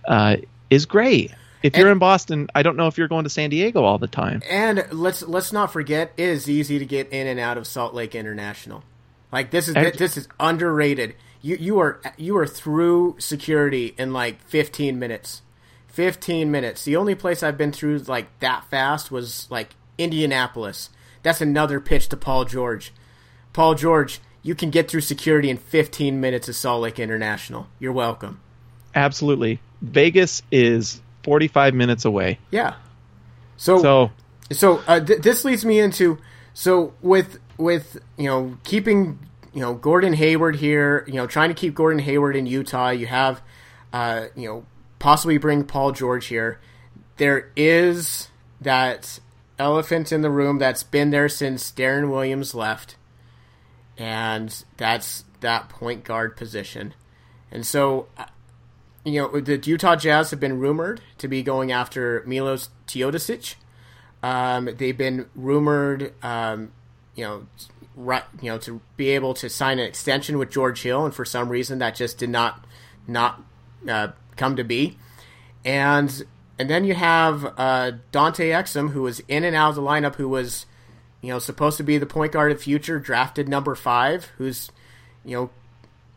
uh, 0.08 0.38
is 0.70 0.86
great 0.86 1.32
if 1.64 1.76
you're 1.76 1.88
And- 1.88 1.94
in 1.94 2.00
boston 2.00 2.48
i 2.56 2.62
don't 2.64 2.76
know 2.78 2.88
if 2.88 2.98
you're 2.98 3.08
going 3.08 3.24
to 3.24 3.30
san 3.30 3.50
diego 3.50 3.84
all 3.84 3.98
the 3.98 4.08
time 4.08 4.42
And 4.50 4.86
let's 4.92 5.22
let's 5.24 5.52
not 5.52 5.74
forget, 5.74 6.12
it 6.18 6.30
is 6.30 6.50
easy 6.50 6.78
to 6.80 6.86
get 6.86 7.10
in 7.10 7.28
and 7.28 7.40
out 7.40 7.58
of 7.58 7.66
Salt 7.68 7.94
Lake 7.94 8.14
International. 8.16 8.84
Like 9.32 9.52
this 9.52 9.68
is 9.68 9.76
Every- 9.76 9.92
this 9.92 10.16
is 10.18 10.28
underrated. 10.40 11.16
You 11.42 11.58
you 11.60 11.80
are 11.80 12.00
you 12.18 12.38
are 12.38 12.48
through 12.48 13.16
security 13.20 13.94
in 13.98 14.14
like 14.14 14.42
15 14.44 14.98
minutes. 15.00 15.42
15 15.88 16.52
minutes. 16.52 16.84
The 16.86 16.96
only 16.96 17.16
place 17.16 17.42
I've 17.44 17.58
been 17.58 17.72
through 17.72 17.98
like 18.08 18.28
that 18.40 18.66
fast 18.70 19.12
was 19.12 19.48
like 19.50 19.72
Indianapolis. 19.98 20.90
That's 21.24 21.42
another 21.42 21.80
pitch 21.80 22.08
to 22.10 22.18
Paul 22.18 22.46
George. 22.46 22.94
Paul 23.54 23.76
George, 23.76 24.20
you 24.48 24.56
can 24.56 24.70
get 24.70 24.90
through 24.90 25.02
security 25.02 25.50
in 25.50 25.58
15 25.58 26.22
minutes 26.22 26.48
at 26.48 26.56
Salt 26.56 26.82
Lake 26.82 27.00
International. 27.00 27.68
You're 27.80 27.94
welcome. 27.94 28.40
absolutely 28.96 29.60
vegas 29.82 30.42
is 30.52 31.02
45 31.24 31.74
minutes 31.74 32.06
away 32.06 32.40
Yeah. 32.50 32.76
So 33.58 33.80
so 33.80 34.12
so 34.52 34.82
uh, 34.88 35.00
th- 35.00 35.22
this 35.22 35.44
leads 35.44 35.66
me 35.66 35.80
into 35.80 36.18
so 36.54 36.94
with 37.02 37.40
with 37.58 37.98
you 38.18 38.26
know 38.26 38.58
keeping 38.64 39.20
you 39.54 39.62
know 39.62 39.74
Gordon 39.74 40.14
Hayward 40.14 40.56
here, 40.56 41.04
you 41.08 41.16
know 41.16 41.28
trying 41.28 41.50
to 41.50 41.56
keep 41.56 41.76
Gordon 41.76 42.00
Hayward 42.00 42.36
in 42.36 42.46
Utah. 42.46 42.90
You 42.90 43.08
have 43.08 43.42
uh, 43.92 44.28
you 44.36 44.48
know 44.48 44.66
possibly 45.00 45.38
bring 45.38 45.64
Paul 45.64 45.92
George 45.92 46.28
here. 46.28 46.60
There 47.18 47.52
is 47.56 48.30
that 48.62 49.20
elephant 49.60 50.12
in 50.12 50.22
the 50.22 50.30
room 50.30 50.60
that's 50.60 50.84
been 50.84 51.10
there 51.10 51.30
since 51.30 51.72
Deron 51.72 52.12
Williams 52.12 52.54
left, 52.54 52.96
and 53.98 54.64
that's 54.78 55.26
that 55.42 55.70
point 55.70 56.04
guard 56.04 56.36
position. 56.36 56.94
And 57.52 57.66
so 57.66 58.08
uh, 58.18 58.26
you 59.04 59.22
know 59.22 59.40
the 59.40 59.58
Utah 59.58 59.96
Jazz 59.96 60.32
have 60.32 60.40
been 60.40 60.60
rumored 60.60 61.02
to 61.18 61.28
be 61.28 61.44
going 61.44 61.72
after 61.72 62.24
Milos 62.26 62.70
Teodosic. 62.88 63.56
Um, 64.24 64.70
they've 64.78 64.98
been 64.98 65.28
rumored, 65.36 66.14
um, 66.24 66.72
you 67.16 67.24
know, 67.24 67.48
right, 67.96 68.24
you 68.42 68.50
know, 68.50 68.58
to 68.60 68.82
be 68.98 69.10
able 69.10 69.34
to 69.36 69.48
sign 69.48 69.80
an 69.80 69.86
extension 69.86 70.38
with 70.38 70.50
George 70.50 70.82
Hill, 70.82 71.06
and 71.06 71.14
for 71.14 71.24
some 71.24 71.50
reason 71.50 71.80
that 71.80 71.96
just 71.96 72.18
did 72.18 72.30
not 72.30 72.66
not 73.08 73.42
uh, 73.88 74.10
come 74.36 74.56
to 74.56 74.64
be. 74.64 74.98
And 75.64 76.26
and 76.60 76.70
then 76.70 76.86
you 76.86 76.96
have 76.96 77.54
uh, 77.58 77.92
Dante 78.12 78.50
Exum, 78.50 78.92
who 78.92 79.04
was 79.04 79.22
in 79.28 79.44
and 79.44 79.56
out 79.56 79.70
of 79.70 79.76
the 79.76 79.82
lineup, 79.82 80.16
who 80.16 80.28
was, 80.28 80.66
you 81.22 81.32
know, 81.32 81.40
supposed 81.40 81.78
to 81.78 81.84
be 81.84 81.98
the 81.98 82.06
point 82.06 82.32
guard 82.32 82.52
of 82.52 82.58
the 82.58 82.64
future, 82.64 83.00
drafted 83.00 83.50
number 83.50 83.76
five, 83.76 84.26
who's, 84.38 84.72
you 85.26 85.36
know, 85.36 85.50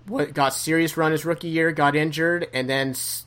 what 0.07 0.35
got 0.35 0.55
serious 0.55 0.97
run 0.97 1.12
his 1.12 1.25
rookie 1.25 1.49
year, 1.49 1.72
got 1.72 1.97
injured, 1.97 2.49
and 2.53 2.68
then 2.68 2.91
s- 2.91 3.27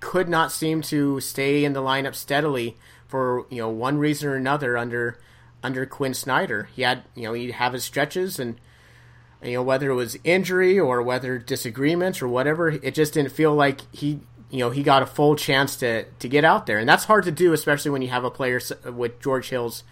could 0.00 0.28
not 0.28 0.52
seem 0.52 0.82
to 0.82 1.20
stay 1.20 1.64
in 1.64 1.72
the 1.72 1.80
lineup 1.80 2.14
steadily 2.14 2.76
for 3.08 3.46
you 3.48 3.58
know 3.58 3.68
one 3.68 3.98
reason 3.98 4.28
or 4.28 4.36
another 4.36 4.76
under 4.76 5.18
under 5.62 5.86
Quin 5.86 6.14
Snyder. 6.14 6.68
He 6.74 6.82
had 6.82 7.02
you 7.14 7.24
know 7.24 7.32
he'd 7.32 7.52
have 7.52 7.72
his 7.72 7.84
stretches 7.84 8.38
and 8.38 8.60
you 9.42 9.54
know 9.54 9.62
whether 9.62 9.90
it 9.90 9.94
was 9.94 10.16
injury 10.24 10.78
or 10.78 11.02
whether 11.02 11.38
disagreements 11.38 12.20
or 12.22 12.28
whatever, 12.28 12.70
it 12.70 12.94
just 12.94 13.14
didn't 13.14 13.32
feel 13.32 13.54
like 13.54 13.80
he 13.94 14.20
you 14.50 14.58
know 14.58 14.70
he 14.70 14.82
got 14.82 15.02
a 15.02 15.06
full 15.06 15.36
chance 15.36 15.76
to 15.76 16.04
to 16.04 16.28
get 16.28 16.44
out 16.44 16.66
there, 16.66 16.78
and 16.78 16.88
that's 16.88 17.04
hard 17.04 17.24
to 17.24 17.32
do, 17.32 17.52
especially 17.52 17.90
when 17.90 18.02
you 18.02 18.08
have 18.08 18.24
a 18.24 18.30
player 18.30 18.60
with 18.84 19.20
George 19.20 19.48
Hill's 19.48 19.84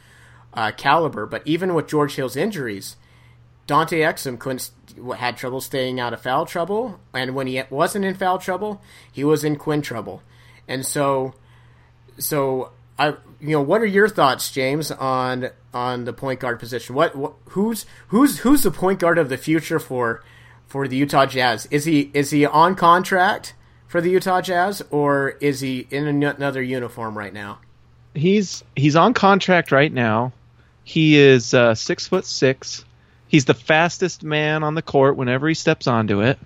uh, 0.54 0.72
caliber. 0.76 1.26
But 1.26 1.42
even 1.44 1.74
with 1.74 1.88
George 1.88 2.16
Hill's 2.16 2.36
injuries, 2.36 2.96
Dante 3.66 4.00
Exum 4.00 4.38
couldn't 4.38 4.70
had 5.16 5.36
trouble 5.36 5.60
staying 5.60 5.98
out 5.98 6.12
of 6.12 6.22
foul 6.22 6.46
trouble, 6.46 7.00
and 7.14 7.34
when 7.34 7.46
he 7.46 7.62
wasn't 7.70 8.04
in 8.04 8.14
foul 8.14 8.38
trouble, 8.38 8.82
he 9.10 9.24
was 9.24 9.44
in 9.44 9.56
Quin 9.56 9.82
trouble, 9.82 10.22
and 10.68 10.84
so 10.84 11.34
so 12.18 12.70
I 12.98 13.08
you 13.40 13.52
know 13.52 13.62
what 13.62 13.80
are 13.80 13.86
your 13.86 14.08
thoughts, 14.08 14.50
James, 14.50 14.90
on 14.90 15.50
on 15.72 16.04
the 16.04 16.12
point 16.12 16.40
guard 16.40 16.58
position? 16.58 16.94
What, 16.94 17.16
what 17.16 17.34
who's 17.50 17.86
who's 18.08 18.40
who's 18.40 18.62
the 18.62 18.70
point 18.70 18.98
guard 18.98 19.18
of 19.18 19.28
the 19.28 19.38
future 19.38 19.78
for 19.78 20.22
for 20.72 20.88
the 20.88 20.96
Utah 20.96 21.26
Jazz. 21.26 21.66
Is 21.70 21.84
he 21.84 22.10
is 22.14 22.30
he 22.30 22.46
on 22.46 22.74
contract 22.74 23.52
for 23.86 24.00
the 24.00 24.08
Utah 24.08 24.40
Jazz 24.40 24.82
or 24.90 25.30
is 25.40 25.60
he 25.60 25.86
in 25.90 26.06
another 26.06 26.62
uniform 26.62 27.16
right 27.16 27.32
now? 27.32 27.58
He's 28.14 28.64
he's 28.74 28.96
on 28.96 29.12
contract 29.12 29.70
right 29.70 29.92
now. 29.92 30.32
He 30.84 31.16
is 31.16 31.54
uh, 31.54 31.74
six 31.74 32.06
foot 32.06 32.24
six. 32.24 32.84
He's 33.28 33.44
the 33.44 33.54
fastest 33.54 34.22
man 34.22 34.62
on 34.62 34.74
the 34.74 34.82
court 34.82 35.16
whenever 35.16 35.48
he 35.48 35.54
steps 35.54 35.86
onto 35.86 36.20
it. 36.20 36.38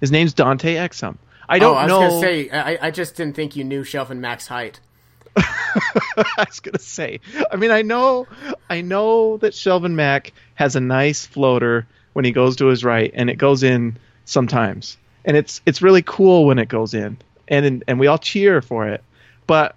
His 0.00 0.10
name's 0.10 0.34
Dante 0.34 0.74
Exum. 0.74 1.16
I 1.48 1.58
don't 1.58 1.74
oh, 1.74 1.78
I 1.78 1.82
was 1.84 1.88
know. 1.88 2.00
gonna 2.00 2.20
say 2.20 2.50
I, 2.50 2.78
I 2.86 2.90
just 2.90 3.16
didn't 3.16 3.36
think 3.36 3.56
you 3.56 3.64
knew 3.64 3.82
Shelvin 3.82 4.18
Mack's 4.18 4.46
height. 4.46 4.80
I 5.36 6.44
was 6.48 6.60
gonna 6.60 6.78
say. 6.78 7.20
I 7.50 7.56
mean, 7.56 7.70
I 7.70 7.82
know, 7.82 8.26
I 8.70 8.80
know 8.80 9.36
that 9.38 9.52
Shelvin 9.52 9.92
Mack 9.92 10.32
has 10.54 10.76
a 10.76 10.80
nice 10.80 11.26
floater 11.26 11.86
when 12.12 12.24
he 12.24 12.32
goes 12.32 12.56
to 12.56 12.66
his 12.66 12.84
right, 12.84 13.10
and 13.14 13.28
it 13.28 13.36
goes 13.36 13.62
in 13.62 13.98
sometimes, 14.24 14.96
and 15.24 15.36
it's 15.36 15.60
it's 15.66 15.82
really 15.82 16.02
cool 16.02 16.46
when 16.46 16.58
it 16.58 16.68
goes 16.68 16.94
in, 16.94 17.18
and 17.48 17.84
and 17.86 17.98
we 17.98 18.06
all 18.06 18.18
cheer 18.18 18.62
for 18.62 18.88
it. 18.88 19.02
But 19.46 19.76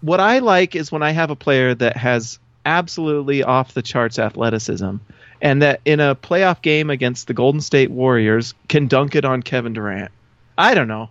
what 0.00 0.20
I 0.20 0.38
like 0.38 0.76
is 0.76 0.92
when 0.92 1.02
I 1.02 1.10
have 1.10 1.30
a 1.30 1.36
player 1.36 1.74
that 1.74 1.96
has 1.96 2.38
absolutely 2.64 3.42
off 3.42 3.74
the 3.74 3.82
charts 3.82 4.18
athleticism, 4.18 4.96
and 5.40 5.62
that 5.62 5.80
in 5.84 6.00
a 6.00 6.14
playoff 6.14 6.62
game 6.62 6.90
against 6.90 7.26
the 7.26 7.34
Golden 7.34 7.60
State 7.60 7.90
Warriors 7.90 8.54
can 8.68 8.86
dunk 8.88 9.14
it 9.14 9.24
on 9.24 9.42
Kevin 9.42 9.72
Durant. 9.72 10.10
I 10.56 10.74
don't 10.74 10.88
know. 10.88 11.10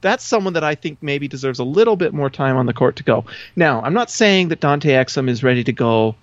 That's 0.00 0.24
someone 0.24 0.52
that 0.52 0.64
I 0.64 0.74
think 0.74 0.98
maybe 1.00 1.28
deserves 1.28 1.58
a 1.58 1.64
little 1.64 1.96
bit 1.96 2.12
more 2.12 2.28
time 2.28 2.56
on 2.56 2.66
the 2.66 2.74
court 2.74 2.96
to 2.96 3.02
go. 3.02 3.24
Now, 3.56 3.80
I'm 3.80 3.94
not 3.94 4.10
saying 4.10 4.48
that 4.48 4.60
Dante 4.60 4.90
Exum 4.90 5.28
is 5.28 5.42
ready 5.42 5.64
to 5.64 5.72
go 5.72 6.14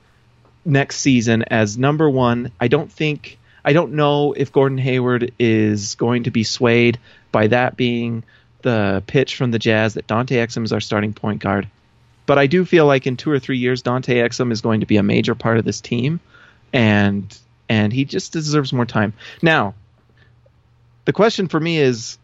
next 0.63 0.97
season 0.97 1.43
as 1.43 1.77
number 1.77 2.09
one. 2.09 2.51
I 2.59 2.67
don't 2.67 2.91
think 2.91 3.39
I 3.63 3.73
don't 3.73 3.93
know 3.93 4.33
if 4.33 4.51
Gordon 4.51 4.77
Hayward 4.77 5.33
is 5.39 5.95
going 5.95 6.23
to 6.23 6.31
be 6.31 6.43
swayed 6.43 6.99
by 7.31 7.47
that 7.47 7.77
being 7.77 8.23
the 8.61 9.03
pitch 9.07 9.35
from 9.35 9.51
the 9.51 9.59
Jazz 9.59 9.95
that 9.95 10.07
Dante 10.07 10.35
Exum 10.37 10.63
is 10.63 10.73
our 10.73 10.81
starting 10.81 11.13
point 11.13 11.41
guard. 11.41 11.67
But 12.31 12.39
I 12.39 12.47
do 12.47 12.63
feel 12.63 12.85
like 12.85 13.07
in 13.07 13.17
two 13.17 13.29
or 13.29 13.39
three 13.39 13.57
years, 13.57 13.81
Dante 13.81 14.15
Exum 14.15 14.53
is 14.53 14.61
going 14.61 14.79
to 14.79 14.85
be 14.85 14.95
a 14.95 15.03
major 15.03 15.35
part 15.35 15.57
of 15.57 15.65
this 15.65 15.81
team, 15.81 16.21
and 16.71 17.37
and 17.67 17.91
he 17.91 18.05
just 18.05 18.31
deserves 18.31 18.71
more 18.71 18.85
time. 18.85 19.11
Now, 19.41 19.73
the 21.03 21.11
question 21.11 21.49
for 21.49 21.59
me 21.59 21.77
is: 21.77 22.17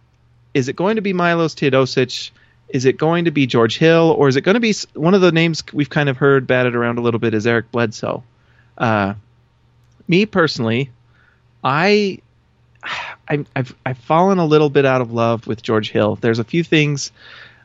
Is 0.54 0.70
it 0.70 0.78
going 0.78 0.96
to 0.96 1.02
be 1.02 1.12
Milos 1.12 1.56
Teodosic? 1.56 2.32
Is 2.70 2.86
it 2.86 2.98
going 2.98 3.26
to 3.26 3.32
be 3.32 3.48
George 3.48 3.78
Hill, 3.78 4.16
or 4.18 4.30
is 4.30 4.38
it 4.38 4.44
going 4.44 4.54
to 4.54 4.62
be 4.62 4.74
one 4.94 5.14
of 5.14 5.20
the 5.20 5.34
names 5.34 5.62
we've 5.74 5.90
kind 5.90 6.08
of 6.08 6.16
heard 6.16 6.48
batted 6.48 6.74
around 6.74 7.00
a 7.00 7.02
little 7.02 7.20
bit? 7.20 7.34
Is 7.34 7.46
Eric 7.46 7.70
Bledsoe? 7.74 8.24
Uh, 8.78 9.16
me 10.08 10.26
personally, 10.26 10.90
I, 11.66 12.20
I 13.30 13.44
I've 13.54 13.76
I've 13.86 13.98
fallen 13.98 14.38
a 14.38 14.46
little 14.46 14.70
bit 14.70 14.86
out 14.86 15.02
of 15.02 15.12
love 15.12 15.48
with 15.48 15.62
George 15.62 15.92
Hill. 15.92 16.16
There's 16.16 16.40
a 16.40 16.46
few 16.46 16.64
things, 16.64 17.12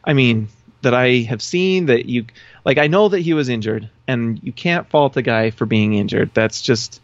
I 0.03 0.15
mean, 0.15 0.49
that 0.83 0.95
I 0.95 1.21
have 1.21 1.43
seen 1.43 1.87
that 1.87 2.07
you 2.07 2.27
like. 2.65 2.79
I 2.79 2.87
know 2.87 3.09
that 3.09 3.21
he 3.21 3.35
was 3.35 3.49
injured, 3.49 3.89
and 4.07 4.41
you 4.43 4.53
can't 4.53 4.89
fault 4.89 5.17
a 5.17 5.23
guy 5.23 5.51
for 5.51 5.67
being 5.67 5.95
injured. 5.95 6.31
That's 6.35 6.63
just, 6.63 7.01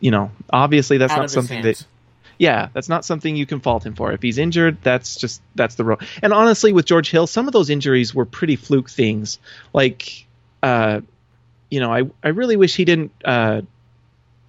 you 0.00 0.10
know, 0.10 0.30
obviously 0.52 0.98
that's 0.98 1.12
Out 1.12 1.18
not 1.18 1.30
something 1.30 1.62
hands. 1.62 1.80
that 1.80 1.86
yeah, 2.38 2.70
that's 2.72 2.88
not 2.88 3.04
something 3.04 3.36
you 3.36 3.46
can 3.46 3.60
fault 3.60 3.86
him 3.86 3.94
for. 3.94 4.10
If 4.12 4.20
he's 4.20 4.36
injured, 4.36 4.78
that's 4.82 5.14
just 5.14 5.40
that's 5.54 5.76
the 5.76 5.84
role. 5.84 5.98
And 6.22 6.32
honestly, 6.32 6.72
with 6.72 6.86
George 6.86 7.10
Hill, 7.10 7.28
some 7.28 7.46
of 7.46 7.52
those 7.52 7.70
injuries 7.70 8.14
were 8.14 8.24
pretty 8.24 8.56
fluke 8.56 8.90
things. 8.90 9.38
Like, 9.72 10.26
uh, 10.62 11.02
you 11.70 11.78
know, 11.78 11.92
I 11.92 12.02
I 12.22 12.30
really 12.30 12.56
wish 12.56 12.74
he 12.74 12.84
didn't 12.84 13.12
uh, 13.24 13.62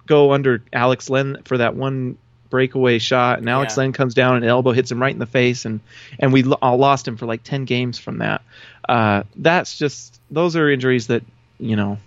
go 0.06 0.32
under 0.32 0.62
Alex 0.72 1.08
Len 1.08 1.42
for 1.44 1.58
that 1.58 1.76
one 1.76 2.18
breakaway 2.54 3.00
shot, 3.00 3.40
and 3.40 3.50
Alex 3.50 3.74
Yeah. 3.76 3.80
Len 3.82 3.92
comes 3.92 4.14
down 4.14 4.36
and 4.36 4.44
elbow 4.44 4.70
hits 4.70 4.88
him 4.88 5.02
right 5.02 5.12
in 5.12 5.18
the 5.18 5.26
face, 5.26 5.64
and 5.64 5.80
and 6.20 6.32
we 6.32 6.44
all 6.62 6.76
lost 6.76 7.08
him 7.08 7.16
for 7.16 7.26
like 7.26 7.42
ten 7.42 7.64
games 7.64 7.98
from 7.98 8.18
that. 8.18 8.42
Uh, 8.88 9.24
that's 9.34 9.76
just 9.76 10.20
those 10.30 10.54
are 10.54 10.70
injuries 10.70 11.08
that 11.08 11.24
you 11.58 11.74
know 11.74 11.98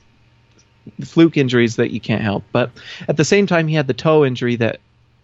fluke 1.04 1.36
injuries 1.36 1.76
that 1.76 1.92
you 1.92 2.00
can't 2.00 2.22
help. 2.22 2.46
But 2.54 2.72
at 3.10 3.18
the 3.18 3.26
same 3.26 3.46
time, 3.46 3.68
he 3.68 3.76
had 3.76 3.88
the 3.88 3.94
toe 3.94 4.24
injury 4.24 4.56
that 4.56 4.80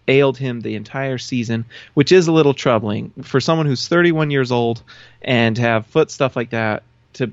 ailed 0.08 0.36
him 0.36 0.60
the 0.60 0.74
entire 0.74 1.16
season, 1.16 1.64
which 1.94 2.12
is 2.12 2.28
a 2.28 2.32
little 2.32 2.52
troubling 2.52 3.10
for 3.22 3.40
someone 3.40 3.64
who's 3.64 3.88
31 3.88 4.30
years 4.30 4.52
old 4.52 4.82
and 5.22 5.56
have 5.56 5.86
foot 5.86 6.10
stuff 6.10 6.36
like 6.36 6.50
that. 6.50 6.82
To 7.14 7.32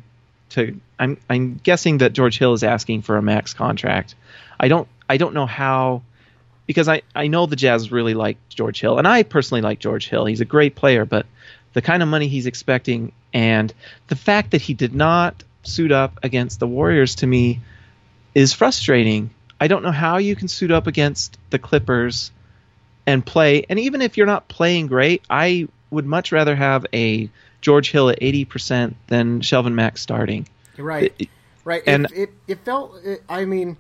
to 0.52 0.80
I'm 0.98 1.18
I'm 1.30 1.60
guessing 1.62 1.98
that 1.98 2.14
George 2.14 2.38
Hill 2.39 2.54
is 2.54 2.64
asking 2.64 3.02
for 3.02 3.18
a 3.18 3.22
max 3.22 3.54
contract. 3.54 4.16
I 4.62 4.70
don't 4.70 4.88
I 5.10 5.18
don't 5.18 5.34
know 5.34 5.46
how 5.46 6.04
because 6.68 6.88
I, 6.88 7.01
I 7.16 7.28
know 7.28 7.45
the 7.45 7.55
Jazz 7.55 7.91
really 7.91 8.14
like 8.14 8.38
George 8.49 8.80
Hill, 8.80 8.97
and 8.97 9.07
I 9.07 9.24
personally 9.24 9.62
like 9.62 9.80
George 9.80 10.07
Hill. 10.07 10.26
He's 10.26 10.41
a 10.41 10.45
great 10.45 10.76
player, 10.76 11.05
but 11.05 11.26
the 11.74 11.82
kind 11.82 12.03
of 12.03 12.09
money 12.09 12.28
he's 12.28 12.45
expecting 12.45 13.12
and 13.34 13.74
the 14.07 14.16
fact 14.16 14.51
that 14.51 14.62
he 14.62 14.74
did 14.74 14.93
not 14.93 15.43
suit 15.64 15.91
up 15.91 16.20
against 16.24 16.59
the 16.59 16.68
Warriors 16.68 17.16
to 17.16 17.28
me 17.28 17.62
is 18.36 18.51
frustrating. 18.53 19.30
I 19.59 19.68
don't 19.68 19.84
know 19.84 19.91
how 19.91 20.18
you 20.18 20.36
can 20.36 20.47
suit 20.47 20.72
up 20.72 20.88
against 20.88 21.38
the 21.49 21.59
Clippers 21.59 22.32
and 23.05 23.26
play. 23.26 23.66
And 23.70 23.80
even 23.80 24.01
if 24.01 24.18
you're 24.18 24.26
not 24.28 24.47
playing 24.47 24.88
great, 24.88 25.22
I 25.30 25.68
would 25.91 26.05
much 26.05 26.32
rather 26.32 26.55
have 26.55 26.86
a 26.93 27.30
George 27.62 27.91
Hill 27.91 28.09
at 28.09 28.20
80% 28.20 28.95
than 29.07 29.41
Shelvin 29.41 29.74
Mack 29.74 29.97
starting. 29.97 30.47
Right, 30.78 31.14
It- 31.20 31.30
right. 31.64 31.84
and- 31.86 32.05
it, 32.07 32.14
it 32.18 32.30
it 32.47 32.59
felt. 32.66 32.95
I 33.30 33.45
mean, 33.45 33.78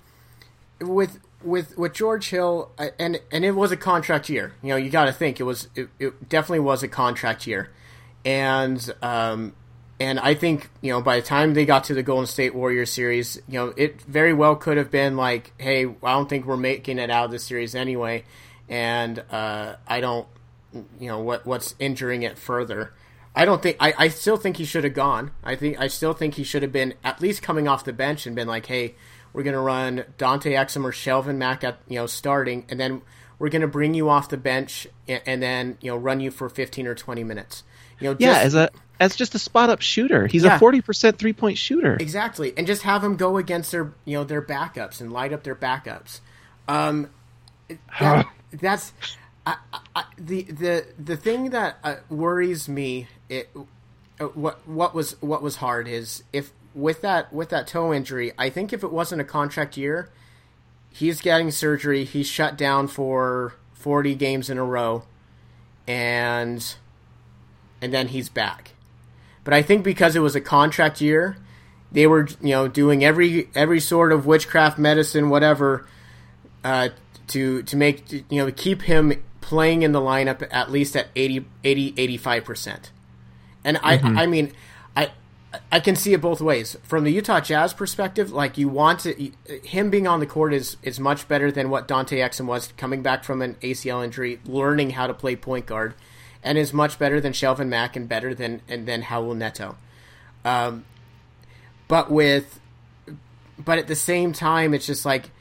with 0.79 1.19
with 1.43 1.77
with 1.77 1.93
George 1.93 2.29
Hill, 2.29 2.71
and 2.99 3.19
and 3.31 3.45
it 3.45 3.51
was 3.51 3.71
a 3.71 3.77
contract 3.77 4.29
year. 4.29 4.53
You 4.61 4.69
know, 4.69 4.75
you 4.75 4.89
got 4.89 5.05
to 5.05 5.13
think 5.13 5.39
it 5.39 5.43
was. 5.43 5.67
It, 5.75 5.89
it 5.99 6.29
definitely 6.29 6.59
was 6.59 6.83
a 6.83 6.87
contract 6.87 7.47
year, 7.47 7.69
and 8.25 8.93
um, 9.01 9.53
and 9.99 10.19
I 10.19 10.33
think 10.33 10.69
you 10.81 10.91
know 10.91 11.01
by 11.01 11.17
the 11.17 11.25
time 11.25 11.53
they 11.53 11.65
got 11.65 11.85
to 11.85 11.93
the 11.93 12.03
Golden 12.03 12.25
State 12.25 12.55
Warriors 12.55 12.91
series, 12.91 13.41
you 13.47 13.59
know, 13.59 13.73
it 13.77 14.01
very 14.01 14.33
well 14.33 14.55
could 14.55 14.77
have 14.77 14.89
been 14.89 15.15
like, 15.15 15.53
hey, 15.57 15.85
I 15.85 16.13
don't 16.13 16.27
think 16.27 16.45
we're 16.45 16.57
making 16.57 16.97
it 16.97 17.09
out 17.09 17.25
of 17.25 17.31
this 17.31 17.43
series 17.43 17.75
anyway, 17.75 18.23
and 18.67 19.23
uh, 19.31 19.75
I 19.87 20.01
don't, 20.01 20.27
you 20.99 21.07
know, 21.07 21.19
what 21.19 21.45
what's 21.45 21.75
injuring 21.77 22.23
it 22.23 22.39
further. 22.39 22.93
I 23.35 23.45
don't 23.45 23.61
think 23.61 23.77
I, 23.79 23.93
I 23.97 24.07
still 24.09 24.37
think 24.37 24.57
he 24.57 24.65
should 24.65 24.83
have 24.83 24.93
gone. 24.93 25.31
I 25.43 25.55
think 25.55 25.79
I 25.79 25.87
still 25.87 26.13
think 26.13 26.33
he 26.33 26.43
should 26.43 26.63
have 26.63 26.71
been 26.71 26.95
at 27.03 27.21
least 27.21 27.41
coming 27.41 27.67
off 27.67 27.85
the 27.85 27.93
bench 27.93 28.25
and 28.25 28.35
been 28.35 28.47
like, 28.47 28.65
hey, 28.65 28.95
we're 29.33 29.43
gonna 29.43 29.61
run 29.61 30.05
Dante 30.17 30.53
Exum 30.53 30.83
or 30.83 30.91
Shelvin 30.91 31.37
Mack 31.37 31.63
at 31.63 31.79
you 31.87 31.95
know 31.95 32.05
starting, 32.07 32.65
and 32.69 32.79
then 32.79 33.01
we're 33.39 33.49
gonna 33.49 33.67
bring 33.67 33.93
you 33.93 34.09
off 34.09 34.29
the 34.29 34.37
bench 34.37 34.87
and, 35.07 35.21
and 35.25 35.41
then 35.43 35.77
you 35.81 35.91
know 35.91 35.97
run 35.97 36.19
you 36.19 36.31
for 36.31 36.49
fifteen 36.49 36.87
or 36.87 36.95
twenty 36.95 37.23
minutes. 37.23 37.63
You 37.99 38.09
know, 38.11 38.15
Yeah, 38.19 38.39
as 38.39 38.55
a 38.55 38.69
as 38.99 39.15
just 39.15 39.33
a 39.35 39.39
spot 39.39 39.69
up 39.69 39.81
shooter. 39.81 40.27
He's 40.27 40.43
Yeah. 40.43 40.57
a 40.57 40.59
40% 40.59 41.17
three 41.17 41.33
point 41.33 41.57
shooter. 41.57 41.97
Exactly, 41.99 42.53
and 42.57 42.65
just 42.67 42.83
have 42.83 43.03
him 43.03 43.15
go 43.15 43.37
against 43.37 43.71
their 43.71 43.93
you 44.05 44.17
know 44.17 44.23
their 44.23 44.41
backups 44.41 45.01
and 45.01 45.11
light 45.11 45.33
up 45.33 45.43
their 45.43 45.55
backups. 45.55 46.19
Um, 46.67 47.09
that, 47.99 48.27
that's 48.53 48.93
I, 49.45 49.55
I, 49.95 50.03
the 50.17 50.43
the 50.43 50.85
the 50.99 51.17
thing 51.17 51.49
that 51.51 51.77
uh, 51.83 51.95
worries 52.09 52.67
me. 52.69 53.07
It 53.29 53.49
uh, 54.19 54.25
what 54.25 54.67
what 54.67 54.93
was 54.93 55.19
what 55.21 55.41
was 55.41 55.57
hard 55.57 55.87
is 55.87 56.23
if 56.31 56.51
with 56.73 57.01
that 57.01 57.31
with 57.33 57.49
that 57.49 57.67
toe 57.67 57.93
injury. 57.93 58.31
I 58.37 58.49
think 58.49 58.73
if 58.73 58.83
it 58.83 58.91
wasn't 58.91 59.21
a 59.21 59.25
contract 59.25 59.77
year, 59.77 60.09
he's 60.89 61.21
getting 61.21 61.51
surgery. 61.51 62.03
He's 62.03 62.27
shut 62.27 62.57
down 62.57 62.87
for 62.87 63.53
forty 63.73 64.15
games 64.15 64.49
in 64.49 64.57
a 64.57 64.63
row, 64.63 65.03
and 65.87 66.75
and 67.81 67.93
then 67.93 68.09
he's 68.09 68.29
back. 68.29 68.71
But 69.43 69.53
I 69.53 69.61
think 69.61 69.83
because 69.83 70.15
it 70.15 70.19
was 70.19 70.35
a 70.35 70.41
contract 70.41 71.01
year, 71.01 71.37
they 71.91 72.07
were 72.07 72.27
you 72.41 72.51
know 72.51 72.67
doing 72.67 73.03
every 73.03 73.49
every 73.55 73.79
sort 73.79 74.11
of 74.11 74.25
witchcraft 74.25 74.77
medicine 74.77 75.29
whatever 75.29 75.87
uh, 76.63 76.89
to 77.27 77.63
to 77.63 77.75
make 77.75 78.11
you 78.11 78.23
know 78.31 78.51
keep 78.51 78.83
him 78.83 79.13
playing 79.41 79.81
in 79.81 79.91
the 79.91 79.99
lineup 79.99 80.47
at 80.51 80.71
least 80.71 80.95
at 80.95 81.07
80 81.15 81.45
80 81.63 81.93
85 81.97 82.45
percent 82.45 82.91
and 83.63 83.77
I 83.83 83.97
I 84.21 84.25
mean 84.27 84.53
I 85.71 85.81
can 85.81 85.95
see 85.95 86.13
it 86.13 86.21
both 86.21 86.39
ways. 86.39 86.77
From 86.83 87.03
the 87.03 87.11
Utah 87.11 87.41
Jazz 87.41 87.73
perspective 87.73 88.31
like 88.31 88.57
you 88.57 88.69
want 88.69 89.01
to 89.01 89.31
him 89.63 89.89
being 89.89 90.07
on 90.07 90.19
the 90.19 90.25
court 90.25 90.53
is 90.53 90.77
is 90.81 90.99
much 90.99 91.27
better 91.27 91.51
than 91.51 91.69
what 91.69 91.87
Dante 91.87 92.19
Exum 92.19 92.45
was 92.45 92.71
coming 92.77 93.01
back 93.01 93.23
from 93.23 93.41
an 93.41 93.55
ACL 93.55 94.03
injury 94.03 94.39
learning 94.45 94.91
how 94.91 95.07
to 95.07 95.13
play 95.13 95.35
point 95.35 95.65
guard 95.65 95.93
and 96.43 96.57
is 96.57 96.71
much 96.71 96.97
better 96.97 97.19
than 97.19 97.33
Shelvin 97.33 97.67
Mack 97.67 97.95
and 97.95 98.07
better 98.07 98.33
than 98.33 98.61
and 98.69 98.87
then 98.87 99.03
Raul 99.03 99.35
Neto. 99.35 99.75
Um, 100.45 100.85
but 101.87 102.09
with 102.09 102.59
but 103.57 103.77
at 103.77 103.87
the 103.87 103.95
same 103.95 104.31
time 104.31 104.73
it's 104.73 104.87
just 104.87 105.05
like 105.05 105.31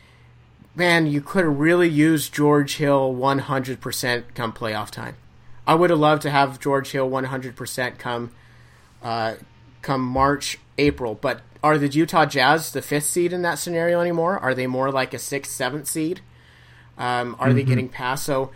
man 0.75 1.07
you 1.07 1.21
could 1.21 1.45
have 1.45 1.59
really 1.59 1.89
used 1.89 2.35
george 2.35 2.77
hill 2.77 3.15
100% 3.15 4.25
come 4.35 4.53
playoff 4.53 4.91
time. 4.91 5.17
I 5.69 5.77
would 5.77 5.91
have 5.91 6.01
loved 6.01 6.23
to 6.23 6.31
have 6.31 6.59
george 6.59 6.91
hill 6.91 7.09
100% 7.09 7.99
come 7.99 8.33
uh, 9.03 9.37
come 9.83 10.03
march 10.03 10.59
april. 10.78 11.14
But 11.14 11.43
are 11.62 11.78
the 11.78 11.89
utah 11.89 12.26
jazz 12.26 12.72
the 12.72 12.83
fifth 12.83 13.05
seed 13.05 13.33
in 13.33 13.43
that 13.43 13.59
scenario 13.59 14.01
anymore? 14.01 14.39
Are 14.39 14.55
they 14.55 14.66
more 14.66 14.91
like 14.91 15.14
a 15.14 15.18
sixth 15.18 15.53
seventh 15.53 15.87
seed? 15.87 16.20
Um, 16.99 17.37
are 17.39 17.53
they 17.55 17.62
getting 17.62 17.89
past? 17.89 18.24
So, 18.24 18.51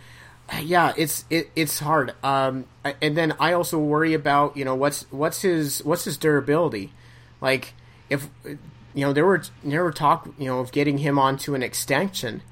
yeah, 0.61 0.93
it's 0.95 1.25
it, 1.31 1.49
it's 1.55 1.79
hard. 1.79 2.13
Um, 2.23 2.65
and 3.01 3.17
then 3.17 3.33
I 3.39 3.53
also 3.53 3.79
worry 3.79 4.13
about 4.13 4.55
you 4.55 4.63
know 4.63 4.75
what's 4.75 5.07
what's 5.11 5.41
his 5.41 5.83
what's 5.83 6.03
his 6.03 6.17
durability, 6.17 6.93
like 7.41 7.73
if 8.09 8.29
you 8.45 8.59
know 8.95 9.13
there 9.13 9.25
were 9.25 9.41
there 9.63 9.83
were 9.83 9.91
talk 9.91 10.29
you 10.37 10.45
know 10.45 10.59
of 10.59 10.71
getting 10.71 10.99
him 10.99 11.17
onto 11.17 11.55
an 11.55 11.63
extension, 11.63 12.43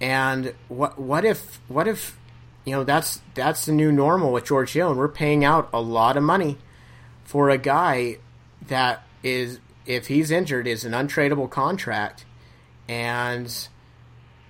and 0.00 0.54
what 0.68 0.98
what 0.98 1.26
if 1.26 1.60
what 1.68 1.86
if 1.86 2.18
you 2.64 2.72
know 2.72 2.82
that's 2.82 3.20
that's 3.34 3.66
the 3.66 3.72
new 3.72 3.92
normal 3.92 4.32
with 4.32 4.46
George 4.46 4.72
Hill, 4.72 4.88
and 4.90 4.98
we're 4.98 5.08
paying 5.08 5.44
out 5.44 5.68
a 5.74 5.80
lot 5.80 6.16
of 6.16 6.22
money 6.22 6.56
for 7.24 7.50
a 7.50 7.58
guy 7.58 8.18
that 8.68 9.02
is 9.22 9.60
if 9.86 10.06
he's 10.06 10.30
injured 10.30 10.66
is 10.66 10.84
an 10.84 10.92
untradeable 10.92 11.50
contract, 11.50 12.24
and 12.88 13.68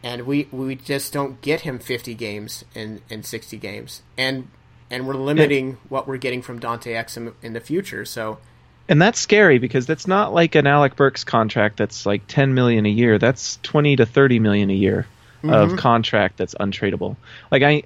and 0.02 0.26
we 0.26 0.48
we 0.52 0.74
just 0.76 1.12
don't 1.12 1.40
get 1.40 1.62
him 1.62 1.78
50 1.78 2.14
games 2.14 2.64
and 2.74 3.00
and 3.10 3.24
60 3.24 3.56
games, 3.56 4.02
and 4.16 4.48
and 4.90 5.06
we're 5.06 5.14
limiting 5.14 5.70
yeah. 5.70 5.76
what 5.88 6.06
we're 6.06 6.18
getting 6.18 6.42
from 6.42 6.58
Dante 6.58 6.92
Exum 6.92 7.34
in 7.42 7.52
the 7.52 7.60
future. 7.60 8.04
So. 8.04 8.38
And 8.86 9.00
that's 9.00 9.18
scary 9.18 9.58
because 9.58 9.86
that's 9.86 10.06
not 10.06 10.34
like 10.34 10.54
an 10.56 10.66
Alec 10.66 10.94
Burks 10.94 11.24
contract 11.24 11.78
that's 11.78 12.04
like 12.04 12.26
10 12.26 12.52
million 12.52 12.84
a 12.84 12.90
year. 12.90 13.16
That's 13.16 13.58
20 13.62 13.96
to 13.96 14.04
30 14.04 14.40
million 14.40 14.68
a 14.68 14.74
year 14.74 15.06
mm-hmm. 15.42 15.54
of 15.54 15.78
contract 15.78 16.36
that's 16.36 16.54
untradeable. 16.56 17.16
Like 17.50 17.62
I 17.62 17.84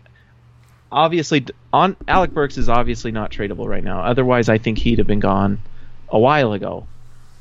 obviously 0.91 1.47
on 1.73 1.97
Alec 2.07 2.33
Burks 2.33 2.59
is 2.59 2.69
obviously 2.69 3.13
not 3.13 3.31
tradable 3.31 3.67
right 3.67 3.85
now. 3.85 4.01
Otherwise, 4.01 4.49
I 4.49 4.59
think 4.59 4.79
he'd 4.79 4.99
have 4.99 5.07
been 5.07 5.21
gone 5.21 5.61
a 6.09 6.19
while 6.19 6.53
ago. 6.53 6.87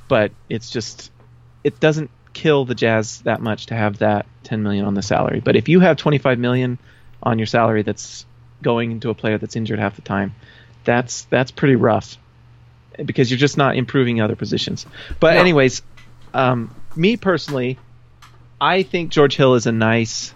But 0.08 0.32
it's 0.50 0.70
just 0.70 1.12
it 1.64 1.80
doesn't 1.80 2.10
kill 2.34 2.66
the 2.66 2.76
Jazz 2.76 3.22
that 3.22 3.42
much 3.42 3.68
to 3.68 3.76
have 3.76 4.00
that 4.00 4.26
10 4.44 4.64
million 4.64 4.86
on 4.86 4.94
the 4.94 5.02
salary. 5.02 5.42
But 5.42 5.56
if 5.56 5.68
you 5.70 5.80
have 5.80 5.98
25 5.98 6.40
million 6.40 6.78
on 7.22 7.40
your 7.40 7.46
salary 7.46 7.82
that's 7.82 8.26
going 8.62 8.92
into 8.92 9.10
a 9.10 9.14
player 9.14 9.38
that's 9.38 9.56
injured 9.56 9.80
half 9.80 9.96
the 9.96 10.02
time, 10.02 10.36
that's 10.84 11.24
that's 11.26 11.52
pretty 11.52 11.76
rough 11.76 12.18
because 13.04 13.30
you're 13.30 13.38
just 13.38 13.58
not 13.58 13.76
improving 13.76 14.22
other 14.22 14.36
positions. 14.36 14.86
But 15.20 15.36
anyways, 15.36 15.82
um, 16.34 16.74
me 16.96 17.18
personally, 17.18 17.78
I 18.60 18.84
think 18.84 19.12
George 19.12 19.36
Hill 19.36 19.56
is 19.56 19.68
a 19.68 19.72
nice 19.72 20.34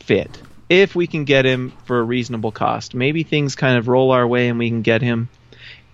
fit 0.00 0.40
if 0.68 0.94
we 0.94 1.06
can 1.06 1.24
get 1.24 1.44
him 1.44 1.72
for 1.84 1.98
a 1.98 2.02
reasonable 2.02 2.52
cost. 2.52 2.94
Maybe 2.94 3.22
things 3.22 3.54
kind 3.54 3.78
of 3.78 3.88
roll 3.88 4.10
our 4.10 4.26
way 4.26 4.48
and 4.48 4.58
we 4.58 4.68
can 4.68 4.82
get 4.82 5.02
him. 5.02 5.28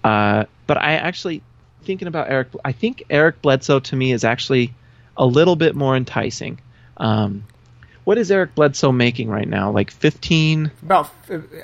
Uh, 0.03 0.45
but 0.66 0.79
I 0.79 0.95
actually 0.95 1.43
thinking 1.85 2.09
about 2.09 2.31
Eric. 2.31 2.49
I 2.64 2.73
think 2.73 3.05
Eric 3.11 3.43
Bledsoe 3.43 3.81
to 3.81 3.97
me 3.97 4.12
is 4.12 4.25
actually 4.25 4.73
a 5.16 5.27
little 5.27 5.57
bit 5.57 5.75
more 5.75 5.97
enticing. 5.97 6.61
Um, 6.97 7.45
what 8.05 8.18
is 8.18 8.31
Eric 8.31 8.55
Bledsoe 8.55 8.93
making 8.93 9.29
right 9.29 9.47
now? 9.47 9.70
Like 9.70 9.91
15? 9.91 10.73
About, 10.83 11.11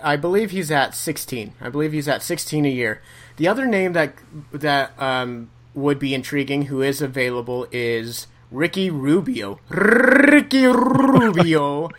I 0.03 0.17
believe 0.17 0.53
he's 0.53 0.71
at 0.71 0.95
16. 0.95 1.53
I 1.61 1.69
believe 1.69 1.93
he's 1.93 2.07
at 2.07 2.23
16 2.23 2.65
a 2.65 2.69
year. 2.69 3.03
The 3.37 3.49
other 3.49 3.67
name 3.67 3.93
that 3.95 4.15
that 4.53 5.01
um, 5.01 5.51
would 5.75 5.99
be 5.99 6.15
intriguing, 6.15 6.63
who 6.67 6.83
is 6.83 7.01
available, 7.01 7.67
is 7.73 8.27
Ricky 8.51 8.91
Rubio. 8.91 9.61
Ricky 9.69 10.67
Rubio. 10.67 11.91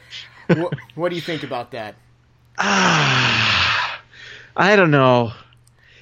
what, 0.57 0.73
what, 0.95 1.09
do 1.09 1.15
you 1.15 1.21
think 1.21 1.43
about 1.43 1.71
that? 1.71 1.95
Ah, 2.57 4.01
I 4.55 4.75
don't 4.75 4.91
know. 4.91 5.33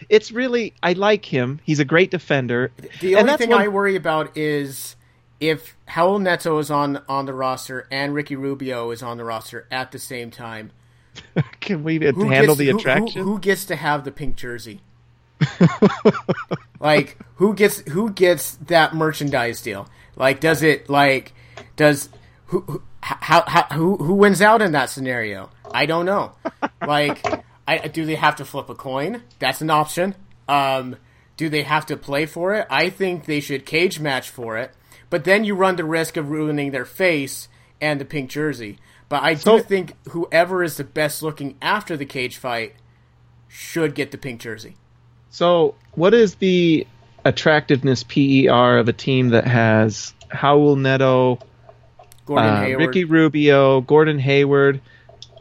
It's 0.10 0.32
really 0.32 0.74
I 0.82 0.94
like 0.94 1.26
him. 1.26 1.60
He's 1.64 1.80
a 1.80 1.86
great 1.86 2.12
defender. 2.12 2.72
The 3.02 3.16
only 3.16 3.36
thing 3.38 3.54
I 3.54 3.68
worry 3.68 3.96
about 3.96 4.38
is 4.38 4.96
if 5.40 5.76
Raul 5.90 6.22
Neto 6.22 6.58
is 6.60 6.72
on 6.72 7.04
on 7.08 7.26
the 7.26 7.34
roster 7.34 7.88
and 7.92 8.14
Ricky 8.14 8.36
Rubio 8.36 8.92
is 8.92 9.04
on 9.04 9.18
the 9.18 9.26
roster 9.26 9.68
at 9.70 9.92
the 9.92 10.00
same 10.00 10.32
time, 10.32 10.72
can 11.60 11.84
we 11.84 12.00
handle 12.00 12.28
gets, 12.30 12.58
the 12.58 12.70
attraction? 12.70 13.22
Who, 13.22 13.28
who, 13.28 13.34
who, 13.34 13.40
gets 13.40 13.66
to 13.66 13.76
have 13.76 14.04
the 14.04 14.12
pink 14.12 14.36
jersey? 14.36 14.82
like 16.80 17.18
who 17.36 17.54
gets 17.54 17.80
who 17.90 18.12
gets 18.12 18.56
that 18.56 18.96
merchandise 18.96 19.62
deal? 19.62 19.88
Like 20.16 20.40
does 20.40 20.64
it 20.64 20.90
like 20.90 21.34
does 21.76 22.10
who, 22.48 22.62
who 22.62 22.84
how, 23.22 23.44
how 23.48 23.64
who 23.76 23.98
who 23.98 24.14
wins 24.16 24.42
out 24.42 24.62
in 24.62 24.72
that 24.74 24.90
scenario? 24.90 25.50
I 25.72 25.86
don't 25.86 26.06
know. 26.06 26.34
Like 26.80 27.26
I 27.68 27.88
do 27.88 28.06
they 28.06 28.16
have 28.16 28.38
to 28.38 28.46
flip 28.46 28.70
a 28.70 28.76
coin? 28.76 29.24
That's 29.40 29.62
an 29.62 29.70
option. 29.70 30.16
Um, 30.48 30.96
do 31.36 31.50
they 31.50 31.64
have 31.64 31.86
to 31.88 31.98
play 31.98 32.26
for 32.26 32.54
it? 32.54 32.66
I 32.70 32.90
think 32.90 33.26
they 33.26 33.42
should 33.42 33.66
cage 33.66 34.00
match 34.00 34.30
for 34.30 34.58
it 34.58 34.72
but 35.10 35.24
then 35.24 35.44
you 35.44 35.56
run 35.56 35.76
the 35.76 35.86
risk 35.86 36.18
of 36.18 36.30
ruining 36.30 36.72
their 36.72 36.86
face 36.86 37.48
and 37.80 38.00
the 38.00 38.06
pink 38.06 38.30
jersey. 38.30 38.78
But 39.10 39.24
I 39.24 39.36
do 39.36 39.40
so, 39.40 39.60
think 39.60 39.94
whoever 40.10 40.64
is 40.64 40.78
the 40.78 40.84
best 40.84 41.24
looking 41.24 41.58
after 41.62 41.96
the 41.96 42.06
cage 42.06 42.38
fight 42.38 42.76
should 43.48 43.96
get 43.96 44.12
the 44.12 44.18
pink 44.18 44.42
jersey. 44.42 44.76
So, 45.30 45.76
what 45.94 46.14
is 46.14 46.36
the 46.36 46.86
attractiveness 47.24 48.04
PER 48.04 48.78
of 48.78 48.90
a 48.90 48.94
team 48.94 49.30
that 49.30 49.46
has 49.46 50.14
Raul 50.30 50.78
Neto, 50.78 51.40
Gordon 52.28 52.54
uh, 52.54 52.62
Hayward. 52.62 52.88
Ricky 52.88 53.04
Rubio, 53.06 53.82
Gordon 53.82 54.20
Hayward? 54.20 54.82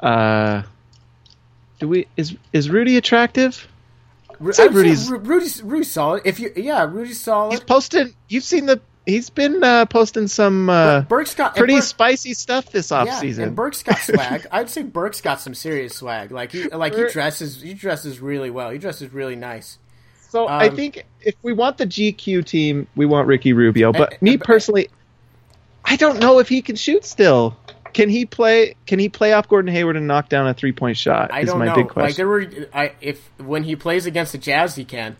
Uh, 0.01 0.63
do 1.79 1.89
we 1.89 2.07
is 2.17 2.35
is 2.53 2.71
Rudy 2.71 2.97
attractive? 2.97 3.69
I 4.31 4.35
Rudy's 4.39 5.11
Rudy's 5.11 5.63
Rudy's 5.63 5.91
solid. 5.91 6.23
If 6.25 6.41
you 6.41 6.53
yeah, 6.57 6.85
Rudy's 6.89 7.21
solid. 7.21 7.53
He's 7.53 7.61
posted. 7.61 8.15
You've 8.29 8.45
seen 8.45 8.67
the 8.67 8.81
he's 9.05 9.31
been 9.31 9.63
uh, 9.65 9.87
posting 9.87 10.29
some 10.29 10.71
uh, 10.71 11.03
Burke's 11.03 11.35
got 11.35 11.57
pretty 11.57 11.75
Burke, 11.75 11.83
spicy 11.83 12.35
stuff 12.35 12.71
this 12.71 12.93
off 12.93 13.07
yeah, 13.07 13.19
season. 13.19 13.45
And 13.45 13.57
Burke's 13.57 13.83
got 13.83 13.99
swag. 14.03 14.47
I'd 14.53 14.71
say 14.71 14.83
Burke's 14.83 15.21
got 15.21 15.41
some 15.41 15.55
serious 15.55 15.97
swag. 15.97 16.31
Like 16.31 16.53
he 16.53 16.69
like 16.69 16.95
he 16.95 17.09
dresses 17.11 17.61
he 17.61 17.75
dresses 17.75 18.21
really 18.21 18.51
well. 18.51 18.71
He 18.71 18.79
dresses 18.79 19.13
really 19.13 19.37
nice. 19.37 19.79
So 20.29 20.49
um, 20.49 20.61
I 20.61 20.69
think 20.69 21.05
if 21.21 21.35
we 21.43 21.53
want 21.53 21.79
the 21.79 21.87
GQ 21.87 22.45
team, 22.45 22.87
we 22.95 23.07
want 23.07 23.27
Ricky 23.27 23.53
Rubio. 23.53 23.93
But 23.93 24.15
and, 24.15 24.23
me 24.23 24.35
and, 24.35 24.43
personally, 24.43 24.89
I 25.87 25.97
don't 25.97 26.19
know 26.19 26.41
if 26.41 26.49
he 26.49 26.61
can 26.63 26.77
shoot 26.77 27.05
still. 27.05 27.57
Can 27.93 28.11
he 28.11 28.27
play? 28.27 28.75
Can 28.87 28.99
he 28.99 29.09
play 29.09 29.33
off 29.33 29.49
Gordon 29.49 29.73
Hayward 29.73 29.97
and 29.97 30.07
knock 30.07 30.29
down 30.29 30.47
a 30.47 30.53
three 30.53 30.73
point 30.73 30.99
shot? 30.99 31.33
I 31.33 31.45
don't 31.45 31.65
know. 31.65 31.89
Like 31.97 32.17
there 32.17 32.29
were, 32.29 32.47
I, 32.75 32.93
if 33.01 33.31
when 33.39 33.63
he 33.63 33.75
plays 33.75 34.05
against 34.05 34.33
the 34.33 34.39
Jazz, 34.39 34.75
he 34.75 34.85
can. 34.85 35.17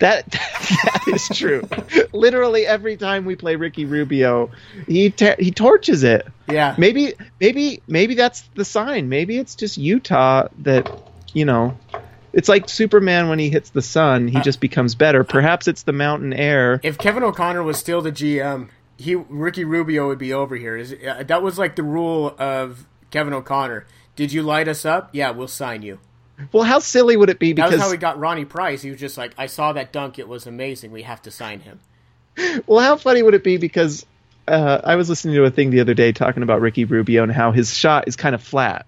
That 0.00 0.30
that 0.30 1.04
is 1.06 1.28
true. 1.28 1.66
Literally 2.12 2.66
every 2.66 2.98
time 2.98 3.24
we 3.24 3.36
play 3.36 3.56
Ricky 3.56 3.86
Rubio, 3.86 4.50
he 4.86 5.14
he 5.38 5.50
torches 5.50 6.02
it. 6.02 6.26
Yeah. 6.48 6.74
Maybe 6.76 7.14
maybe 7.40 7.80
maybe 7.86 8.14
that's 8.14 8.42
the 8.54 8.64
sign. 8.64 9.08
Maybe 9.08 9.38
it's 9.38 9.54
just 9.54 9.78
Utah 9.78 10.48
that 10.58 10.90
you 11.32 11.44
know. 11.44 11.78
It's 12.32 12.50
like 12.50 12.68
Superman 12.68 13.30
when 13.30 13.38
he 13.38 13.48
hits 13.48 13.70
the 13.70 13.80
sun, 13.80 14.28
he 14.28 14.36
uh, 14.36 14.42
just 14.42 14.60
becomes 14.60 14.94
better. 14.94 15.24
Perhaps 15.24 15.68
it's 15.68 15.84
the 15.84 15.94
mountain 15.94 16.34
air. 16.34 16.80
If 16.82 16.98
Kevin 16.98 17.22
O'Connor 17.22 17.62
was 17.62 17.78
still 17.78 18.02
the 18.02 18.12
GM, 18.12 18.68
he 18.98 19.14
Ricky 19.14 19.64
Rubio 19.64 20.08
would 20.08 20.18
be 20.18 20.32
over 20.32 20.56
here. 20.56 20.76
Is, 20.76 20.92
uh, 20.92 21.22
that 21.26 21.42
was 21.42 21.58
like 21.58 21.76
the 21.76 21.82
rule 21.82 22.34
of 22.38 22.86
Kevin 23.10 23.32
O'Connor. 23.32 23.86
Did 24.14 24.32
you 24.32 24.42
light 24.42 24.68
us 24.68 24.84
up? 24.84 25.10
Yeah, 25.12 25.30
we'll 25.30 25.48
sign 25.48 25.82
you. 25.82 25.98
Well, 26.52 26.64
how 26.64 26.80
silly 26.80 27.16
would 27.16 27.30
it 27.30 27.38
be? 27.38 27.52
Because 27.52 27.70
that 27.70 27.76
was 27.76 27.84
how 27.84 27.90
we 27.90 27.96
got 27.96 28.18
Ronnie 28.18 28.44
Price. 28.44 28.82
He 28.82 28.90
was 28.90 29.00
just 29.00 29.16
like, 29.16 29.34
"I 29.38 29.46
saw 29.46 29.72
that 29.72 29.92
dunk; 29.92 30.18
it 30.18 30.28
was 30.28 30.46
amazing. 30.46 30.90
We 30.92 31.02
have 31.02 31.22
to 31.22 31.30
sign 31.30 31.60
him." 31.60 31.80
Well, 32.66 32.80
how 32.80 32.96
funny 32.96 33.22
would 33.22 33.32
it 33.32 33.42
be? 33.42 33.56
Because 33.56 34.04
uh, 34.46 34.82
I 34.84 34.96
was 34.96 35.08
listening 35.08 35.36
to 35.36 35.44
a 35.44 35.50
thing 35.50 35.70
the 35.70 35.80
other 35.80 35.94
day 35.94 36.12
talking 36.12 36.42
about 36.42 36.60
Ricky 36.60 36.84
Rubio 36.84 37.22
and 37.22 37.32
how 37.32 37.50
his 37.50 37.74
shot 37.74 38.08
is 38.08 38.16
kind 38.16 38.34
of 38.34 38.42
flat. 38.42 38.84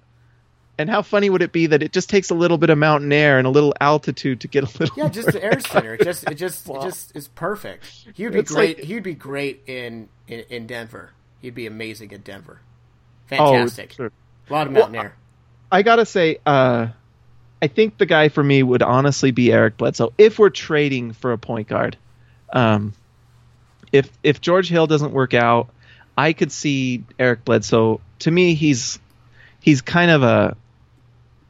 And 0.78 0.88
how 0.88 1.02
funny 1.02 1.28
would 1.28 1.42
it 1.42 1.50
be 1.50 1.66
that 1.66 1.82
it 1.82 1.92
just 1.92 2.08
takes 2.08 2.30
a 2.30 2.34
little 2.34 2.56
bit 2.56 2.70
of 2.70 2.78
mountain 2.78 3.12
air 3.12 3.38
and 3.38 3.48
a 3.48 3.50
little 3.50 3.74
altitude 3.80 4.40
to 4.42 4.48
get 4.48 4.62
a 4.62 4.78
little 4.78 4.96
yeah, 4.96 5.08
just 5.08 5.32
the 5.32 5.42
air 5.42 5.58
center. 5.58 5.94
It 5.94 6.04
just 6.04 6.30
it 6.30 6.36
just 6.36 6.68
it 6.68 6.76
just 6.82 7.16
is 7.16 7.26
perfect. 7.26 7.84
He 8.14 8.24
would 8.24 8.32
be 8.32 8.38
it's 8.38 8.52
great. 8.52 8.78
Like, 8.78 8.86
he 8.86 8.94
would 8.94 9.02
be 9.02 9.14
great 9.14 9.64
in, 9.66 10.08
in, 10.28 10.44
in 10.48 10.66
Denver. 10.68 11.10
He'd 11.42 11.56
be 11.56 11.66
amazing 11.66 12.12
at 12.12 12.22
Denver. 12.22 12.60
Oh, 13.32 13.36
Fantastic. 13.36 13.90
Oh, 13.94 13.96
sure. 13.96 14.12
A 14.48 14.52
lot 14.52 14.66
of 14.68 14.72
mountain 14.72 14.92
well, 14.92 15.02
air. 15.02 15.16
I 15.70 15.82
gotta 15.82 16.06
say, 16.06 16.38
uh, 16.46 16.88
I 17.60 17.66
think 17.66 17.98
the 17.98 18.06
guy 18.06 18.28
for 18.28 18.42
me 18.42 18.62
would 18.62 18.82
honestly 18.82 19.32
be 19.32 19.52
Eric 19.52 19.76
Bledsoe 19.76 20.12
if 20.16 20.38
we're 20.38 20.50
trading 20.50 21.12
for 21.12 21.32
a 21.32 21.38
point 21.38 21.68
guard. 21.68 21.96
Um, 22.52 22.94
if 23.90 24.10
if 24.22 24.40
George 24.40 24.68
Hill 24.68 24.86
doesn't 24.86 25.12
work 25.12 25.34
out, 25.34 25.70
I 26.16 26.32
could 26.32 26.52
see 26.52 27.04
Eric 27.18 27.44
Bledsoe. 27.44 28.00
To 28.20 28.30
me, 28.30 28.54
he's 28.54 28.98
he's 29.60 29.80
kind 29.82 30.10
of 30.10 30.22
a 30.22 30.56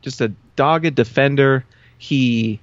just 0.09 0.21
a 0.21 0.33
dogged 0.57 0.95
defender. 0.95 1.65
He 1.99 2.61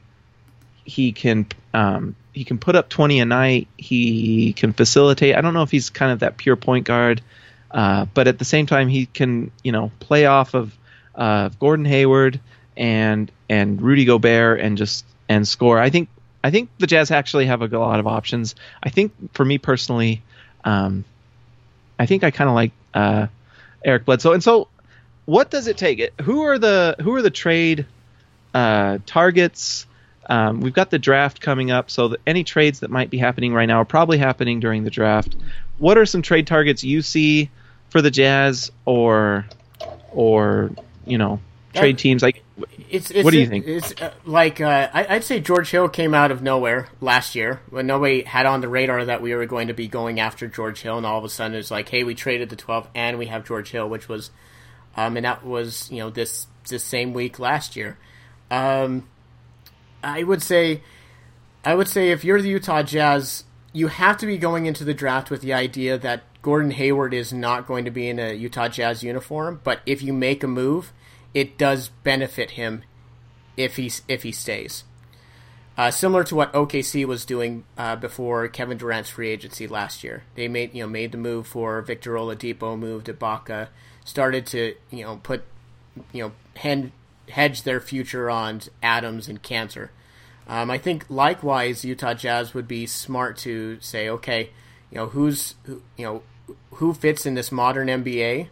he 0.84 1.12
can 1.12 1.46
um, 1.74 2.16
he 2.34 2.43
can 2.43 2.58
put 2.58 2.76
up 2.76 2.89
twenty 2.89 3.20
a 3.20 3.26
night. 3.26 3.68
He 3.78 4.54
can 4.54 4.74
facilitate. 4.74 5.36
I 5.36 5.41
don't 5.41 5.54
know 5.54 5.64
if 5.64 5.72
he's 5.72 5.89
kind 5.89 6.12
of 6.12 6.20
that 6.20 6.38
pure 6.38 6.56
point 6.56 6.86
guard, 6.86 7.22
uh, 7.72 8.06
but 8.14 8.28
at 8.28 8.39
the 8.39 8.46
same 8.46 8.66
time, 8.66 8.88
he 8.88 9.06
can 9.06 9.52
you 9.64 9.72
know 9.72 9.91
play 10.00 10.26
off 10.26 10.54
of 10.54 10.76
uh, 11.14 11.50
Gordon 11.60 11.86
Hayward 11.86 12.39
and 12.76 13.32
and 13.50 13.82
Rudy 13.82 14.06
Gobert 14.06 14.60
and 14.60 14.78
just 14.78 15.06
and 15.30 15.48
score. 15.48 15.80
I 15.80 15.89
think 15.89 16.10
I 16.43 16.52
think 16.52 16.70
the 16.78 16.88
Jazz 16.88 17.12
actually 17.12 17.48
have 17.48 17.62
a, 17.62 17.68
lot 17.68 18.00
of 18.00 18.08
options. 18.08 18.56
I 18.84 18.89
think 18.89 19.12
for 19.34 19.43
me 19.43 19.58
personally, 19.58 20.22
um, 20.64 21.04
I 21.98 22.06
think 22.06 22.24
I 22.24 22.32
kind 22.32 22.50
of 22.50 22.56
like 22.56 22.72
uh, 22.93 23.28
Eric 23.84 24.06
Bledsoe. 24.06 24.34
And 24.34 24.43
so, 24.43 24.68
what 25.26 25.50
does 25.50 25.68
it 25.68 25.78
take? 25.78 26.00
It 26.00 26.14
who 26.22 26.44
are 26.44 26.58
the 26.58 26.96
who 27.02 27.16
are 27.16 27.22
the 27.22 27.30
trade 27.30 27.86
uh, 28.54 29.00
targets? 29.06 29.86
Um, 30.28 30.62
we've 30.62 30.74
got 30.74 30.90
the 30.90 31.00
draft 31.00 31.40
coming 31.40 31.70
up, 31.70 31.92
so 31.92 32.16
any 32.26 32.44
trades 32.44 32.80
that 32.80 32.90
might 32.90 33.10
be 33.10 33.18
happening 33.18 33.54
right 33.54 33.68
now 33.68 33.82
are 33.82 33.86
probably 33.86 34.18
happening 34.18 34.60
during 34.60 34.84
the 34.84 34.90
draft. 34.90 35.36
What 35.78 35.98
are 35.98 36.06
some 36.06 36.22
trade 36.22 36.48
targets 36.48 36.84
you 36.84 37.02
see 37.02 37.52
for 37.90 38.02
the 38.02 38.10
Jazz, 38.12 38.72
or 38.86 39.46
or 40.12 40.72
you 41.06 41.18
know 41.18 41.40
trade 41.74 41.98
teams 41.98 42.24
like? 42.24 42.44
It's, 42.90 43.12
it's 43.12 43.24
what 43.24 43.32
do 43.32 43.40
you 43.40 43.48
think? 43.48 43.68
It's 43.68 43.94
uh, 44.02 44.14
like 44.24 44.62
uh, 44.62 44.90
I, 44.94 45.16
would 45.16 45.24
say 45.24 45.42
George 45.42 45.70
Hill 45.70 45.90
came 45.90 46.14
out 46.14 46.32
of 46.32 46.42
nowhere 46.42 46.88
last 47.02 47.36
year 47.36 47.60
when 47.70 47.86
nobody 47.86 48.24
had 48.24 48.46
on 48.46 48.62
the 48.62 48.70
radar 48.70 49.04
that 49.06 49.22
we 49.22 49.36
were 49.36 49.46
going 49.46 49.68
to 49.68 49.74
be 49.74 49.88
going 49.88 50.20
after 50.20 50.48
George 50.48 50.82
Hill, 50.82 50.98
and 50.98 51.06
all 51.06 51.18
of 51.18 51.26
a 51.26 51.30
sudden 51.30 51.58
it's 51.58 51.72
like, 51.72 51.90
hey, 51.90 52.04
we 52.04 52.16
traded 52.16 52.50
the 52.50 52.56
12 52.56 52.88
and 52.96 53.18
we 53.18 53.26
have 53.26 53.46
George 53.46 53.72
Hill, 53.72 53.90
which 53.90 54.08
was, 54.08 54.32
um, 54.96 55.18
and 55.18 55.26
that 55.26 55.46
was 55.46 55.89
you 55.91 56.00
know 56.00 56.10
this 56.10 56.48
this 56.70 56.84
same 56.84 57.14
week 57.14 57.39
last 57.39 57.76
year. 57.76 57.98
Um, 58.50 59.08
I 60.04 60.24
would 60.24 60.41
say, 60.41 60.82
I 61.64 61.76
would 61.76 61.88
say 61.88 62.12
if 62.12 62.24
you're 62.24 62.41
the 62.41 62.50
Utah 62.50 62.84
Jazz, 62.84 63.43
you 63.74 63.88
have 63.88 64.18
to 64.18 64.26
be 64.26 64.38
going 64.38 64.66
into 64.66 64.84
the 64.84 64.93
draft 64.93 65.30
with 65.30 65.41
the 65.41 65.54
idea 65.54 65.98
that 65.98 66.24
Gordon 66.41 66.72
Hayward 66.72 67.14
is 67.14 67.34
not 67.34 67.68
going 67.68 67.86
to 67.86 67.91
be 67.91 68.08
in 68.08 68.20
a 68.20 68.34
Utah 68.34 68.68
Jazz 68.68 69.04
uniform, 69.04 69.62
but 69.64 69.82
if 69.86 70.02
you 70.02 70.14
make 70.14 70.43
a 70.43 70.48
move 70.48 70.91
it 71.36 71.58
does 71.58 71.89
benefit 72.04 72.52
him 72.52 72.82
if 73.56 73.76
he 73.76 73.91
if 74.08 74.24
he 74.24 74.32
stays. 74.32 74.86
Uh, 75.78 75.91
similar 75.91 76.24
to 76.24 76.34
what 76.34 76.54
OKC 76.54 77.06
was 77.06 77.26
doing 77.26 77.66
uh, 77.78 77.98
before 77.98 78.48
Kevin 78.48 78.78
Durant's 78.78 79.10
free 79.10 79.30
agency 79.30 79.68
last 79.68 80.06
year, 80.06 80.24
they 80.36 80.48
made 80.48 80.74
you 80.74 80.82
know 80.82 80.89
made 80.89 81.12
the 81.12 81.18
move 81.18 81.46
for 81.46 81.82
Victor 81.82 82.14
Oladipo, 82.14 82.80
moved 82.80 83.08
Ibaka, 83.08 83.68
started 84.06 84.45
to 84.45 84.76
you 84.91 85.03
know 85.03 85.20
put 85.22 85.43
you 86.14 86.24
know 86.24 86.32
hen- 86.56 86.93
hedge 87.30 87.64
their 87.64 87.82
future 87.82 88.30
on 88.30 88.62
Adams 88.82 89.28
and 89.28 89.43
Kanter. 89.43 89.89
Um, 90.47 90.72
I 90.72 90.78
think 90.78 91.06
likewise, 91.10 91.84
Utah 91.84 92.14
Jazz 92.14 92.53
would 92.53 92.68
be 92.68 92.86
smart 92.86 93.36
to 93.38 93.80
say, 93.82 94.08
okay, 94.08 94.51
you 94.91 94.97
know 94.97 95.08
who's 95.08 95.56
who, 95.64 95.82
you 95.97 96.06
know 96.06 96.24
who 96.76 96.93
fits 96.93 97.26
in 97.26 97.34
this 97.34 97.51
modern 97.51 97.88
NBA. 97.88 98.47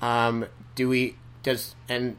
Um, 0.00 0.46
do 0.76 0.88
we 0.88 1.16
does 1.42 1.74
and 1.88 2.16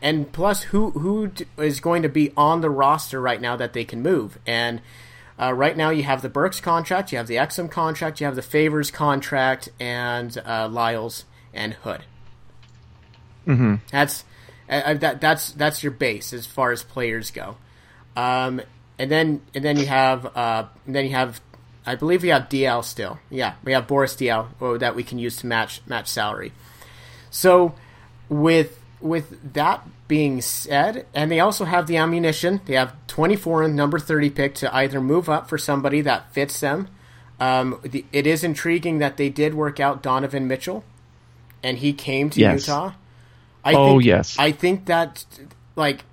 and 0.00 0.32
plus 0.32 0.62
who 0.64 0.90
who 0.92 1.32
is 1.58 1.80
going 1.80 2.02
to 2.02 2.08
be 2.08 2.32
on 2.36 2.60
the 2.60 2.70
roster 2.70 3.20
right 3.20 3.40
now 3.40 3.56
that 3.56 3.72
they 3.72 3.84
can 3.84 4.00
move 4.00 4.38
and 4.46 4.80
uh, 5.40 5.52
right 5.54 5.76
now 5.76 5.88
you 5.88 6.02
have 6.02 6.20
the 6.20 6.28
Burks 6.28 6.60
contract, 6.60 7.12
you 7.12 7.18
have 7.18 7.26
the 7.26 7.36
Exum 7.36 7.70
contract, 7.70 8.20
you 8.20 8.26
have 8.26 8.36
the 8.36 8.42
Favors 8.42 8.90
contract, 8.90 9.70
and 9.80 10.36
uh, 10.44 10.68
Lyles 10.70 11.24
and 11.52 11.74
Hood. 11.74 12.02
Mm-hmm. 13.46 13.76
That's 13.90 14.24
uh, 14.68 14.94
that 14.94 15.20
that's 15.20 15.52
that's 15.52 15.82
your 15.82 15.92
base 15.92 16.32
as 16.32 16.46
far 16.46 16.72
as 16.72 16.82
players 16.82 17.30
go. 17.30 17.56
Um, 18.16 18.60
and 18.98 19.10
then 19.10 19.42
and 19.54 19.64
then 19.64 19.78
you 19.78 19.86
have 19.86 20.36
uh, 20.36 20.66
then 20.86 21.06
you 21.06 21.12
have 21.12 21.40
I 21.86 21.94
believe 21.94 22.22
we 22.22 22.28
have 22.28 22.48
Diaw 22.48 22.84
still. 22.84 23.18
Yeah, 23.30 23.54
we 23.64 23.72
have 23.72 23.86
Boris 23.86 24.14
Diaw 24.14 24.48
oh, 24.60 24.76
that 24.76 24.94
we 24.94 25.02
can 25.02 25.18
use 25.18 25.36
to 25.38 25.46
match 25.46 25.80
match 25.86 26.08
salary. 26.08 26.52
So 27.30 27.74
with 28.28 28.78
with 29.00 29.54
that 29.54 29.86
being 30.06 30.40
said, 30.40 31.06
and 31.14 31.30
they 31.30 31.40
also 31.40 31.64
have 31.64 31.86
the 31.86 31.96
ammunition. 31.96 32.60
They 32.66 32.74
have 32.74 32.94
24 33.06 33.62
and 33.62 33.76
number 33.76 33.98
30 33.98 34.30
pick 34.30 34.54
to 34.56 34.74
either 34.74 35.00
move 35.00 35.28
up 35.28 35.48
for 35.48 35.56
somebody 35.56 36.00
that 36.02 36.32
fits 36.34 36.60
them. 36.60 36.88
Um, 37.38 37.80
the, 37.82 38.04
it 38.12 38.26
is 38.26 38.44
intriguing 38.44 38.98
that 38.98 39.16
they 39.16 39.30
did 39.30 39.54
work 39.54 39.80
out 39.80 40.02
Donovan 40.02 40.46
Mitchell, 40.46 40.84
and 41.62 41.78
he 41.78 41.92
came 41.92 42.30
to 42.30 42.40
yes. 42.40 42.66
Utah. 42.66 42.92
I 43.64 43.74
oh 43.74 43.88
think, 43.88 44.04
yes, 44.04 44.36
I 44.38 44.52
think 44.52 44.86
that 44.86 45.24
like 45.76 46.04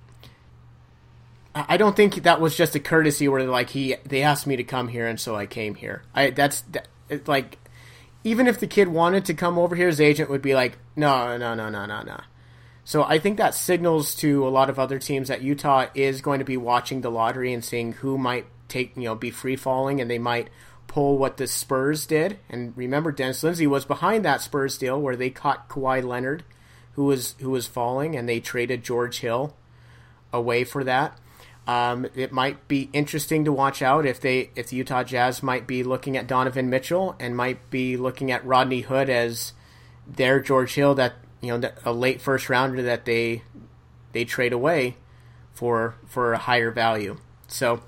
I 1.54 1.76
don't 1.76 1.96
think 1.96 2.22
that 2.22 2.40
was 2.40 2.56
just 2.56 2.74
a 2.74 2.80
courtesy 2.80 3.28
where 3.28 3.44
like 3.44 3.70
he 3.70 3.96
they 4.04 4.22
asked 4.22 4.46
me 4.46 4.56
to 4.56 4.64
come 4.64 4.88
here 4.88 5.06
and 5.06 5.18
so 5.18 5.34
I 5.34 5.46
came 5.46 5.74
here. 5.74 6.02
I 6.14 6.30
that's 6.30 6.60
that, 6.72 6.88
like 7.26 7.58
even 8.24 8.46
if 8.46 8.60
the 8.60 8.66
kid 8.66 8.88
wanted 8.88 9.24
to 9.26 9.34
come 9.34 9.58
over 9.58 9.74
here, 9.74 9.86
his 9.86 10.00
agent 10.00 10.28
would 10.28 10.42
be 10.42 10.54
like, 10.54 10.78
no, 10.96 11.36
no, 11.36 11.54
no, 11.54 11.68
no, 11.70 11.86
no, 11.86 12.02
no. 12.02 12.20
So 12.84 13.02
I 13.04 13.18
think 13.18 13.38
that 13.38 13.54
signals 13.54 14.14
to 14.16 14.46
a 14.46 14.50
lot 14.50 14.70
of 14.70 14.78
other 14.78 14.98
teams 14.98 15.28
that 15.28 15.42
Utah 15.42 15.86
is 15.94 16.20
going 16.20 16.38
to 16.38 16.44
be 16.44 16.56
watching 16.56 17.00
the 17.00 17.10
lottery 17.10 17.52
and 17.52 17.64
seeing 17.64 17.92
who 17.92 18.18
might 18.18 18.46
take, 18.68 18.96
you 18.96 19.04
know, 19.04 19.14
be 19.14 19.30
free 19.30 19.56
falling, 19.56 20.00
and 20.00 20.10
they 20.10 20.18
might 20.18 20.48
pull 20.88 21.18
what 21.18 21.36
the 21.36 21.46
Spurs 21.46 22.06
did. 22.06 22.38
And 22.50 22.76
remember, 22.76 23.12
Dennis 23.12 23.44
Lindsey 23.44 23.68
was 23.68 23.84
behind 23.84 24.24
that 24.24 24.40
Spurs 24.40 24.76
deal 24.76 25.00
where 25.00 25.14
they 25.14 25.30
caught 25.30 25.68
Kawhi 25.68 26.02
Leonard, 26.02 26.42
who 26.92 27.04
was 27.04 27.36
who 27.38 27.50
was 27.50 27.68
falling, 27.68 28.16
and 28.16 28.28
they 28.28 28.40
traded 28.40 28.82
George 28.82 29.20
Hill 29.20 29.54
away 30.32 30.64
for 30.64 30.82
that. 30.82 31.16
Um, 31.68 32.06
it 32.14 32.32
might 32.32 32.66
be 32.66 32.88
interesting 32.94 33.44
to 33.44 33.52
watch 33.52 33.82
out 33.82 34.06
if 34.06 34.20
they 34.20 34.50
if 34.56 34.70
the 34.70 34.76
Utah 34.76 35.04
Jazz 35.04 35.42
might 35.42 35.66
be 35.66 35.84
looking 35.84 36.16
at 36.16 36.26
Donovan 36.26 36.70
Mitchell 36.70 37.14
and 37.20 37.36
might 37.36 37.70
be 37.70 37.96
looking 37.96 38.32
at 38.32 38.44
Rodney 38.44 38.80
Hood 38.80 39.10
as 39.10 39.52
their 40.06 40.40
George 40.40 40.74
Hill 40.74 40.94
that 40.94 41.16
you 41.42 41.56
know 41.56 41.70
a 41.84 41.92
late 41.92 42.22
first 42.22 42.48
rounder 42.48 42.82
that 42.82 43.04
they 43.04 43.42
they 44.12 44.24
trade 44.24 44.54
away 44.54 44.96
for 45.52 45.94
for 46.06 46.32
a 46.32 46.38
higher 46.38 46.70
value. 46.70 47.18
So 47.48 47.82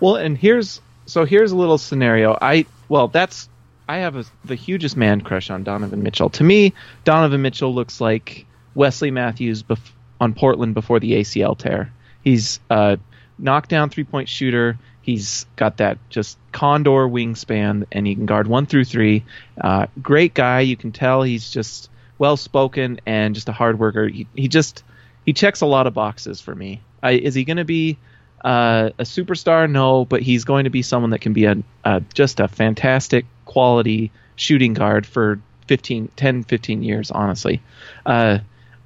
well, 0.00 0.16
and 0.16 0.36
here's 0.36 0.80
so 1.06 1.24
here's 1.24 1.52
a 1.52 1.56
little 1.56 1.78
scenario. 1.78 2.36
I 2.40 2.66
well 2.88 3.08
that's 3.08 3.48
I 3.88 3.98
have 3.98 4.16
a, 4.16 4.24
the 4.44 4.56
hugest 4.56 4.96
man 4.96 5.20
crush 5.20 5.48
on 5.48 5.62
Donovan 5.62 6.02
Mitchell. 6.02 6.30
To 6.30 6.44
me, 6.44 6.74
Donovan 7.04 7.40
Mitchell 7.40 7.72
looks 7.72 8.00
like 8.00 8.44
Wesley 8.74 9.12
Matthews 9.12 9.62
bef- 9.62 9.92
on 10.20 10.34
Portland 10.34 10.74
before 10.74 10.98
the 10.98 11.12
ACL 11.12 11.56
tear. 11.56 11.92
He's 12.22 12.58
a 12.68 12.98
knockdown 13.38 13.90
three 13.90 14.04
point 14.04 14.28
shooter. 14.28 14.78
He's 15.02 15.46
got 15.54 15.76
that 15.76 15.98
just 16.10 16.36
condor 16.50 17.06
wingspan, 17.08 17.84
and 17.92 18.06
he 18.06 18.16
can 18.16 18.26
guard 18.26 18.48
one 18.48 18.66
through 18.66 18.86
three. 18.86 19.24
Uh, 19.60 19.86
great 20.02 20.34
guy. 20.34 20.60
You 20.60 20.76
can 20.76 20.90
tell 20.90 21.22
he's 21.22 21.48
just 21.48 21.88
well 22.18 22.36
spoken 22.36 23.00
and 23.06 23.34
just 23.34 23.48
a 23.48 23.52
hard 23.52 23.78
worker. 23.78 24.08
He, 24.08 24.26
he 24.34 24.48
just 24.48 24.82
he 25.24 25.32
checks 25.32 25.60
a 25.60 25.66
lot 25.66 25.86
of 25.86 25.94
boxes 25.94 26.40
for 26.40 26.54
me. 26.54 26.80
I, 27.02 27.12
is 27.12 27.34
he 27.34 27.44
going 27.44 27.58
to 27.58 27.64
be 27.64 27.98
uh, 28.44 28.90
a 28.98 29.02
superstar? 29.02 29.70
No, 29.70 30.04
but 30.04 30.22
he's 30.22 30.44
going 30.44 30.64
to 30.64 30.70
be 30.70 30.82
someone 30.82 31.10
that 31.10 31.20
can 31.20 31.32
be 31.32 31.44
a, 31.44 31.56
a 31.84 32.02
just 32.14 32.40
a 32.40 32.48
fantastic 32.48 33.26
quality 33.44 34.10
shooting 34.36 34.74
guard 34.74 35.06
for 35.06 35.40
15, 35.68 36.08
10, 36.16 36.44
15 36.44 36.82
years. 36.82 37.10
Honestly, 37.10 37.62
uh, 38.04 38.38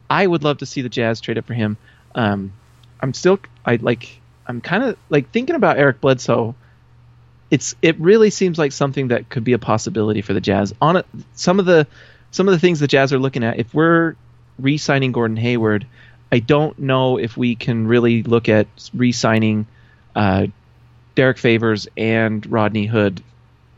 I 0.09 0.26
would 0.26 0.44
love 0.44 0.59
to 0.59 0.66
see 0.66 0.82
the 0.82 0.88
Jazz 0.88 1.20
trade 1.20 1.38
up 1.38 1.46
for 1.46 1.55
him. 1.55 1.76
Um, 2.14 2.53
I'm 3.01 3.14
still 3.14 3.40
I 3.64 3.76
like 3.76 4.20
I'm 4.46 4.61
kind 4.61 4.82
of 4.82 4.96
like 5.09 5.30
thinking 5.30 5.57
about 5.57 5.78
Eric 5.78 6.01
Bledsoe. 6.01 6.55
It's 7.51 7.74
it 7.82 7.98
really 7.98 8.30
seems 8.30 8.59
like 8.59 8.72
something 8.72 9.09
that 9.09 9.28
could 9.28 9.44
be 9.44 9.53
a 9.53 9.59
possibility 9.59 10.22
for 10.22 10.34
the 10.34 10.40
Jazz. 10.40 10.74
On 10.80 10.96
it, 10.96 11.07
some 11.34 11.59
of 11.59 11.66
the 11.66 11.86
some 12.30 12.48
of 12.48 12.53
the 12.53 12.59
things 12.59 12.80
the 12.80 12.86
Jazz 12.86 13.12
are 13.12 13.18
looking 13.18 13.44
at. 13.44 13.59
If 13.59 13.74
we're 13.74 14.14
re-signing 14.59 15.12
Gordon 15.12 15.36
Hayward, 15.36 15.86
I 16.33 16.39
don't 16.39 16.78
know 16.78 17.18
if 17.18 17.37
we 17.37 17.55
can 17.55 17.87
really 17.87 18.22
look 18.22 18.49
at 18.49 18.68
re-signing 18.95 19.66
uh, 20.14 20.47
Derrick 21.14 21.39
Favors 21.39 21.89
and 21.97 22.45
Rodney 22.51 22.87
Hood 22.87 23.22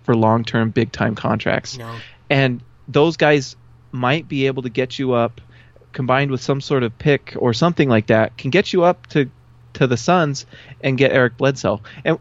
for 0.04 0.14
long-term, 0.14 0.70
big-time 0.70 1.14
contracts. 1.14 1.78
No. 1.78 1.94
And 2.28 2.60
those 2.88 3.16
guys 3.16 3.56
might 3.90 4.28
be 4.28 4.46
able 4.46 4.62
to 4.62 4.70
get 4.70 4.98
you 4.98 5.12
up 5.12 5.40
combined 5.92 6.30
with 6.30 6.42
some 6.42 6.60
sort 6.60 6.82
of 6.82 6.96
pick 6.98 7.34
or 7.38 7.52
something 7.52 7.88
like 7.88 8.06
that 8.06 8.36
can 8.38 8.50
get 8.50 8.72
you 8.72 8.82
up 8.82 9.06
to 9.08 9.30
to 9.74 9.86
the 9.86 9.96
Suns 9.96 10.44
and 10.82 10.98
get 10.98 11.12
Eric 11.12 11.36
Bledsoe. 11.36 11.80
And 12.04 12.18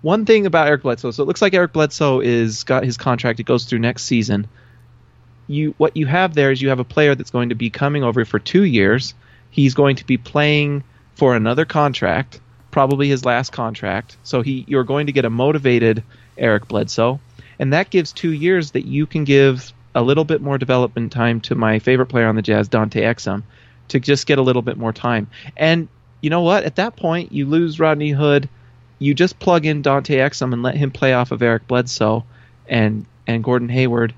one 0.00 0.24
thing 0.26 0.46
about 0.46 0.68
Eric 0.68 0.82
Bledsoe, 0.82 1.10
so 1.10 1.22
it 1.22 1.26
looks 1.26 1.42
like 1.42 1.54
Eric 1.54 1.72
Bledsoe 1.72 2.20
is 2.20 2.64
got 2.64 2.84
his 2.84 2.96
contract. 2.96 3.40
It 3.40 3.44
goes 3.44 3.64
through 3.64 3.80
next 3.80 4.04
season. 4.04 4.48
You 5.46 5.74
what 5.76 5.96
you 5.96 6.06
have 6.06 6.34
there 6.34 6.50
is 6.50 6.62
you 6.62 6.70
have 6.70 6.78
a 6.78 6.84
player 6.84 7.14
that's 7.14 7.30
going 7.30 7.50
to 7.50 7.54
be 7.54 7.70
coming 7.70 8.02
over 8.02 8.24
for 8.24 8.38
two 8.38 8.64
years. 8.64 9.14
He's 9.54 9.74
going 9.74 9.94
to 9.96 10.04
be 10.04 10.16
playing 10.16 10.82
for 11.14 11.36
another 11.36 11.64
contract, 11.64 12.40
probably 12.72 13.08
his 13.08 13.24
last 13.24 13.52
contract. 13.52 14.16
So 14.24 14.42
he 14.42 14.64
you're 14.66 14.82
going 14.82 15.06
to 15.06 15.12
get 15.12 15.24
a 15.24 15.30
motivated 15.30 16.02
Eric 16.36 16.66
Bledsoe, 16.66 17.20
and 17.60 17.72
that 17.72 17.88
gives 17.88 18.10
two 18.10 18.32
years 18.32 18.72
that 18.72 18.84
you 18.84 19.06
can 19.06 19.22
give 19.22 19.72
a 19.94 20.02
little 20.02 20.24
bit 20.24 20.42
more 20.42 20.58
development 20.58 21.12
time 21.12 21.40
to 21.42 21.54
my 21.54 21.78
favorite 21.78 22.06
player 22.06 22.26
on 22.26 22.34
the 22.34 22.42
Jazz, 22.42 22.66
Dante 22.66 23.02
Exum, 23.02 23.44
to 23.86 24.00
just 24.00 24.26
get 24.26 24.40
a 24.40 24.42
little 24.42 24.60
bit 24.60 24.76
more 24.76 24.92
time. 24.92 25.28
And 25.56 25.86
you 26.20 26.30
know 26.30 26.40
what? 26.40 26.64
At 26.64 26.74
that 26.74 26.96
point, 26.96 27.30
you 27.30 27.46
lose 27.46 27.78
Rodney 27.78 28.10
Hood. 28.10 28.48
You 28.98 29.14
just 29.14 29.38
plug 29.38 29.66
in 29.66 29.82
Dante 29.82 30.16
Exum 30.16 30.52
and 30.52 30.64
let 30.64 30.74
him 30.74 30.90
play 30.90 31.12
off 31.12 31.30
of 31.30 31.42
Eric 31.42 31.68
Bledsoe 31.68 32.24
and 32.66 33.06
and 33.24 33.44
Gordon 33.44 33.68
Hayward, 33.68 34.14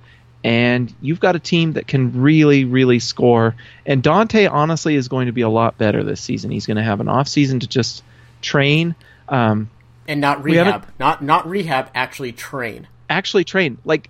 and 0.46 0.94
you've 1.00 1.18
got 1.18 1.34
a 1.34 1.40
team 1.40 1.72
that 1.72 1.88
can 1.88 2.22
really, 2.22 2.64
really 2.64 3.00
score. 3.00 3.56
And 3.84 4.00
Dante, 4.00 4.46
honestly, 4.46 4.94
is 4.94 5.08
going 5.08 5.26
to 5.26 5.32
be 5.32 5.40
a 5.40 5.48
lot 5.48 5.76
better 5.76 6.04
this 6.04 6.20
season. 6.20 6.52
He's 6.52 6.66
going 6.66 6.76
to 6.76 6.84
have 6.84 7.00
an 7.00 7.08
off 7.08 7.26
season 7.26 7.58
to 7.60 7.66
just 7.66 8.04
train. 8.42 8.94
Um, 9.28 9.68
and 10.06 10.20
not 10.20 10.44
rehab, 10.44 10.86
not 11.00 11.20
not 11.20 11.48
rehab, 11.48 11.90
actually 11.96 12.30
train. 12.30 12.86
Actually 13.10 13.42
train. 13.42 13.78
Like, 13.84 14.08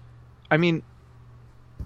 I 0.50 0.58
mean, 0.58 0.82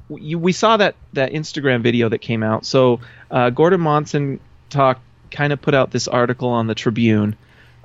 we, 0.08 0.34
we 0.34 0.50
saw 0.50 0.76
that 0.78 0.96
that 1.12 1.30
Instagram 1.30 1.82
video 1.82 2.08
that 2.08 2.18
came 2.18 2.42
out. 2.42 2.66
So 2.66 2.98
uh, 3.30 3.50
Gordon 3.50 3.80
Monson 3.80 4.40
talked, 4.68 5.02
kind 5.30 5.52
of 5.52 5.62
put 5.62 5.74
out 5.74 5.92
this 5.92 6.08
article 6.08 6.48
on 6.48 6.66
the 6.66 6.74
Tribune. 6.74 7.36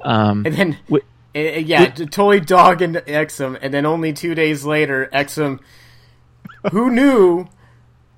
Um, 0.04 0.48
And 0.48 0.56
then, 0.56 0.78
wi- 0.90 1.06
uh, 1.36 1.60
yeah, 1.60 1.90
totally 1.90 2.40
dogging 2.40 2.94
Exum, 2.94 3.60
and 3.62 3.72
then 3.72 3.86
only 3.86 4.14
two 4.14 4.34
days 4.34 4.66
later, 4.66 5.08
Exum, 5.14 5.60
who 6.72 6.90
knew, 6.92 7.48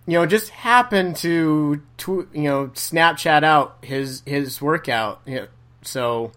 you 0.05 0.13
know, 0.13 0.25
just 0.25 0.49
happened 0.49 1.15
to, 1.17 1.81
tw- 1.97 2.27
you 2.33 2.43
know, 2.43 2.67
Snapchat 2.73 3.43
out 3.43 3.77
his 3.81 4.23
his 4.25 4.61
workout. 4.61 5.21
You 5.25 5.35
know, 5.35 5.47
so 5.81 6.31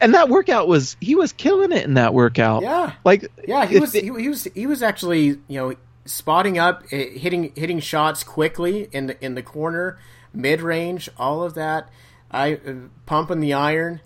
and 0.00 0.14
that 0.14 0.28
workout 0.28 0.66
was 0.68 0.96
he 1.00 1.14
was 1.14 1.32
killing 1.32 1.72
it 1.72 1.84
in 1.84 1.94
that 1.94 2.14
workout. 2.14 2.62
Yeah. 2.62 2.92
like 3.04 3.30
yeah, 3.46 3.66
he 3.66 3.78
was 3.78 3.94
it- 3.94 4.04
he, 4.04 4.10
he 4.20 4.28
was 4.28 4.44
he 4.54 4.66
was 4.66 4.82
actually 4.82 5.24
you 5.26 5.38
know 5.48 5.74
spotting 6.06 6.58
up, 6.58 6.84
eh, 6.90 7.10
hitting 7.18 7.52
hitting 7.56 7.80
shots 7.80 8.24
quickly 8.24 8.88
in 8.92 9.06
the 9.06 9.24
in 9.24 9.34
the 9.34 9.42
corner, 9.42 9.98
mid 10.32 10.60
range, 10.62 11.08
all 11.18 11.42
of 11.42 11.54
that. 11.54 11.88
I 12.30 12.54
uh, 12.54 12.72
pumping 13.06 13.40
the 13.40 13.52
iron. 13.52 14.00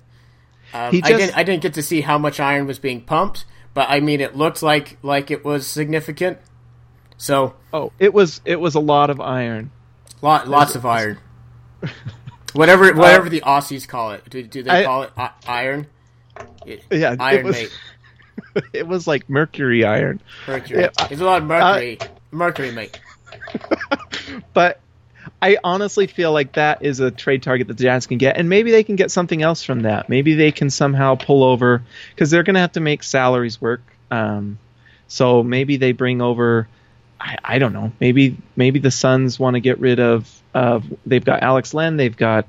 Um, 0.75 0.93
He 0.93 1.03
I 1.03 1.09
just- 1.09 1.19
didn't 1.21 1.37
I 1.39 1.43
didn't 1.45 1.63
get 1.63 1.75
to 1.75 1.83
see 1.83 2.03
how 2.03 2.19
much 2.19 2.39
iron 2.41 2.67
was 2.67 2.79
being 2.79 3.01
pumped, 3.01 3.47
but 3.73 3.89
I 3.89 4.01
mean 4.01 4.21
it 4.21 4.37
looked 4.37 4.63
like 4.63 4.99
like 5.03 5.31
it 5.31 5.45
was 5.45 5.67
significant. 5.67 6.39
So 7.19 7.55
oh, 7.73 7.93
it 7.99 8.14
was 8.14 8.41
it 8.45 8.59
was 8.61 8.75
a 8.77 8.81
lot 8.81 9.11
of 9.11 9.21
iron. 9.21 9.71
lot 10.23 10.49
lots 10.49 10.75
of 10.75 10.87
iron. 10.87 11.19
Whatever 12.55 12.93
whatever 12.95 13.29
the 13.29 13.43
Aussies 13.43 13.87
call 13.87 14.12
it, 14.12 14.29
do, 14.31 14.43
do 14.43 14.62
they 14.62 14.71
Uh, 14.71 14.75
I- 14.77 14.85
call 14.85 15.03
it 15.03 15.11
I- 15.16 15.31
iron? 15.47 15.87
It- 16.64 16.83
Yeah, 16.91 17.12
it 17.12 17.21
iron 17.21 17.45
was- 17.45 17.57
mate, 17.57 17.79
it 18.73 18.87
was 18.87 19.07
like 19.07 19.29
mercury 19.29 19.85
iron. 19.85 20.21
mercury. 20.47 20.81
Yeah, 20.81 20.89
I- 20.99 21.09
There's 21.09 21.21
a 21.21 21.25
lot 21.27 21.43
of 21.43 21.49
mercury, 21.49 21.99
mercury 22.31 22.73
mate. 22.73 22.99
but 24.55 24.81
I 25.43 25.59
honestly 25.62 26.07
feel 26.07 26.33
like 26.33 26.55
that 26.55 26.83
is 26.83 27.01
a 27.01 27.11
trade 27.11 27.43
target 27.43 27.69
that 27.69 27.77
the 27.77 27.83
Jazz 27.85 28.07
can 28.07 28.19
get, 28.19 28.37
and 28.37 28.49
maybe 28.49 28.71
they 28.71 28.83
can 28.83 28.97
get 28.97 29.11
something 29.11 29.43
else 29.43 29.62
from 29.62 29.81
that. 29.81 30.09
Maybe 30.09 30.35
they 30.35 30.51
can 30.53 30.71
somehow 30.71 31.16
pull 31.16 31.45
over 31.45 31.83
because 32.14 32.31
they're 32.31 32.43
going 32.43 32.55
to 32.55 32.61
have 32.61 32.73
to 32.73 32.81
make 32.81 33.03
salaries 33.03 33.61
work. 33.61 33.83
Um, 34.11 34.59
so 35.07 35.43
maybe 35.43 35.77
they 35.77 35.93
bring 35.93 36.21
over. 36.23 36.66
I, 37.21 37.37
I 37.45 37.59
don't 37.59 37.73
know. 37.73 37.93
Maybe 38.01 38.37
maybe 38.57 38.79
the 38.79 38.91
Suns 38.91 39.39
want 39.39 39.55
to 39.55 39.61
get 39.61 39.79
rid 39.81 40.01
of. 40.01 40.33
Of 40.55 40.85
they've 41.05 41.25
got 41.25 41.43
Alex 41.43 41.75
Len, 41.75 41.97
they've 41.97 42.16
got 42.16 42.47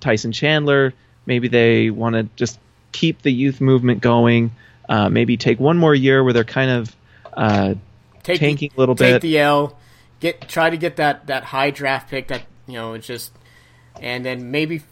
Tyson 0.00 0.32
Chandler. 0.32 0.92
Maybe 1.26 1.48
they 1.48 1.90
want 1.90 2.14
to 2.14 2.28
just 2.36 2.58
keep 2.92 3.22
the 3.22 3.32
youth 3.32 3.60
movement 3.60 4.00
going. 4.00 4.50
Uh, 4.88 5.08
maybe 5.08 5.36
take 5.36 5.60
one 5.60 5.76
more 5.76 5.94
year 5.94 6.24
where 6.24 6.32
they're 6.32 6.44
kind 6.44 6.70
of 6.70 6.96
uh, 7.34 7.74
take 8.22 8.40
tanking 8.40 8.70
a 8.76 8.80
little 8.80 8.94
take 8.94 9.14
bit. 9.14 9.22
the 9.22 9.38
L, 9.38 9.78
get 10.20 10.48
try 10.48 10.70
to 10.70 10.76
get 10.76 10.96
that 10.96 11.26
that 11.26 11.44
high 11.44 11.70
draft 11.70 12.10
pick 12.10 12.28
that 12.28 12.42
you 12.66 12.74
know 12.74 12.94
it's 12.94 13.06
just, 13.06 13.32
and 14.00 14.24
then 14.24 14.50
maybe 14.50 14.82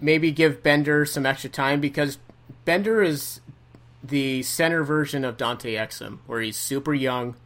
maybe 0.00 0.30
give 0.30 0.62
Bender 0.62 1.04
some 1.04 1.26
extra 1.26 1.50
time 1.50 1.80
because 1.80 2.18
Bender 2.64 3.02
is 3.02 3.40
the 4.02 4.42
center 4.42 4.84
version 4.84 5.24
of 5.24 5.36
Dante 5.36 5.74
Exum, 5.74 6.18
where 6.26 6.40
he's 6.40 6.56
super 6.56 6.94
young, 6.94 7.36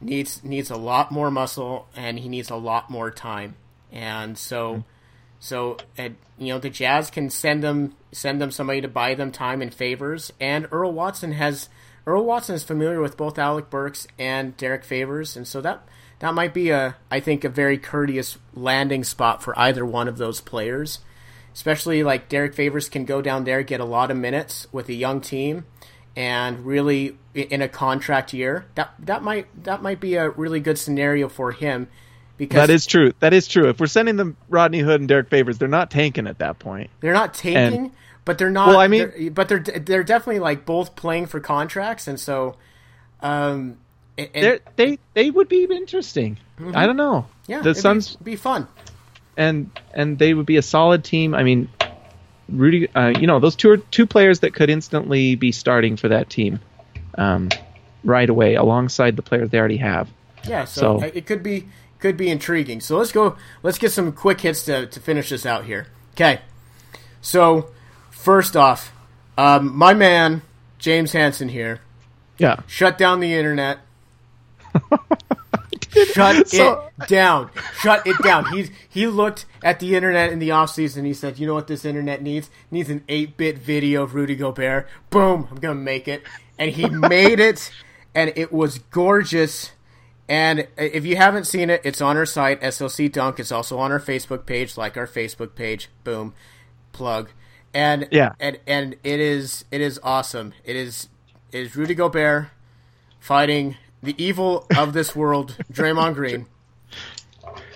needs 0.00 0.42
needs 0.44 0.70
a 0.70 0.76
lot 0.76 1.10
more 1.10 1.30
muscle, 1.30 1.88
and 1.96 2.18
he 2.18 2.28
needs 2.28 2.50
a 2.50 2.56
lot 2.56 2.90
more 2.90 3.10
time, 3.10 3.56
and 3.92 4.36
so. 4.38 4.72
Mm-hmm. 4.72 4.80
So, 5.40 5.76
and, 5.96 6.16
you 6.36 6.52
know, 6.52 6.58
the 6.58 6.68
Jazz 6.68 7.10
can 7.10 7.30
send 7.30 7.62
them 7.62 7.94
send 8.10 8.40
them 8.40 8.50
somebody 8.50 8.80
to 8.80 8.88
buy 8.88 9.14
them 9.14 9.30
time 9.30 9.62
and 9.62 9.72
favors, 9.72 10.32
and 10.40 10.66
Earl 10.72 10.90
Watson 10.90 11.30
has 11.30 11.68
Earl 12.08 12.24
Watson 12.24 12.54
is 12.54 12.64
familiar 12.64 13.02
with 13.02 13.18
both 13.18 13.38
Alec 13.38 13.68
Burks 13.68 14.06
and 14.18 14.56
Derrick 14.56 14.82
Favors, 14.82 15.36
and 15.36 15.46
so 15.46 15.60
that 15.60 15.86
that 16.20 16.34
might 16.34 16.54
be 16.54 16.70
a 16.70 16.96
I 17.10 17.20
think 17.20 17.44
a 17.44 17.50
very 17.50 17.76
courteous 17.76 18.38
landing 18.54 19.04
spot 19.04 19.42
for 19.42 19.56
either 19.58 19.84
one 19.84 20.08
of 20.08 20.16
those 20.16 20.40
players. 20.40 21.00
Especially 21.52 22.02
like 22.02 22.28
Derrick 22.28 22.54
Favors 22.54 22.88
can 22.88 23.04
go 23.04 23.20
down 23.20 23.44
there 23.44 23.62
get 23.62 23.80
a 23.80 23.84
lot 23.84 24.10
of 24.10 24.16
minutes 24.16 24.66
with 24.72 24.88
a 24.88 24.94
young 24.94 25.20
team, 25.20 25.66
and 26.18 26.66
really 26.66 27.16
in 27.32 27.62
a 27.62 27.68
contract 27.68 28.34
year 28.34 28.66
that 28.74 28.92
that 28.98 29.22
might 29.22 29.46
that 29.62 29.80
might 29.80 30.00
be 30.00 30.16
a 30.16 30.30
really 30.30 30.58
good 30.58 30.76
scenario 30.76 31.28
for 31.28 31.52
him. 31.52 31.88
Because 32.36 32.56
That 32.56 32.70
is 32.70 32.86
true. 32.86 33.12
That 33.20 33.32
is 33.32 33.46
true. 33.48 33.68
If 33.68 33.80
we're 33.80 33.86
sending 33.86 34.16
them 34.16 34.36
Rodney 34.48 34.80
Hood 34.80 35.00
and 35.00 35.08
Derrick 35.08 35.28
Favors, 35.28 35.58
they're 35.58 35.68
not 35.68 35.90
tanking 35.90 36.26
at 36.26 36.38
that 36.38 36.58
point. 36.58 36.90
They're 37.00 37.12
not 37.12 37.34
tanking, 37.34 37.92
but 38.24 38.36
they're 38.38 38.50
not. 38.50 38.68
Well, 38.68 38.78
I 38.80 38.88
mean- 38.88 39.12
they're- 39.16 39.30
but 39.30 39.48
they're 39.48 39.60
they're 39.60 40.04
definitely 40.04 40.40
like 40.40 40.66
both 40.66 40.96
playing 40.96 41.26
for 41.26 41.38
contracts, 41.40 42.06
and 42.08 42.18
so, 42.18 42.56
um, 43.22 43.78
and, 44.16 44.60
they 44.76 44.98
they 45.14 45.30
would 45.30 45.48
be 45.48 45.64
interesting. 45.64 46.38
I 46.74 46.86
don't 46.86 46.96
know. 46.96 47.26
Mm-hmm. 47.44 47.52
yeah, 47.52 47.60
the 47.60 47.70
it'd 47.70 47.82
Suns 47.82 48.16
be, 48.16 48.32
be 48.32 48.36
fun. 48.36 48.66
and 49.36 49.70
and 49.94 50.18
they 50.18 50.34
would 50.34 50.46
be 50.46 50.56
a 50.56 50.62
solid 50.62 51.04
team. 51.04 51.34
I 51.34 51.44
mean, 51.44 51.68
Rudy, 52.48 52.88
uh, 52.94 53.08
you 53.18 53.26
know, 53.26 53.40
those 53.40 53.56
two 53.56 53.70
are 53.70 53.76
two 53.76 54.06
players 54.06 54.40
that 54.40 54.54
could 54.54 54.70
instantly 54.70 55.34
be 55.34 55.52
starting 55.52 55.96
for 55.96 56.08
that 56.08 56.30
team, 56.30 56.60
um, 57.16 57.50
right 58.04 58.28
away 58.28 58.54
alongside 58.54 59.16
the 59.16 59.22
players 59.22 59.50
they 59.50 59.58
already 59.58 59.76
have. 59.78 60.08
Yeah, 60.46 60.64
so, 60.64 61.00
So- 61.00 61.06
it 61.06 61.26
could 61.26 61.42
be 61.42 61.66
could 62.00 62.16
be 62.16 62.28
intriguing. 62.30 62.80
So 62.80 62.96
let's 62.96 63.10
go. 63.10 63.36
Let's 63.62 63.76
get 63.76 63.90
some 63.92 64.12
quick 64.12 64.40
hits 64.40 64.62
to 64.64 64.86
to 64.86 65.00
finish 65.00 65.30
this 65.30 65.44
out 65.44 65.64
here. 65.64 65.88
Okay, 66.14 66.40
so 67.20 67.70
first 68.10 68.56
off, 68.56 68.92
um, 69.36 69.76
my 69.76 69.94
man 69.94 70.42
James 70.78 71.12
Hansen 71.12 71.48
here 71.48 71.80
Yeah. 72.38 72.56
shut 72.66 72.96
down 72.98 73.20
the 73.20 73.34
internet. 73.34 73.78
Shut 76.12 76.48
So- 76.48 76.90
it 77.00 77.08
down. 77.08 77.50
Shut 77.80 78.06
it 78.06 78.16
down. 78.22 78.46
He 78.52 78.70
he 78.88 79.06
looked 79.06 79.46
at 79.62 79.80
the 79.80 79.94
internet 79.94 80.32
in 80.32 80.38
the 80.38 80.50
offseason. 80.50 81.04
He 81.04 81.14
said, 81.14 81.38
"You 81.38 81.46
know 81.46 81.54
what 81.54 81.66
this 81.66 81.84
internet 81.84 82.22
needs? 82.22 82.46
It 82.48 82.52
needs 82.72 82.90
an 82.90 83.04
8-bit 83.08 83.58
video 83.58 84.02
of 84.02 84.14
Rudy 84.14 84.36
Gobert. 84.36 84.86
Boom, 85.10 85.48
I'm 85.50 85.56
going 85.58 85.76
to 85.76 85.82
make 85.82 86.08
it." 86.08 86.22
And 86.58 86.70
he 86.70 86.88
made 86.88 87.40
it 87.40 87.70
and 88.14 88.32
it 88.36 88.52
was 88.52 88.78
gorgeous. 88.90 89.72
And 90.28 90.66
if 90.76 91.06
you 91.06 91.16
haven't 91.16 91.44
seen 91.44 91.70
it, 91.70 91.80
it's 91.84 92.00
on 92.02 92.16
our 92.16 92.26
site 92.26 92.60
SLC 92.60 93.10
Dunk. 93.10 93.38
It's 93.40 93.52
also 93.52 93.78
on 93.78 93.92
our 93.92 94.00
Facebook 94.00 94.44
page, 94.44 94.76
like 94.76 94.96
our 94.96 95.06
Facebook 95.06 95.54
page. 95.54 95.88
Boom. 96.04 96.34
Plug. 96.92 97.30
And 97.72 98.08
Yeah. 98.10 98.32
and 98.40 98.58
and 98.66 98.96
it 99.04 99.20
is 99.20 99.64
it 99.70 99.80
is 99.80 100.00
awesome. 100.02 100.52
It 100.64 100.74
is 100.76 101.08
it 101.52 101.60
is 101.60 101.76
Rudy 101.76 101.94
Gobert 101.94 102.48
fighting 103.20 103.76
the 104.02 104.14
evil 104.22 104.66
of 104.76 104.92
this 104.92 105.14
world, 105.14 105.56
Draymond 105.72 106.14
Green. 106.14 106.46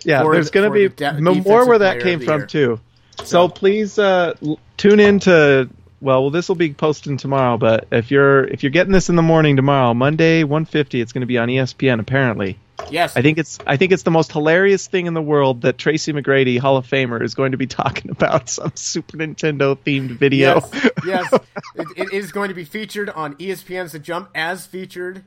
Yeah, 0.05 0.23
there's 0.25 0.51
going 0.51 0.70
to 0.70 0.75
be 0.75 0.95
de- 0.95 1.20
more 1.20 1.66
where 1.66 1.79
that 1.79 2.01
came 2.01 2.20
from 2.20 2.41
year. 2.41 2.47
too. 2.47 2.81
So, 3.25 3.49
please 3.49 3.99
uh, 3.99 4.35
tune 4.77 4.99
in 4.99 5.20
to 5.20 5.68
well, 6.03 6.31
this 6.31 6.49
will 6.49 6.57
be 6.57 6.75
posted 6.75 7.16
tomorrow, 7.20 7.57
but 7.57 7.87
if 7.93 8.11
you're 8.11 8.45
if 8.45 8.62
you're 8.64 8.70
getting 8.70 8.93
this 8.93 9.09
in 9.09 9.14
the 9.14 9.23
morning 9.23 9.57
tomorrow, 9.57 9.95
Monday 9.95 10.43
150, 10.43 11.01
it's 11.01 11.12
going 11.12 11.20
to 11.20 11.27
be 11.27 11.39
on 11.39 11.49
ESPN 11.49 12.01
apparently. 12.01 12.59
Yes. 12.91 13.16
I 13.16 13.23
think 13.23 13.39
it's 13.39 13.59
I 13.66 13.77
think 13.77 13.93
it's 13.93 14.03
the 14.03 14.11
most 14.11 14.33
hilarious 14.33 14.89
thing 14.89 15.07
in 15.07 15.14
the 15.14 15.23
world 15.23 15.62
that 15.62 15.79
Tracy 15.79 16.12
McGrady, 16.12 16.59
Hall 16.59 16.77
of 16.77 16.87
Famer, 16.89 17.23
is 17.23 17.37
going 17.37 17.53
to 17.53 17.59
be 17.59 17.66
talking 17.68 18.11
about 18.11 18.49
some 18.49 18.73
Super 18.75 19.16
Nintendo 19.16 19.77
themed 19.79 20.18
video. 20.18 20.61
Yes, 20.73 20.91
yes. 21.07 21.33
It, 21.75 21.87
it 21.97 22.12
is 22.12 22.33
going 22.33 22.49
to 22.49 22.55
be 22.55 22.64
featured 22.64 23.09
on 23.09 23.35
ESPN's 23.37 23.93
The 23.93 23.99
Jump 23.99 24.29
as 24.35 24.66
featured. 24.66 25.25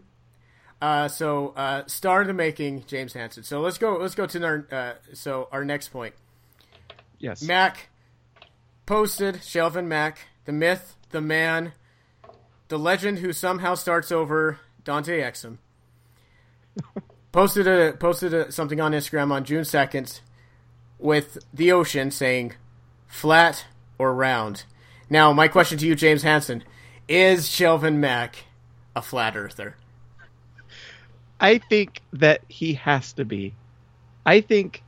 Uh, 0.81 1.07
so, 1.07 1.49
uh, 1.55 1.83
star 1.87 2.21
in 2.21 2.27
the 2.27 2.33
making, 2.33 2.83
James 2.85 3.13
Hansen. 3.13 3.43
So 3.43 3.61
let's 3.61 3.77
go. 3.77 3.97
Let's 3.97 4.15
go 4.15 4.25
to 4.25 4.43
our 4.45 4.67
uh, 4.71 4.93
so 5.13 5.47
our 5.51 5.63
next 5.63 5.89
point. 5.89 6.13
yes. 7.17 7.41
Mac 7.41 7.89
posted 8.85 9.35
Shelvin 9.35 9.87
Mack, 9.87 10.19
the 10.45 10.51
myth, 10.51 10.95
the 11.09 11.21
man, 11.21 11.73
the 12.67 12.77
legend 12.77 13.19
who 13.19 13.33
somehow 13.33 13.75
starts 13.75 14.11
over 14.11 14.59
Dante 14.83 15.21
Exum. 15.21 15.57
posted 17.31 17.67
a 17.67 17.93
posted 17.93 18.33
a, 18.33 18.51
something 18.51 18.79
on 18.81 18.91
Instagram 18.91 19.31
on 19.31 19.43
June 19.43 19.65
second 19.65 20.21
with 20.99 21.37
the 21.53 21.71
ocean 21.71 22.11
saying 22.11 22.53
flat 23.07 23.65
or 23.97 24.13
round. 24.13 24.63
Now, 25.09 25.31
my 25.33 25.47
question 25.47 25.77
to 25.77 25.87
you, 25.87 25.95
James 25.95 26.23
Hansen, 26.23 26.63
is 27.07 27.47
Shelvin 27.47 27.97
Mack 27.97 28.45
a 28.95 29.01
flat 29.01 29.35
earther? 29.35 29.75
I 31.39 31.57
think 31.57 32.01
that 32.13 32.41
he 32.47 32.73
has 32.75 33.13
to 33.13 33.25
be. 33.25 33.53
I 34.25 34.41
think 34.41 34.83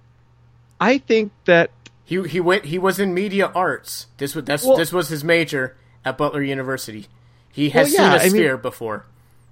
I 0.80 0.98
think 0.98 1.32
that 1.45 1.72
He 2.06 2.22
he 2.28 2.39
went 2.39 2.66
he 2.66 2.78
was 2.80 3.00
in 3.00 3.14
media 3.14 3.52
arts. 3.54 4.08
This 4.18 4.34
was 4.36 4.45
that's, 4.45 4.64
Well- 4.64 4.78
this 4.78 4.91
was 4.93 5.10
his 5.10 5.24
major 5.24 5.76
at 6.06 6.18
Butler 6.18 6.41
University. 6.43 7.08
He 7.52 7.70
has 7.72 7.88
Well, 7.93 7.93
yeah, 7.93 8.12
seen 8.12 8.20
a 8.20 8.22
I 8.22 8.24
mean- 8.26 8.30
sphere 8.32 8.58
before. 8.58 9.06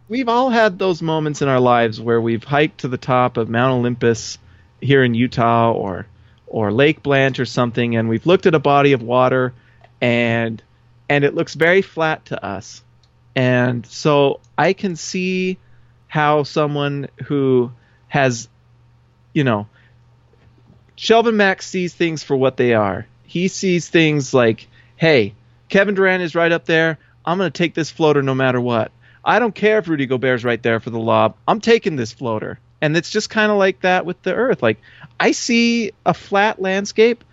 we've 0.07 0.29
all 0.29 0.49
had 0.51 0.77
those 0.79 1.01
moments 1.01 1.41
in 1.41 1.47
our 1.47 1.59
lives 1.59 1.99
where 1.99 2.21
we've 2.21 2.43
hiked 2.43 2.81
to 2.81 2.87
the 2.87 2.97
top 2.97 3.37
of 3.37 3.49
Mount 3.49 3.73
Olympus 3.73 4.37
here 4.81 5.03
in 5.03 5.13
Utah 5.15 5.71
or 5.71 6.05
or 6.47 6.71
Lake 6.71 7.01
Blanche 7.03 7.39
or 7.39 7.45
something 7.45 7.95
and 7.95 8.07
we've 8.07 8.25
looked 8.25 8.45
at 8.45 8.53
a 8.55 8.59
body 8.59 8.93
of 8.93 9.01
water 9.01 9.53
and 10.01 10.61
and 11.09 11.23
it 11.23 11.33
looks 11.35 11.53
very 11.55 11.81
flat 11.81 12.25
to 12.25 12.43
us. 12.45 12.81
And 13.35 13.85
so 13.85 14.39
I 14.57 14.73
can 14.73 14.95
see 14.95 15.57
how 16.15 16.43
someone 16.43 17.09
who 17.25 17.69
has 18.07 18.47
you 19.33 19.43
know, 19.43 19.67
Shelvin 20.97 21.33
Max 21.33 21.67
sees 21.67 21.93
things 21.93 22.23
for 22.23 22.37
what 22.37 22.55
they 22.55 22.73
are. 22.73 23.05
He 23.25 23.49
sees 23.49 23.89
things 23.89 24.33
like, 24.33 24.69
hey, 24.95 25.35
Kevin 25.67 25.93
Durant 25.93 26.23
is 26.23 26.33
right 26.33 26.53
up 26.53 26.63
there. 26.63 26.99
I'm 27.25 27.37
going 27.37 27.51
to 27.51 27.57
take 27.57 27.73
this 27.73 27.91
floater 27.91 28.21
no 28.21 28.33
matter 28.33 28.61
what. 28.61 28.93
I 29.25 29.39
don't 29.39 29.53
care 29.53 29.79
if 29.79 29.89
Rudy 29.89 30.05
Gobert's 30.05 30.45
right 30.45 30.63
there 30.63 30.79
for 30.79 30.89
the 30.89 30.99
lob. 30.99 31.35
I'm 31.45 31.59
taking 31.59 31.97
this 31.97 32.13
floater. 32.13 32.59
And 32.79 32.95
it's 32.95 33.09
just 33.09 33.29
kind 33.29 33.51
of 33.51 33.57
like 33.57 33.81
that 33.81 34.05
with 34.05 34.21
the 34.21 34.33
Earth. 34.33 34.63
Like, 34.63 34.79
I 35.19 35.33
see 35.33 35.91
a 36.05 36.13
flat 36.13 36.61
landscape. 36.61 37.25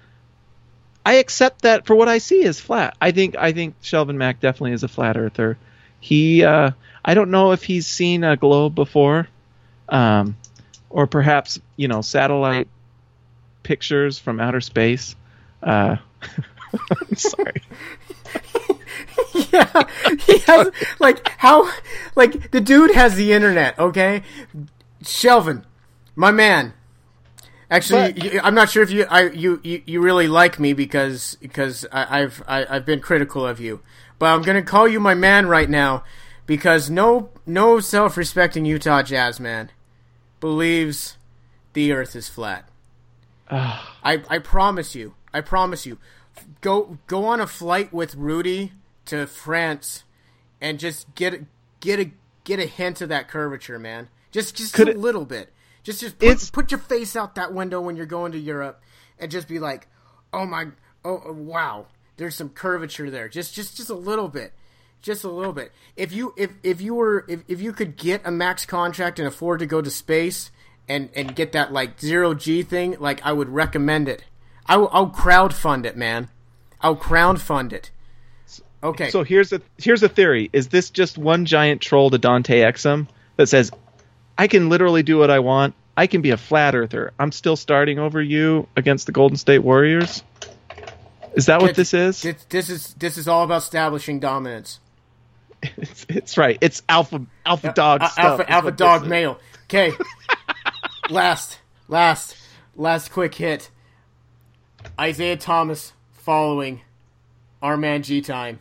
I 1.07 1.15
accept 1.15 1.63
that 1.63 1.87
for 1.87 1.95
what 1.95 2.09
I 2.09 2.19
see 2.19 2.43
is 2.43 2.59
flat. 2.59 2.97
I 3.01 3.13
think 3.13 3.37
I 3.37 3.53
think 3.53 3.81
Shelvin 3.81 4.17
Mack 4.17 4.41
definitely 4.41 4.73
is 4.73 4.83
a 4.83 4.89
flat 4.89 5.17
earther. 5.17 5.57
He 6.03 6.43
uh, 6.45 6.73
I 7.05 7.15
don't 7.15 7.31
know 7.31 7.53
if 7.53 7.63
he's 7.63 7.87
seen 7.87 8.25
a 8.25 8.37
globe 8.37 8.75
before, 8.75 9.29
um, 9.89 10.37
or 10.91 11.07
perhaps 11.07 11.61
you 11.77 11.87
know 11.87 12.03
satellite 12.03 12.67
pictures 13.63 14.19
from 14.19 14.41
outer 14.41 14.61
space. 14.61 15.15
Uh, 15.63 15.97
I'm 16.73 17.15
sorry. 17.17 17.63
yeah, 19.53 19.85
he 20.27 20.39
has 20.39 20.71
like 20.99 21.27
how 21.39 21.71
like 22.17 22.51
the 22.51 22.61
dude 22.61 22.91
has 22.95 23.15
the 23.15 23.33
internet. 23.33 23.79
Okay, 23.79 24.23
Shelvin, 25.05 25.65
my 26.17 26.33
man. 26.33 26.75
Actually, 27.71 28.13
But- 28.13 28.25
you- 28.35 28.41
I'm 28.43 28.55
not 28.57 28.71
sure 28.71 28.83
if 28.83 28.91
you 28.91 29.07
I 29.09 29.31
you, 29.31 29.61
you, 29.63 29.83
you 29.87 30.01
really 30.03 30.27
like 30.29 30.59
me 30.59 30.73
because 30.73 31.37
because 31.41 31.87
I, 31.93 32.23
I've 32.23 32.43
I, 32.49 32.67
I've 32.69 32.85
been 32.85 32.99
critical 33.01 33.47
of 33.47 33.61
you, 33.61 33.81
but 34.23 34.33
I'm 34.33 34.43
gonna 34.43 34.63
call 34.63 34.87
you 34.87 35.01
my 35.01 35.15
man 35.15 35.47
right 35.47 35.69
now 35.69 36.05
because 36.47 36.89
no 36.89 37.31
no 37.45 37.81
self-respecting 37.81 38.65
Utah 38.65 39.03
Jazz 39.03 39.41
man 39.41 39.73
believes 40.39 41.17
the 41.73 41.91
Earth 41.91 42.15
is 42.15 42.29
flat. 42.29 42.69
I 43.51 44.23
I 44.31 44.39
promise 44.39 44.95
you. 44.95 45.17
I 45.35 45.41
promise 45.41 45.87
you. 45.87 45.99
Go 46.61 46.99
go 47.09 47.25
on 47.25 47.41
a 47.41 47.49
flight 47.49 47.93
with 47.93 48.15
Rudy 48.15 48.71
to 49.07 49.27
France 49.27 50.05
and 50.61 50.79
just 50.79 51.13
get 51.17 51.45
get 51.81 51.99
a 51.99 52.13
get 52.45 52.61
a 52.61 52.67
hint 52.67 53.01
of 53.01 53.09
that 53.09 53.27
curvature, 53.27 53.81
man. 53.81 54.09
Just 54.31 54.55
just 54.55 54.73
Could 54.73 54.87
a 54.87 54.91
it- 54.93 54.99
little 55.01 55.25
bit. 55.25 55.53
Just 55.83 55.99
just 55.99 56.21
put, 56.21 56.53
put 56.53 56.71
your 56.71 56.79
face 56.79 57.17
out 57.17 57.35
that 57.35 57.53
window 57.53 57.81
when 57.81 57.97
you're 57.97 58.07
going 58.07 58.31
to 58.31 58.39
Europe 58.39 58.81
and 59.19 59.33
just 59.33 59.49
be 59.49 59.59
like, 59.59 59.89
"Oh 60.33 60.47
my 60.47 60.67
oh 61.05 61.21
oh, 61.27 61.33
wow, 61.33 61.87
there's 62.17 62.37
some 62.37 62.49
curvature 62.49 63.11
there." 63.11 63.29
Just 63.29 63.55
just 63.55 63.77
just 63.77 63.91
a 63.91 63.95
little 63.95 64.29
bit. 64.29 64.53
Just 65.01 65.25
a 65.25 65.29
little 65.29 65.53
bit. 65.53 65.73
If 65.97 66.13
you 66.13 66.33
if 66.37 66.53
if 66.63 66.81
you 66.81 66.95
were 66.95 67.25
if, 67.29 67.43
if 67.49 67.61
you 67.61 67.73
could 67.73 67.97
get 67.97 68.23
a 68.25 68.31
max 68.31 68.65
contract 68.65 69.19
and 69.19 69.27
afford 69.27 69.59
to 69.59 69.67
go 69.67 69.83
to 69.83 69.91
space 69.91 70.51
and 70.89 71.11
and 71.17 71.35
get 71.35 71.53
that 71.53 71.73
like 71.73 72.01
zero 72.01 72.35
G 72.35 72.63
thing, 72.63 72.97
like 73.01 73.25
I 73.25 73.33
would 73.33 73.49
recommend 73.49 74.09
it. 74.09 74.25
I 74.67 74.77
will, 74.77 74.89
I'll 74.93 75.11
crowdfund 75.11 75.87
it, 75.87 75.97
man. 75.97 76.29
I'll 76.81 76.97
crowdfund 76.97 77.73
it. 77.73 77.91
Okay. 78.83 79.11
So 79.11 79.23
here's 79.23 79.53
a 79.53 79.61
here's 79.79 80.03
a 80.03 80.09
theory. 80.09 80.51
Is 80.53 80.69
this 80.69 80.91
just 80.91 81.19
one 81.19 81.45
giant 81.45 81.81
troll 81.81 82.11
to 82.11 82.19
Dante 82.19 82.61
Exum 82.61 83.09
that 83.37 83.49
says, 83.49 83.71
I 84.37 84.49
can 84.49 84.69
literally 84.69 85.03
do 85.03 85.19
what 85.19 85.31
I 85.31 85.39
want. 85.39 85.75
I 85.97 86.07
can 86.07 86.23
be 86.23 86.31
a 86.31 86.37
flat 86.37 86.75
earther. 86.75 87.13
I'm 87.19 87.33
still 87.33 87.57
starting 87.57 87.99
over 87.99 88.21
you 88.21 88.67
against 88.77 89.07
the 89.07 89.13
Golden 89.13 89.37
State 89.37 89.61
Warriors. 89.61 90.23
Is 91.35 91.47
that 91.47 91.61
what 91.63 91.75
this 91.75 91.95
is? 91.95 92.23
This, 92.23 92.45
this 92.49 92.69
is 92.71 92.95
this 92.95 93.17
is 93.19 93.29
all 93.29 93.45
about 93.45 93.63
establishing 93.63 94.21
dominance. 94.21 94.81
It's, 95.77 96.07
it's 96.09 96.37
right. 96.39 96.59
It's 96.61 96.83
alpha 96.89 97.25
alpha 97.47 97.73
dog 97.73 98.03
Uh, 98.03 98.09
stuff. 98.09 98.25
alpha 98.41 98.51
alpha 98.51 98.71
dog 98.73 99.07
male. 99.07 99.39
Okay. 99.65 99.93
last 101.11 101.59
last 101.89 102.37
last 102.75 103.13
quick 103.13 103.35
hit. 103.37 103.71
Isaiah 104.99 105.37
Thomas 105.37 105.93
following 106.13 106.81
our 107.63 107.77
man 107.77 108.03
G 108.03 108.21
Time. 108.21 108.59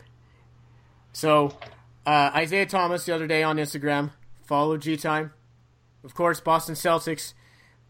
So 1.11 1.57
uh, 2.05 2.31
Isaiah 2.35 2.67
Thomas 2.67 3.05
the 3.05 3.15
other 3.15 3.25
day 3.27 3.41
on 3.41 3.57
Instagram 3.57 4.11
followed 4.45 4.81
G 4.81 4.95
Time. 4.95 5.33
Of 6.03 6.13
course, 6.13 6.39
Boston 6.39 6.75
Celtics 6.75 7.33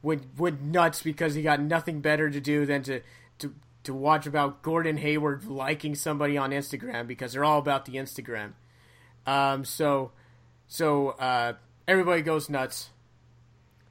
went 0.02 0.24
went 0.38 0.62
nuts 0.62 1.02
because 1.04 1.36
he 1.36 1.42
got 1.42 1.60
nothing 1.60 2.00
better 2.00 2.30
to 2.30 2.40
do 2.40 2.66
than 2.66 2.82
to 2.84 3.02
to 3.84 3.94
watch 3.94 4.26
about 4.26 4.62
Gordon 4.62 4.98
Hayward 4.98 5.46
liking 5.46 5.96
somebody 5.96 6.38
on 6.38 6.52
Instagram 6.52 7.08
because 7.08 7.34
they're 7.34 7.44
all 7.44 7.60
about 7.60 7.86
the 7.86 7.94
Instagram. 7.94 8.54
Um, 9.26 9.66
so 9.66 10.12
so 10.68 11.10
uh, 11.10 11.54
everybody 11.88 12.22
goes 12.22 12.50
nuts. 12.50 12.90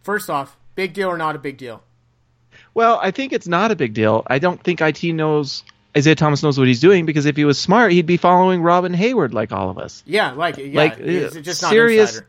First 0.03 0.31
off, 0.31 0.57
big 0.75 0.95
deal 0.95 1.09
or 1.09 1.19
not 1.19 1.37
a 1.37 1.39
big 1.39 1.59
deal? 1.59 1.83
Well, 2.75 2.99
I 3.03 3.11
think 3.11 3.33
it's 3.33 3.49
not 3.49 3.71
a 3.71 3.77
big 3.77 3.95
deal. 3.95 4.25
I 4.27 4.39
don't 4.39 4.63
think 4.63 4.81
IT 4.81 5.03
knows 5.13 5.63
Isaiah 5.97 6.15
Thomas 6.15 6.43
knows 6.43 6.59
what 6.59 6.69
he's 6.69 6.81
doing 6.81 7.05
because 7.05 7.27
if 7.27 7.37
he 7.37 7.45
was 7.45 7.59
smart, 7.59 7.93
he'd 7.93 8.07
be 8.07 8.17
following 8.17 8.63
Robyn 8.63 8.95
Hayward 8.95 9.35
like 9.35 9.53
all 9.53 9.71
of 9.71 9.79
us. 9.79 10.03
Yeah, 10.07 10.33
like 10.33 10.57
yeah, 10.57 10.71
Like, 10.73 10.99
it's 10.99 11.37
just 11.37 11.63
not 11.63 11.71
serious-. 11.71 12.23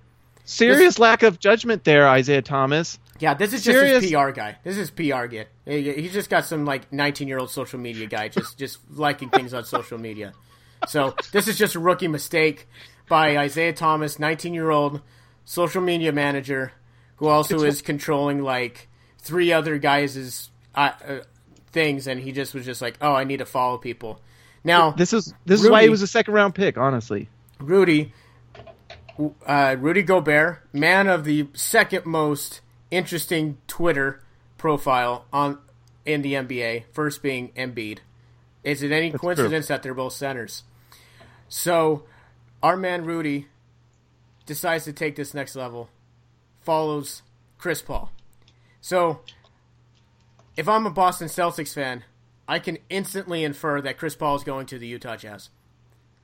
Serious 0.43 0.99
lack 0.99 1.24
of 1.24 1.39
judgment 1.39 1.84
there, 1.84 2.07
Isaiah 2.09 2.41
Thomas. 2.41 2.99
Yeah, 3.22 3.36
this 3.36 3.53
is 3.53 3.63
just 3.63 3.78
serious- 3.80 4.03
his 4.03 4.11
PR 4.11 4.32
guy. 4.32 4.57
This 4.63 4.78
is 4.78 4.89
PR 4.91 5.28
guy. 5.28 5.45
He- 5.65 5.93
He's 5.93 6.11
just 6.13 6.30
got 6.30 6.45
some 6.45 6.65
like 6.65 6.91
19 6.91 7.28
year 7.28 7.38
old 7.39 7.49
social 7.51 7.80
media 7.80 8.07
guy 8.07 8.28
just 8.28 8.57
just 8.57 8.80
liking 8.93 9.30
things 9.30 9.53
on 9.53 9.63
social 9.63 9.97
media. 9.97 10.34
So 10.88 11.15
this 11.32 11.47
is 11.47 11.57
just 11.57 11.76
a 11.76 11.80
rookie 11.80 12.07
mistake 12.07 12.67
by 13.07 13.38
Isaiah 13.38 13.74
Thomas, 13.74 14.17
19 14.19 14.53
year 14.53 14.72
old 14.72 15.01
social 15.45 15.82
media 15.82 16.11
manager, 16.11 16.72
who 17.17 17.28
also 17.28 17.57
is 17.63 17.82
controlling 17.84 18.41
like 18.41 18.88
three 19.19 19.53
other 19.53 19.78
guys' 19.78 20.49
uh, 20.74 20.91
uh, 21.07 21.19
things, 21.72 22.07
and 22.07 22.19
he 22.19 22.32
just 22.32 22.53
was 22.55 22.65
just 22.65 22.82
like, 22.82 22.97
oh, 23.01 23.13
I 23.13 23.24
need 23.24 23.38
to 23.38 23.45
follow 23.45 23.78
people. 23.78 24.19
Now 24.63 24.91
This 24.91 25.13
is 25.13 25.34
this 25.45 25.61
is 25.63 25.69
why 25.69 25.84
he 25.84 25.89
was 25.89 26.01
a 26.01 26.07
second 26.07 26.34
round 26.34 26.55
pick, 26.55 26.78
honestly. 26.78 27.30
Rudy, 27.59 28.13
uh, 29.45 29.76
Rudy 29.80 30.01
Gobert, 30.03 30.59
man 30.74 31.07
of 31.07 31.24
the 31.24 31.47
second 31.53 32.05
most 32.05 32.61
interesting 32.92 33.58
Twitter 33.68 34.22
profile 34.58 35.26
on 35.34 35.58
in 36.06 36.22
the 36.22 36.34
NBA, 36.34 36.86
first 36.92 37.24
being 37.24 37.52
Embiid. 37.54 38.00
Is 38.64 38.84
it 38.84 38.92
any 38.92 39.12
coincidence 39.12 39.68
that 39.68 39.82
they're 39.82 39.94
both 39.94 40.14
centers? 40.14 40.64
So, 41.50 42.04
our 42.62 42.78
man 42.78 43.06
Rudy 43.06 43.48
decides 44.46 44.86
to 44.86 44.94
take 44.94 45.16
this 45.16 45.34
next 45.34 45.56
level, 45.56 45.89
follows 46.60 47.24
Chris 47.58 47.82
Paul. 47.82 48.12
So, 48.82 49.22
if 50.56 50.68
I'm 50.68 50.86
a 50.86 50.92
Boston 50.92 51.28
Celtics 51.28 51.74
fan, 51.74 52.04
I 52.48 52.60
can 52.60 52.78
instantly 52.89 53.44
infer 53.44 53.82
that 53.82 53.98
Chris 53.98 54.16
Paul 54.16 54.36
is 54.36 54.44
going 54.44 54.66
to 54.68 54.78
the 54.78 54.88
Utah 54.88 55.16
Jazz. 55.16 55.50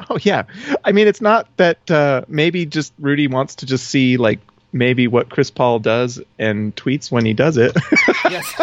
Oh 0.10 0.20
yeah, 0.22 0.44
I 0.84 0.92
mean 0.92 1.08
it's 1.08 1.22
not 1.22 1.48
that 1.58 1.90
uh, 1.90 2.22
maybe 2.28 2.68
just 2.68 2.94
Rudy 3.00 3.28
wants 3.28 3.56
to 3.56 3.66
just 3.66 3.88
see 3.88 4.18
like 4.18 4.40
maybe 4.72 5.08
what 5.08 5.30
Chris 5.30 5.50
Paul 5.52 5.80
does 5.80 6.22
and 6.38 6.76
tweets 6.76 7.12
when 7.12 7.26
he 7.26 7.34
does 7.34 7.58
it. 7.58 7.76
Yes. 8.30 8.54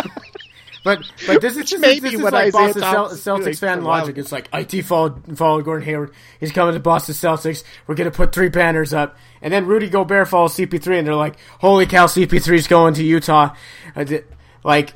But 0.85 0.99
but 1.27 1.41
this 1.41 1.57
is 1.57 1.71
this 1.71 2.05
is 2.05 2.21
what 2.21 2.35
like 2.35 2.53
Boston 2.53 2.83
Cel- 2.83 3.09
Celtics 3.09 3.59
fan 3.59 3.79
for 3.79 3.85
a 3.85 3.87
while. 3.89 4.01
logic. 4.03 4.19
It's 4.19 4.31
like 4.31 4.51
IT 4.53 4.83
followed 4.83 5.39
followed 5.39 5.65
Gordon 5.65 5.87
Hayward. 5.87 6.13
He's 6.39 6.53
coming 6.53 6.75
to 6.75 6.81
Boston 6.81 7.15
Celtics. 7.15 7.65
We're 7.87 7.95
gonna 7.95 8.11
put 8.11 8.35
three 8.35 8.51
banners 8.51 8.93
up, 8.93 9.17
and 9.41 9.51
then 9.51 9.65
Rudy 9.65 9.89
Gobert 9.89 10.29
follows 10.29 10.55
CP3, 10.55 10.99
and 10.99 11.07
they're 11.07 11.15
like, 11.15 11.37
"Holy 11.61 11.87
cow, 11.87 12.07
CP3's 12.07 12.67
going 12.67 12.93
to 12.95 13.03
Utah!" 13.03 13.55
Like 14.63 14.93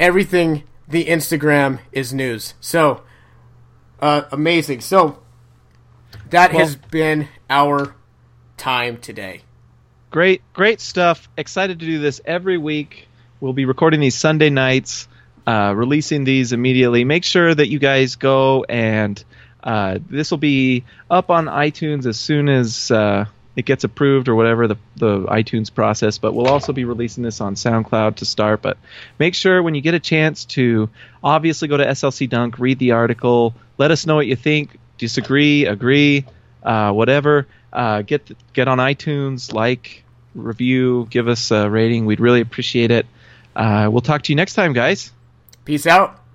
everything, 0.00 0.62
the 0.88 1.04
Instagram 1.04 1.80
is 1.92 2.14
news. 2.14 2.54
So 2.62 3.02
uh, 4.00 4.22
amazing. 4.32 4.80
So 4.80 5.18
that 6.30 6.52
Well- 6.54 6.60
has 6.60 6.76
been 6.76 7.28
our 7.50 7.94
time 8.56 8.96
today. 8.96 9.42
Great, 10.16 10.40
great 10.54 10.80
stuff. 10.80 11.28
Excited 11.36 11.78
to 11.78 11.84
do 11.84 11.98
this 11.98 12.22
every 12.24 12.56
week. 12.56 13.06
We'll 13.38 13.52
be 13.52 13.66
recording 13.66 14.00
these 14.00 14.14
Sunday 14.14 14.48
nights, 14.48 15.08
uh, 15.46 15.74
releasing 15.76 16.24
these 16.24 16.54
immediately. 16.54 17.04
Make 17.04 17.22
sure 17.22 17.54
that 17.54 17.68
you 17.68 17.78
guys 17.78 18.16
go 18.16 18.64
and 18.64 19.22
uh, 19.62 19.98
this 20.08 20.30
will 20.30 20.38
be 20.38 20.84
up 21.10 21.28
on 21.28 21.48
iTunes 21.48 22.06
as 22.06 22.18
soon 22.18 22.48
as 22.48 22.90
uh, 22.90 23.26
it 23.56 23.66
gets 23.66 23.84
approved 23.84 24.30
or 24.30 24.34
whatever 24.34 24.66
the, 24.66 24.76
the 24.96 25.18
iTunes 25.26 25.70
process. 25.70 26.16
But 26.16 26.32
we'll 26.32 26.48
also 26.48 26.72
be 26.72 26.86
releasing 26.86 27.22
this 27.22 27.42
on 27.42 27.54
SoundCloud 27.54 28.16
to 28.16 28.24
start. 28.24 28.62
But 28.62 28.78
make 29.18 29.34
sure 29.34 29.62
when 29.62 29.74
you 29.74 29.82
get 29.82 29.92
a 29.92 30.00
chance 30.00 30.46
to 30.46 30.88
obviously 31.22 31.68
go 31.68 31.76
to 31.76 31.84
SLC 31.84 32.26
Dunk, 32.26 32.58
read 32.58 32.78
the 32.78 32.92
article, 32.92 33.54
let 33.76 33.90
us 33.90 34.06
know 34.06 34.14
what 34.14 34.26
you 34.26 34.36
think. 34.36 34.78
Disagree, 34.96 35.66
agree, 35.66 36.24
uh, 36.62 36.90
whatever. 36.92 37.46
Uh, 37.70 38.00
get 38.00 38.30
get 38.54 38.66
on 38.66 38.78
iTunes, 38.78 39.52
like, 39.52 40.04
review, 40.36 41.06
give 41.10 41.28
us 41.28 41.50
a 41.50 41.68
rating. 41.68 42.06
We'd 42.06 42.20
really 42.20 42.40
appreciate 42.40 42.90
it. 42.90 43.06
Uh, 43.54 43.88
we'll 43.90 44.02
talk 44.02 44.22
to 44.22 44.32
you 44.32 44.36
next 44.36 44.54
time, 44.54 44.72
guys. 44.72 45.10
Peace 45.64 45.86
out. 45.86 46.25